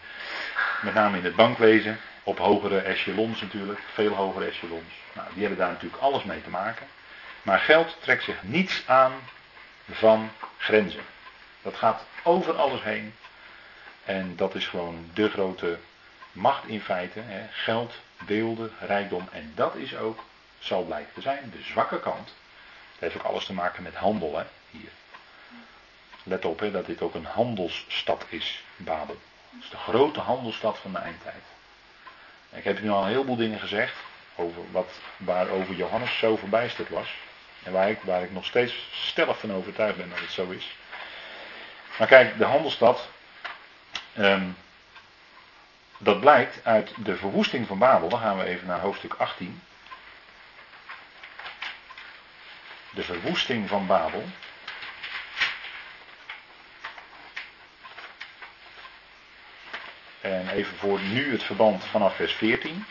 [0.81, 1.99] met name in het bankwezen.
[2.23, 4.93] op hogere echelons natuurlijk, veel hogere echelons.
[5.13, 6.87] Nou, die hebben daar natuurlijk alles mee te maken.
[7.41, 9.13] Maar geld trekt zich niets aan
[9.91, 11.03] van grenzen.
[11.61, 13.15] Dat gaat over alles heen.
[14.05, 15.79] En dat is gewoon de grote
[16.31, 17.19] macht in feite.
[17.19, 17.47] Hè.
[17.51, 19.27] Geld, beelden, rijkdom.
[19.31, 20.23] En dat is ook,
[20.59, 22.33] zal blijken te zijn, de zwakke kant.
[22.91, 24.89] Het heeft ook alles te maken met handel hè, hier.
[26.23, 29.17] Let op hè, dat dit ook een handelsstad is, Babel.
[29.49, 31.43] Het is de grote handelsstad van de eindtijd.
[32.49, 33.95] Ik heb nu al een heleboel dingen gezegd
[34.35, 37.15] over wat, waarover Johannes zo verbijsterd was.
[37.67, 40.75] En waar ik, waar ik nog steeds stellig van overtuigd ben dat het zo is.
[41.97, 43.09] Maar kijk, de handelsstad,
[44.17, 44.57] um,
[45.97, 48.09] dat blijkt uit de verwoesting van Babel.
[48.09, 49.61] Dan gaan we even naar hoofdstuk 18.
[52.89, 54.23] De verwoesting van Babel.
[60.21, 62.85] En even voor nu het verband vanaf vers 14.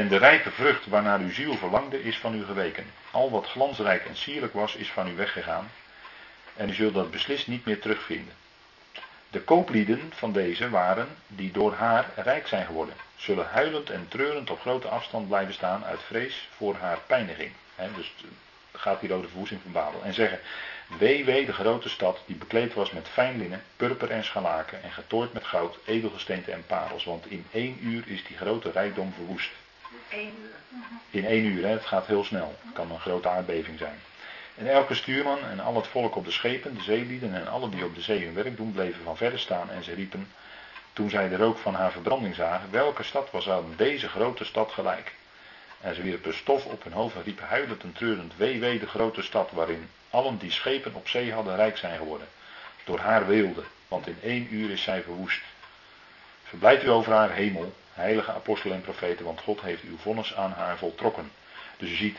[0.00, 2.86] En de rijke vrucht waarnaar uw ziel verlangde is van u geweken.
[3.10, 5.70] Al wat glansrijk en sierlijk was is van u weggegaan.
[6.56, 8.32] En u zult dat beslist niet meer terugvinden.
[9.30, 14.50] De kooplieden van deze waren, die door haar rijk zijn geworden, zullen huilend en treurend
[14.50, 17.52] op grote afstand blijven staan uit vrees voor haar pijniging.
[17.96, 18.14] dus
[18.72, 20.02] gaat hier over de verwoesting van Babel.
[20.02, 20.40] En zeggen,
[20.98, 24.90] wee wee de grote stad die bekleed was met fijn linnen, purper en scharlaken en
[24.90, 27.04] getooid met goud, edelgesteente en parels.
[27.04, 29.50] Want in één uur is die grote rijkdom verwoest.
[31.10, 32.58] In één uur, hè, het gaat heel snel.
[32.62, 33.98] Het kan een grote aardbeving zijn.
[34.56, 37.84] En elke stuurman en al het volk op de schepen, de zeelieden en alle die
[37.84, 40.32] op de zee hun werk doen, bleven van verre staan en ze riepen,
[40.92, 44.70] toen zij de rook van haar verbranding zagen, welke stad was aan deze grote stad
[44.72, 45.14] gelijk?
[45.80, 48.86] En ze wierpen stof op hun hoofd en riepen huilend en treurend, wee wee de
[48.86, 52.26] grote stad, waarin allen die schepen op zee hadden rijk zijn geworden.
[52.84, 55.42] Door haar weelde, want in één uur is zij verwoest.
[56.44, 60.52] Verblijd u over haar hemel, heilige apostelen en profeten, want God heeft uw vonnis aan
[60.52, 61.32] haar voltrokken.
[61.76, 62.18] Dus u ziet,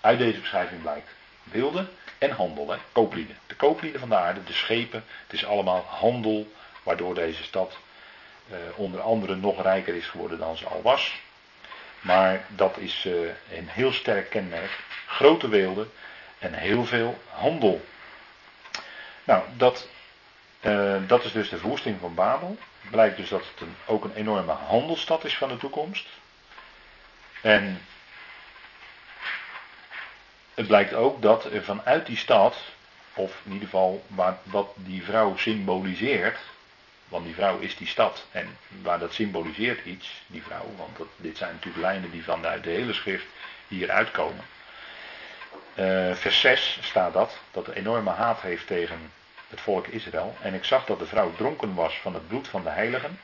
[0.00, 1.08] uit deze beschrijving blijkt,
[1.42, 1.88] beelden
[2.18, 2.78] en handel, hè?
[2.92, 3.36] kooplieden.
[3.46, 6.52] De kooplieden van de aarde, de schepen, het is allemaal handel,
[6.82, 7.78] waardoor deze stad
[8.50, 11.22] eh, onder andere nog rijker is geworden dan ze al was.
[12.00, 14.78] Maar dat is uh, een heel sterk kenmerk.
[15.06, 15.90] Grote weelden
[16.38, 17.84] en heel veel handel.
[19.24, 19.88] Nou, dat,
[20.66, 22.58] uh, dat is dus de verwoesting van Babel.
[22.90, 26.06] Blijkt dus dat het ook een enorme handelsstad is van de toekomst.
[27.40, 27.80] En
[30.54, 32.56] het blijkt ook dat er vanuit die stad,
[33.14, 36.38] of in ieder geval waar, wat die vrouw symboliseert,
[37.08, 41.36] want die vrouw is die stad en waar dat symboliseert iets, die vrouw, want dit
[41.36, 43.26] zijn natuurlijk lijnen die vanuit de hele schrift
[43.68, 44.44] hier uitkomen.
[45.74, 49.12] Uh, vers 6 staat dat, dat er enorme haat heeft tegen
[49.54, 50.36] het volk Israël.
[50.40, 53.20] En ik zag dat de vrouw dronken was van het bloed van de heiligen.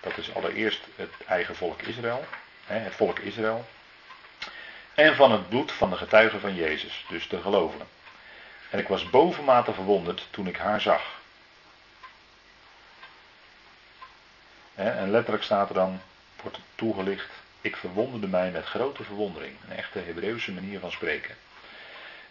[0.00, 2.24] Dat is allereerst het eigen volk Israël,
[2.64, 3.64] hè, het volk Israël.
[4.94, 7.86] En van het bloed van de getuigen van Jezus, dus de gelovigen.
[8.70, 11.02] En ik was bovenmate verwonderd toen ik haar zag.
[14.74, 16.00] En letterlijk staat er dan,
[16.42, 17.30] wordt toegelicht,
[17.60, 19.56] ik verwonderde mij met grote verwondering.
[19.68, 21.36] Een echte Hebreeuwse manier van spreken.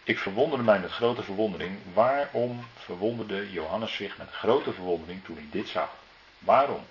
[0.04, 1.78] Ik verwonderde mij met grote verwondering.
[1.92, 5.90] Waarom verwonderde Johannes zich met grote verwondering toen hij dit zag?
[6.38, 6.86] Waarom?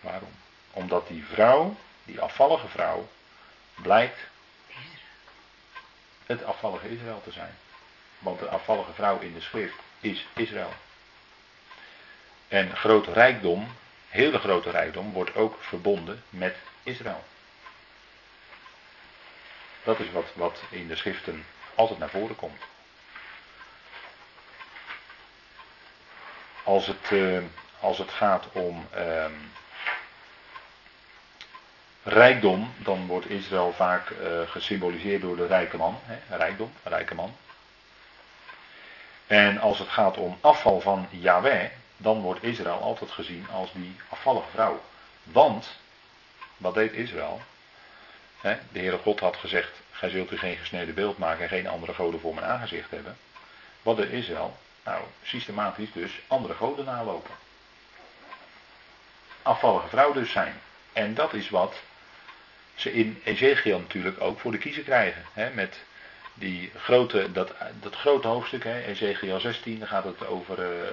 [0.00, 0.32] Waarom?
[0.70, 3.08] Omdat die vrouw die afvallige vrouw
[3.74, 4.18] blijkt
[6.26, 7.54] het afvallige Israël te zijn.
[8.18, 10.72] Want de afvallige vrouw in de schrift is Israël.
[12.48, 13.68] En grote rijkdom,
[14.08, 17.24] hele grote rijkdom, wordt ook verbonden met Israël.
[19.88, 21.44] Dat is wat, wat in de schriften
[21.74, 22.62] altijd naar voren komt.
[26.64, 27.42] Als het, uh,
[27.80, 29.24] als het gaat om uh,
[32.02, 36.00] rijkdom, dan wordt Israël vaak uh, gesymboliseerd door de rijke man.
[36.02, 36.36] Hè?
[36.36, 37.36] Rijkdom, rijke man.
[39.26, 43.96] En als het gaat om afval van Yahweh, dan wordt Israël altijd gezien als die
[44.08, 44.82] afvallige vrouw.
[45.22, 45.78] Want,
[46.56, 47.40] wat deed Israël?
[48.40, 51.94] De Heere God had gezegd, gij zult u geen gesneden beeld maken en geen andere
[51.94, 53.16] goden voor mijn aangezicht hebben.
[53.82, 54.56] Wat deed Israël?
[54.84, 57.34] Nou, systematisch dus andere goden nalopen.
[59.42, 60.60] Afvallige vrouw dus zijn.
[60.92, 61.74] En dat is wat
[62.74, 65.24] ze in Ezekiel natuurlijk ook voor de kiezer krijgen.
[65.32, 65.76] Hè, met
[66.34, 70.88] die grote, dat, dat grote hoofdstuk, hè, Ezekiel 16, dan gaat het over, uh,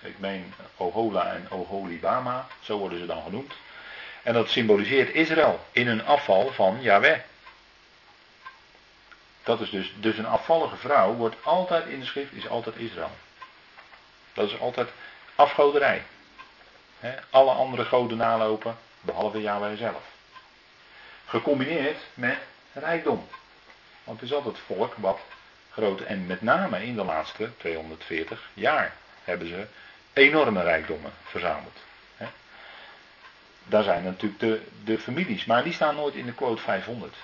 [0.00, 3.52] ik meen, Ohola en Oholibama, zo worden ze dan genoemd.
[4.22, 7.18] En dat symboliseert Israël in een afval van Yahweh.
[9.42, 13.10] Dat is dus, dus een afvallige vrouw wordt altijd in de schrift, is altijd Israël.
[14.32, 14.88] Dat is altijd
[15.34, 16.02] afgoderij.
[17.30, 20.02] alle andere goden nalopen, behalve Yahweh zelf.
[21.26, 22.38] Gecombineerd met
[22.72, 23.28] rijkdom.
[24.04, 25.20] Want het is altijd volk wat
[25.70, 28.94] grote, en met name in de laatste 240 jaar
[29.24, 29.66] hebben ze
[30.12, 31.78] enorme rijkdommen verzameld.
[33.66, 37.16] Daar zijn natuurlijk de, de families, maar die staan nooit in de quote 500.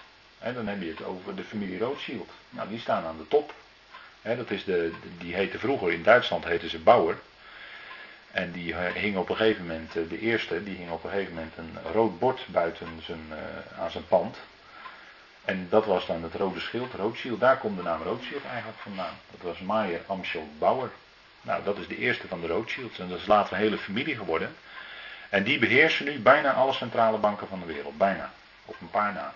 [0.54, 2.30] dan heb je het over de familie Rothschild.
[2.50, 3.54] Nou, die staan aan de top.
[4.22, 7.18] dat is de, die heette vroeger in Duitsland heette ze Bauer.
[8.30, 11.10] En die eh, hing op een gegeven moment, eh, de eerste, die hing op een
[11.10, 14.36] gegeven moment een rood bord buiten zijn, uh, aan zijn pand.
[15.44, 17.40] En dat was dan het rode schild, Rothschild.
[17.40, 19.14] Daar komt de naam Rothschild eigenlijk vandaan.
[19.30, 20.90] Dat was Maier Amschel Bauer.
[21.42, 22.98] Nou, dat is de eerste van de Rothschilds.
[22.98, 24.54] En dat is later een hele familie geworden.
[25.28, 27.98] En die beheersen nu bijna alle centrale banken van de wereld.
[27.98, 28.32] Bijna.
[28.64, 29.34] Op een paar na.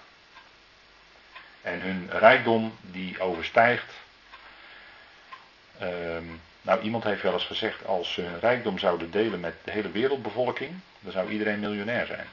[1.62, 3.92] En hun rijkdom die overstijgt.
[5.78, 6.24] Ehm,
[6.62, 9.90] nou, iemand heeft wel eens gezegd: als ze hun rijkdom zouden delen met de hele
[9.90, 12.26] wereldbevolking, dan zou iedereen miljonair zijn.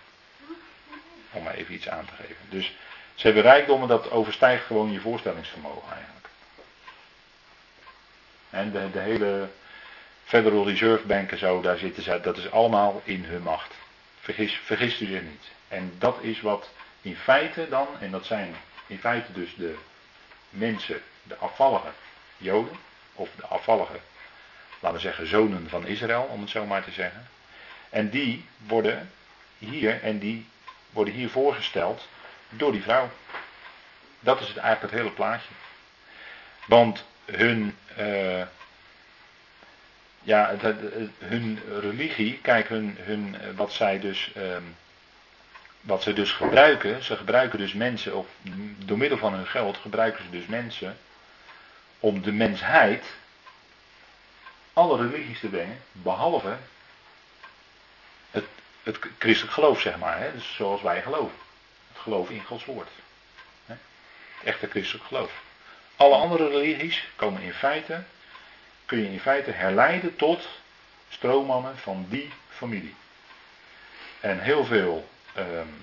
[1.31, 2.45] Om maar even iets aan te geven.
[2.49, 2.73] Dus
[3.15, 6.27] ze hebben rijkdommen dat overstijgt gewoon je voorstellingsvermogen eigenlijk.
[8.49, 9.49] En de, de hele
[10.29, 13.73] Federal Reserve Bank en zo, daar zitten ze, dat is allemaal in hun macht.
[14.19, 15.43] Vergis, vergist u zich niet.
[15.67, 16.69] En dat is wat
[17.01, 18.55] in feite dan, en dat zijn
[18.87, 19.77] in feite dus de
[20.49, 21.87] mensen, de afvallige
[22.37, 22.77] Joden,
[23.13, 23.99] of de afvallige,
[24.79, 27.27] laten we zeggen, zonen van Israël, om het zo maar te zeggen.
[27.89, 29.11] En die worden
[29.57, 30.47] hier, en die
[30.89, 32.07] worden hier voorgesteld
[32.49, 33.09] door die vrouw.
[34.19, 35.53] Dat is het eigenlijk het hele plaatje.
[36.65, 38.41] Want hun, uh,
[40.21, 40.77] ja, het,
[41.17, 44.75] hun religie, kijk, hun, hun, wat zij dus, um,
[45.81, 48.27] wat ze dus gebruiken, ze gebruiken dus mensen, of
[48.77, 50.97] door middel van hun geld gebruiken ze dus mensen
[51.99, 53.05] om de mensheid
[54.73, 56.57] alle religies te brengen, behalve
[58.31, 58.45] het,
[58.83, 61.37] het christelijk geloof, zeg maar, hè, dus zoals wij geloven
[61.93, 62.89] geloof in Gods woord.
[63.65, 63.77] Het
[64.43, 65.31] echte christelijk geloof.
[65.95, 68.03] Alle andere religies komen in feite,
[68.89, 70.47] kun je in feite herleiden tot
[71.09, 72.95] stroommannen van die familie.
[74.19, 75.81] En heel veel, um,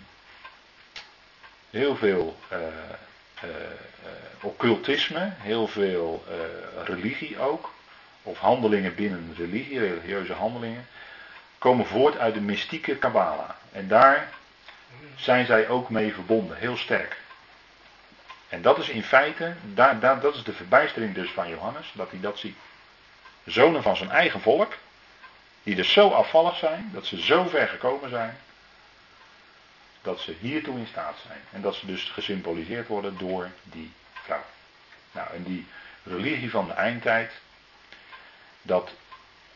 [1.70, 2.58] heel veel uh,
[3.44, 3.50] uh,
[4.40, 6.24] occultisme, heel veel
[6.84, 7.72] religie ook,
[8.22, 10.86] of handelingen binnen religie, religieuze handelingen,
[11.58, 13.56] komen voort uit de mystieke Kabbala.
[13.72, 14.28] En daar
[15.16, 17.16] zijn zij ook mee verbonden, heel sterk.
[18.48, 22.10] En dat is in feite, daar, daar, dat is de verbijstering dus van Johannes, dat
[22.10, 22.56] hij dat ziet.
[23.46, 24.72] Zonen van zijn eigen volk,
[25.62, 28.38] die dus zo afvallig zijn, dat ze zo ver gekomen zijn,
[30.02, 31.40] dat ze hiertoe in staat zijn.
[31.52, 34.44] En dat ze dus gesymboliseerd worden door die vrouw.
[35.12, 35.66] Nou, en die
[36.02, 37.32] religie van de eindtijd,
[38.62, 38.90] dat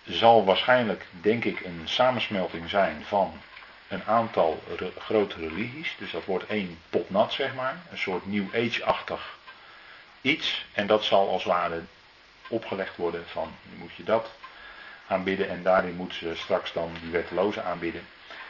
[0.05, 3.41] zal waarschijnlijk, denk ik, een samensmelting zijn van
[3.89, 4.63] een aantal
[4.99, 5.95] grote religies.
[5.99, 7.81] Dus dat wordt één potnat, zeg maar.
[7.91, 9.39] Een soort New Age-achtig
[10.21, 10.65] iets.
[10.73, 11.83] En dat zal als ware
[12.51, 14.31] opgelegd worden van, moet je dat
[15.07, 15.49] aanbidden.
[15.49, 18.07] En daarin moet ze straks dan die wetteloze aanbidden.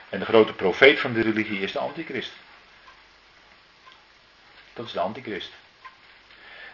[0.08, 2.32] En de grote profeet van de religie is de antichrist.
[4.72, 5.52] Dat is de antichrist.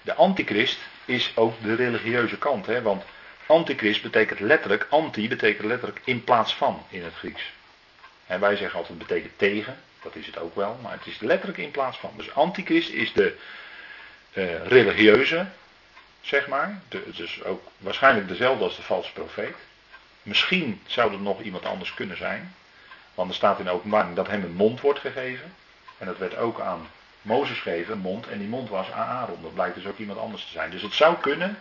[0.02, 3.04] De antichrist is ook de religieuze kant, hè, want
[3.46, 7.52] antichrist betekent letterlijk, anti betekent letterlijk in plaats van in het Grieks.
[8.26, 11.18] En wij zeggen altijd het betekent tegen, dat is het ook wel, maar het is
[11.18, 12.12] letterlijk in plaats van.
[12.16, 13.36] Dus antichrist is de
[14.32, 15.46] uh, religieuze,
[16.26, 16.80] zeg maar.
[16.88, 19.56] De, dus ook waarschijnlijk dezelfde als de valse profeet.
[20.22, 22.54] Misschien zou er nog iemand anders kunnen zijn.
[23.14, 25.54] Want er staat in de openbaring dat hem een mond wordt gegeven.
[25.98, 26.88] En dat werd ook aan
[27.22, 28.28] Mozes gegeven, een mond.
[28.28, 29.42] En die mond was aan Aaron.
[29.42, 30.70] Dat blijkt dus ook iemand anders te zijn.
[30.70, 31.58] Dus het zou kunnen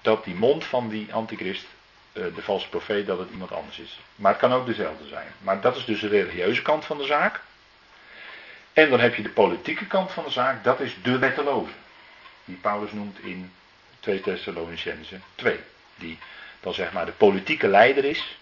[0.00, 1.66] dat die mond van die antichrist
[2.12, 4.00] eh, de valse profeet dat het iemand anders is.
[4.14, 5.26] Maar het kan ook dezelfde zijn.
[5.42, 7.40] Maar dat is dus de religieuze kant van de zaak.
[8.72, 11.72] En dan heb je de politieke kant van de zaak, dat is de wetteloze.
[12.44, 13.52] Die Paulus noemt in
[14.00, 15.60] 2 Thessalonicense 2.
[15.94, 16.18] Die
[16.60, 18.38] dan zeg maar de politieke leider is.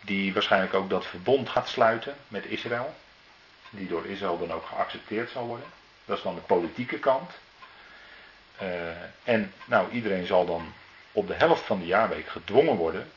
[0.00, 2.94] Die waarschijnlijk ook dat verbond gaat sluiten met Israël.
[3.70, 5.66] Die door Israël dan ook geaccepteerd zal worden.
[6.04, 7.30] Dat is dan de politieke kant.
[8.62, 8.68] Uh,
[9.24, 10.72] en nou, iedereen zal dan
[11.12, 13.10] op de helft van de jaarweek gedwongen worden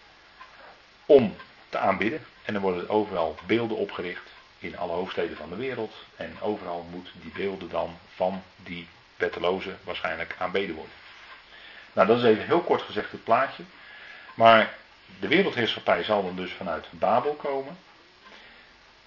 [1.05, 1.35] om
[1.69, 2.25] te aanbidden.
[2.43, 4.29] En dan worden overal beelden opgericht
[4.59, 5.93] in alle hoofdsteden van de wereld.
[6.15, 8.87] En overal moeten die beelden dan van die
[9.17, 10.93] wettelozen waarschijnlijk aanbeden worden.
[11.93, 13.63] Nou, dat is even heel kort gezegd het plaatje.
[14.33, 14.73] Maar
[15.19, 17.77] de wereldheerschappij zal dan dus vanuit Babel komen.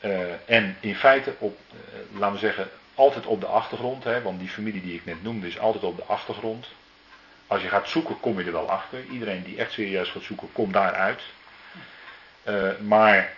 [0.01, 4.05] Uh, en in feite op, uh, laten we zeggen, altijd op de achtergrond.
[4.05, 6.67] Hè, want die familie die ik net noemde is altijd op de achtergrond.
[7.47, 9.05] als je gaat zoeken, kom je er wel achter.
[9.05, 11.23] Iedereen die echt serieus gaat zoeken, komt daaruit.
[12.45, 13.33] Uh, maar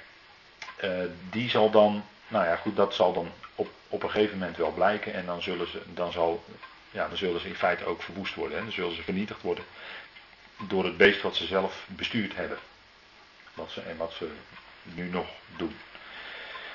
[0.85, 0.91] uh,
[1.31, 4.73] die zal dan, nou ja, goed, dat zal dan op, op een gegeven moment wel
[4.73, 5.15] blijken.
[5.15, 6.45] En dan zullen ze, dan zal,
[6.91, 8.59] ja, dan zullen ze in feite ook verwoest worden.
[8.59, 8.63] Hè?
[8.63, 9.65] Dan zullen ze vernietigd worden
[10.59, 12.59] door het beest wat ze zelf bestuurd hebben.
[13.55, 14.29] Wat ze, en wat ze
[14.83, 15.77] nu nog doen.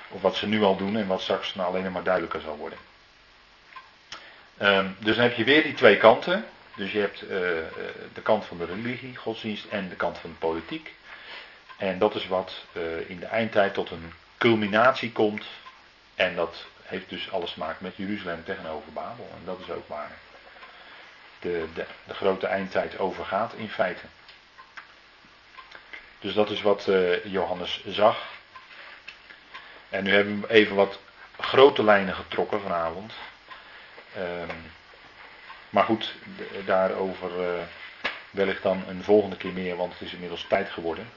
[0.10, 2.78] Of wat ze nu al doen en wat straks nou alleen maar duidelijker zal worden.
[4.62, 6.46] Um, dus dan heb je weer die twee kanten.
[6.76, 7.30] Dus je hebt uh,
[8.14, 10.94] de kant van de religie, godsdienst en de kant van de politiek.
[11.78, 15.46] En dat is wat uh, in de eindtijd tot een culminatie komt.
[16.16, 19.30] En dat heeft dus alles te maken met Jeruzalem tegenover Babel.
[19.32, 20.12] En dat is ook waar
[21.40, 24.02] de, de, grote eindtijd overgaat in feite.
[26.20, 28.24] Dus dat is wat uh, Johannes zag.
[29.90, 31.00] En nu hebben we even wat
[31.40, 33.14] grote lijnen getrokken vanavond.
[34.18, 34.72] Um,
[35.70, 36.14] maar goed,
[36.66, 37.62] daarover uh,
[38.32, 41.10] wellicht dan een volgende keer meer, want het is inmiddels tijd geworden.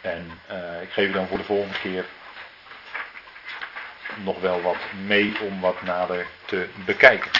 [0.00, 2.04] En uh, ik geef u dan voor de volgende keer
[4.24, 4.76] nog wel wat
[5.06, 7.30] mee om wat nader te bekijken.